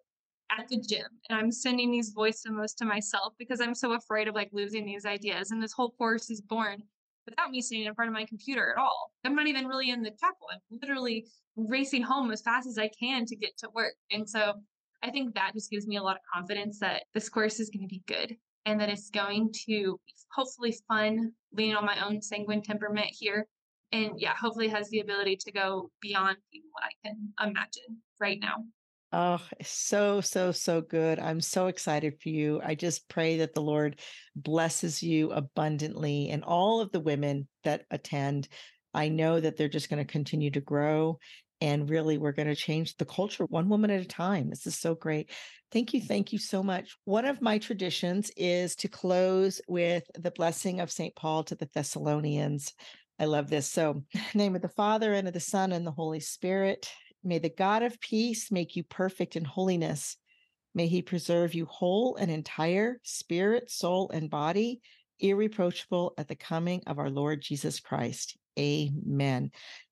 at 0.57 0.67
the 0.67 0.77
gym 0.77 1.05
and 1.29 1.39
I'm 1.39 1.51
sending 1.51 1.91
these 1.91 2.09
voice 2.09 2.43
memos 2.45 2.73
to 2.75 2.85
myself 2.85 3.33
because 3.37 3.61
I'm 3.61 3.75
so 3.75 3.93
afraid 3.93 4.27
of 4.27 4.35
like 4.35 4.49
losing 4.51 4.85
these 4.85 5.05
ideas. 5.05 5.51
And 5.51 5.61
this 5.61 5.73
whole 5.73 5.91
course 5.91 6.29
is 6.29 6.41
born 6.41 6.83
without 7.25 7.51
me 7.51 7.61
sitting 7.61 7.85
in 7.85 7.95
front 7.95 8.09
of 8.09 8.13
my 8.13 8.25
computer 8.25 8.71
at 8.71 8.81
all. 8.81 9.11
I'm 9.23 9.35
not 9.35 9.47
even 9.47 9.67
really 9.67 9.89
in 9.89 10.01
the 10.01 10.11
chapel. 10.11 10.47
I'm 10.51 10.79
literally 10.81 11.25
racing 11.55 12.01
home 12.01 12.31
as 12.31 12.41
fast 12.41 12.67
as 12.67 12.77
I 12.77 12.89
can 12.99 13.25
to 13.25 13.35
get 13.35 13.57
to 13.59 13.69
work. 13.73 13.93
And 14.11 14.27
so 14.27 14.53
I 15.03 15.09
think 15.09 15.33
that 15.33 15.53
just 15.53 15.71
gives 15.71 15.87
me 15.87 15.97
a 15.97 16.03
lot 16.03 16.15
of 16.15 16.21
confidence 16.33 16.79
that 16.79 17.03
this 17.13 17.29
course 17.29 17.59
is 17.59 17.69
going 17.69 17.87
to 17.87 17.87
be 17.87 18.03
good 18.07 18.35
and 18.65 18.79
that 18.79 18.89
it's 18.89 19.09
going 19.09 19.51
to 19.67 19.99
hopefully 20.31 20.75
fun, 20.87 21.31
leaning 21.53 21.75
on 21.75 21.85
my 21.85 22.05
own 22.05 22.21
sanguine 22.21 22.61
temperament 22.61 23.07
here. 23.11 23.47
And 23.91 24.13
yeah, 24.17 24.33
hopefully 24.35 24.69
has 24.69 24.89
the 24.89 24.99
ability 24.99 25.37
to 25.37 25.51
go 25.51 25.91
beyond 26.01 26.37
what 26.71 26.83
I 26.83 27.07
can 27.07 27.33
imagine 27.41 27.97
right 28.19 28.39
now. 28.39 28.63
Oh, 29.13 29.41
so, 29.61 30.21
so, 30.21 30.53
so 30.53 30.79
good. 30.81 31.19
I'm 31.19 31.41
so 31.41 31.67
excited 31.67 32.21
for 32.21 32.29
you. 32.29 32.61
I 32.63 32.75
just 32.75 33.09
pray 33.09 33.37
that 33.39 33.53
the 33.53 33.61
Lord 33.61 33.99
blesses 34.35 35.03
you 35.03 35.31
abundantly 35.31 36.29
and 36.29 36.43
all 36.45 36.79
of 36.79 36.91
the 36.91 37.01
women 37.01 37.47
that 37.65 37.83
attend. 37.91 38.47
I 38.93 39.09
know 39.09 39.39
that 39.39 39.57
they're 39.57 39.67
just 39.67 39.89
going 39.89 40.05
to 40.05 40.09
continue 40.09 40.51
to 40.51 40.61
grow 40.61 41.19
and 41.59 41.89
really 41.89 42.17
we're 42.17 42.31
going 42.31 42.47
to 42.47 42.55
change 42.55 42.95
the 42.97 43.05
culture 43.05 43.45
one 43.45 43.69
woman 43.69 43.91
at 43.91 44.01
a 44.01 44.05
time. 44.05 44.49
This 44.49 44.65
is 44.65 44.79
so 44.79 44.95
great. 44.95 45.29
Thank 45.71 45.93
you. 45.93 46.01
Thank 46.01 46.33
you 46.33 46.39
so 46.39 46.63
much. 46.63 46.97
One 47.05 47.25
of 47.25 47.41
my 47.41 47.59
traditions 47.59 48.31
is 48.35 48.75
to 48.77 48.87
close 48.87 49.61
with 49.67 50.03
the 50.15 50.31
blessing 50.31 50.79
of 50.79 50.91
St. 50.91 51.15
Paul 51.15 51.43
to 51.45 51.55
the 51.55 51.69
Thessalonians. 51.73 52.73
I 53.19 53.25
love 53.25 53.49
this. 53.49 53.67
So, 53.67 54.03
name 54.33 54.55
of 54.55 54.61
the 54.61 54.69
Father 54.69 55.13
and 55.13 55.27
of 55.27 55.33
the 55.33 55.39
Son 55.39 55.71
and 55.71 55.85
the 55.85 55.91
Holy 55.91 56.19
Spirit. 56.19 56.89
May 57.23 57.39
the 57.39 57.49
God 57.49 57.83
of 57.83 57.99
peace 57.99 58.51
make 58.51 58.75
you 58.75 58.83
perfect 58.83 59.35
in 59.35 59.45
holiness. 59.45 60.17
May 60.73 60.87
he 60.87 61.01
preserve 61.01 61.53
you 61.53 61.65
whole 61.65 62.15
and 62.15 62.31
entire, 62.31 62.99
spirit, 63.03 63.69
soul, 63.69 64.09
and 64.11 64.29
body, 64.29 64.81
irreproachable 65.19 66.13
at 66.17 66.27
the 66.27 66.35
coming 66.35 66.81
of 66.87 66.97
our 66.97 67.09
Lord 67.09 67.41
Jesus 67.41 67.79
Christ. 67.79 68.37
Amen. 68.57 69.51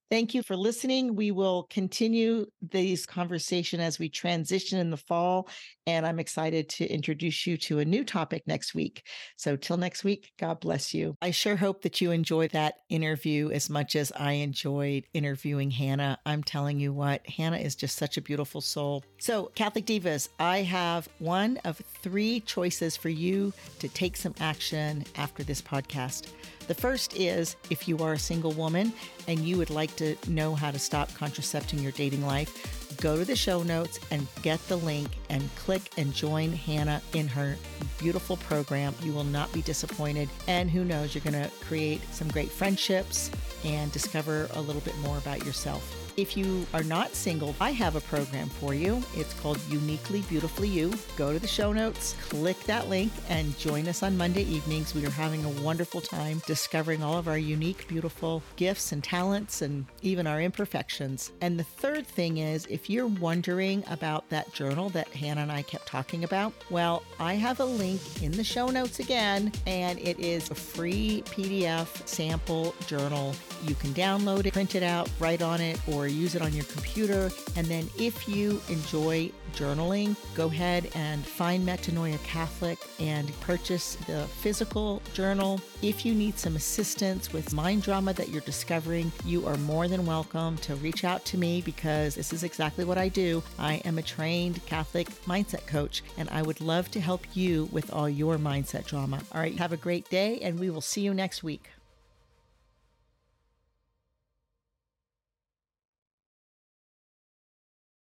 Thank 0.09 0.33
you 0.33 0.41
for 0.41 0.55
listening. 0.55 1.15
We 1.15 1.29
will 1.29 1.67
continue 1.69 2.47
this 2.63 3.05
conversation 3.05 3.79
as 3.79 3.99
we 3.99 4.09
transition 4.09 4.79
in 4.79 4.89
the 4.89 4.97
fall. 4.97 5.47
And 5.85 6.03
I'm 6.03 6.19
excited 6.19 6.67
to 6.69 6.87
introduce 6.87 7.45
you 7.45 7.57
to 7.57 7.77
a 7.77 7.85
new 7.85 8.03
topic 8.03 8.41
next 8.47 8.73
week. 8.73 9.05
So, 9.37 9.55
till 9.55 9.77
next 9.77 10.03
week, 10.03 10.31
God 10.39 10.61
bless 10.61 10.95
you. 10.95 11.15
I 11.21 11.29
sure 11.29 11.55
hope 11.55 11.83
that 11.83 12.01
you 12.01 12.09
enjoy 12.09 12.47
that 12.49 12.75
interview 12.89 13.51
as 13.51 13.69
much 13.69 13.95
as 13.95 14.11
I 14.13 14.33
enjoyed 14.33 15.05
interviewing 15.13 15.69
Hannah. 15.69 16.17
I'm 16.25 16.43
telling 16.43 16.79
you 16.79 16.91
what, 16.91 17.27
Hannah 17.29 17.57
is 17.57 17.75
just 17.75 17.95
such 17.95 18.17
a 18.17 18.21
beautiful 18.21 18.61
soul. 18.61 19.03
So, 19.19 19.51
Catholic 19.53 19.85
Divas, 19.85 20.29
I 20.39 20.63
have 20.63 21.07
one 21.19 21.57
of 21.65 21.77
three 22.01 22.39
choices 22.41 22.97
for 22.97 23.09
you 23.09 23.53
to 23.77 23.87
take 23.87 24.17
some 24.17 24.33
action 24.39 25.03
after 25.15 25.43
this 25.43 25.61
podcast. 25.61 26.31
The 26.69 26.75
first 26.75 27.17
is 27.17 27.55
if 27.71 27.87
you 27.87 27.97
are 27.97 28.13
a 28.13 28.19
single 28.19 28.51
woman 28.51 28.93
and 29.27 29.39
you 29.39 29.57
would 29.57 29.71
like 29.71 29.95
to 29.95 30.15
know 30.27 30.53
how 30.53 30.69
to 30.69 30.77
stop 30.77 31.11
contracepting 31.15 31.79
your 31.79 31.93
dating 31.93 32.23
life, 32.23 32.95
go 33.01 33.17
to 33.17 33.25
the 33.25 33.35
show 33.35 33.63
notes 33.63 33.99
and 34.11 34.27
get 34.43 34.59
the 34.67 34.75
link 34.75 35.09
and 35.31 35.49
click 35.55 35.89
and 35.97 36.13
join 36.13 36.51
Hannah 36.51 37.01
in 37.13 37.27
her 37.27 37.57
beautiful 37.97 38.37
program. 38.37 38.93
You 39.01 39.13
will 39.13 39.23
not 39.23 39.51
be 39.51 39.63
disappointed. 39.63 40.29
And 40.47 40.69
who 40.69 40.85
knows, 40.85 41.15
you're 41.15 41.23
going 41.23 41.43
to 41.43 41.49
create 41.61 42.03
some 42.13 42.27
great 42.27 42.51
friendships 42.51 43.31
and 43.65 43.91
discover 43.91 44.47
a 44.53 44.61
little 44.61 44.83
bit 44.83 44.95
more 44.99 45.17
about 45.17 45.43
yourself. 45.43 45.98
If 46.19 46.35
you 46.35 46.67
are 46.73 46.83
not 46.83 47.15
single, 47.15 47.55
I 47.61 47.71
have 47.71 47.95
a 47.95 48.01
program 48.01 48.49
for 48.49 48.73
you. 48.73 49.01
It's 49.15 49.33
called 49.35 49.57
Uniquely 49.69 50.19
Beautifully 50.23 50.67
You. 50.67 50.91
Go 51.15 51.31
to 51.31 51.39
the 51.39 51.47
show 51.47 51.71
notes, 51.71 52.13
click 52.27 52.61
that 52.65 52.89
link, 52.89 53.13
and 53.29 53.57
join 53.57 53.87
us 53.87 54.03
on 54.03 54.17
Monday 54.17 54.43
evenings. 54.43 54.93
We 54.93 55.05
are 55.05 55.11
having 55.11 55.45
a 55.45 55.63
wonderful 55.63 56.01
time 56.01 56.41
discovering 56.45 57.01
all 57.03 57.17
of 57.17 57.29
our 57.29 57.37
unique, 57.37 57.87
beautiful 57.87 58.43
gifts 58.57 58.91
and 58.91 59.01
talents 59.01 59.61
and 59.61 59.85
even 60.01 60.27
our 60.27 60.41
imperfections. 60.41 61.31
And 61.39 61.57
the 61.57 61.63
third 61.63 62.05
thing 62.05 62.39
is 62.39 62.65
if 62.65 62.89
you're 62.89 63.07
wondering 63.07 63.85
about 63.89 64.27
that 64.27 64.51
journal 64.51 64.89
that 64.89 65.07
Hannah 65.07 65.43
and 65.43 65.51
I 65.53 65.61
kept 65.61 65.87
talking 65.87 66.25
about, 66.25 66.51
well, 66.69 67.01
I 67.17 67.35
have 67.35 67.61
a 67.61 67.65
link 67.65 68.21
in 68.21 68.33
the 68.33 68.43
show 68.43 68.67
notes 68.67 68.99
again, 68.99 69.53
and 69.65 69.97
it 69.99 70.19
is 70.19 70.51
a 70.51 70.55
free 70.55 71.23
PDF 71.27 72.05
sample 72.05 72.75
journal. 72.87 73.33
You 73.63 73.75
can 73.75 73.91
download 73.91 74.45
it, 74.45 74.53
print 74.53 74.75
it 74.75 74.83
out, 74.83 75.09
write 75.19 75.41
on 75.41 75.61
it, 75.61 75.79
or 75.87 76.07
use 76.07 76.35
it 76.35 76.41
on 76.41 76.53
your 76.53 76.65
computer. 76.65 77.29
And 77.55 77.67
then 77.67 77.89
if 77.97 78.27
you 78.27 78.61
enjoy 78.69 79.31
journaling, 79.53 80.15
go 80.35 80.47
ahead 80.47 80.89
and 80.95 81.25
find 81.25 81.67
Metanoia 81.67 82.21
Catholic 82.23 82.79
and 82.99 83.31
purchase 83.41 83.95
the 84.07 84.23
physical 84.41 85.01
journal. 85.13 85.59
If 85.81 86.05
you 86.05 86.13
need 86.13 86.37
some 86.37 86.55
assistance 86.55 87.33
with 87.33 87.53
mind 87.53 87.83
drama 87.83 88.13
that 88.13 88.29
you're 88.29 88.41
discovering, 88.41 89.11
you 89.25 89.45
are 89.47 89.57
more 89.57 89.87
than 89.87 90.05
welcome 90.05 90.57
to 90.57 90.75
reach 90.75 91.03
out 91.03 91.25
to 91.25 91.37
me 91.37 91.61
because 91.61 92.15
this 92.15 92.33
is 92.33 92.43
exactly 92.43 92.85
what 92.85 92.97
I 92.97 93.09
do. 93.09 93.43
I 93.57 93.75
am 93.85 93.97
a 93.97 94.03
trained 94.03 94.65
Catholic 94.65 95.09
mindset 95.25 95.65
coach 95.67 96.03
and 96.17 96.29
I 96.29 96.41
would 96.41 96.61
love 96.61 96.91
to 96.91 96.99
help 96.99 97.25
you 97.33 97.69
with 97.71 97.91
all 97.91 98.09
your 98.09 98.37
mindset 98.37 98.85
drama. 98.85 99.21
All 99.33 99.41
right, 99.41 99.57
have 99.57 99.73
a 99.73 99.77
great 99.77 100.09
day 100.09 100.39
and 100.41 100.59
we 100.59 100.69
will 100.69 100.81
see 100.81 101.01
you 101.01 101.13
next 101.13 101.43
week. 101.43 101.69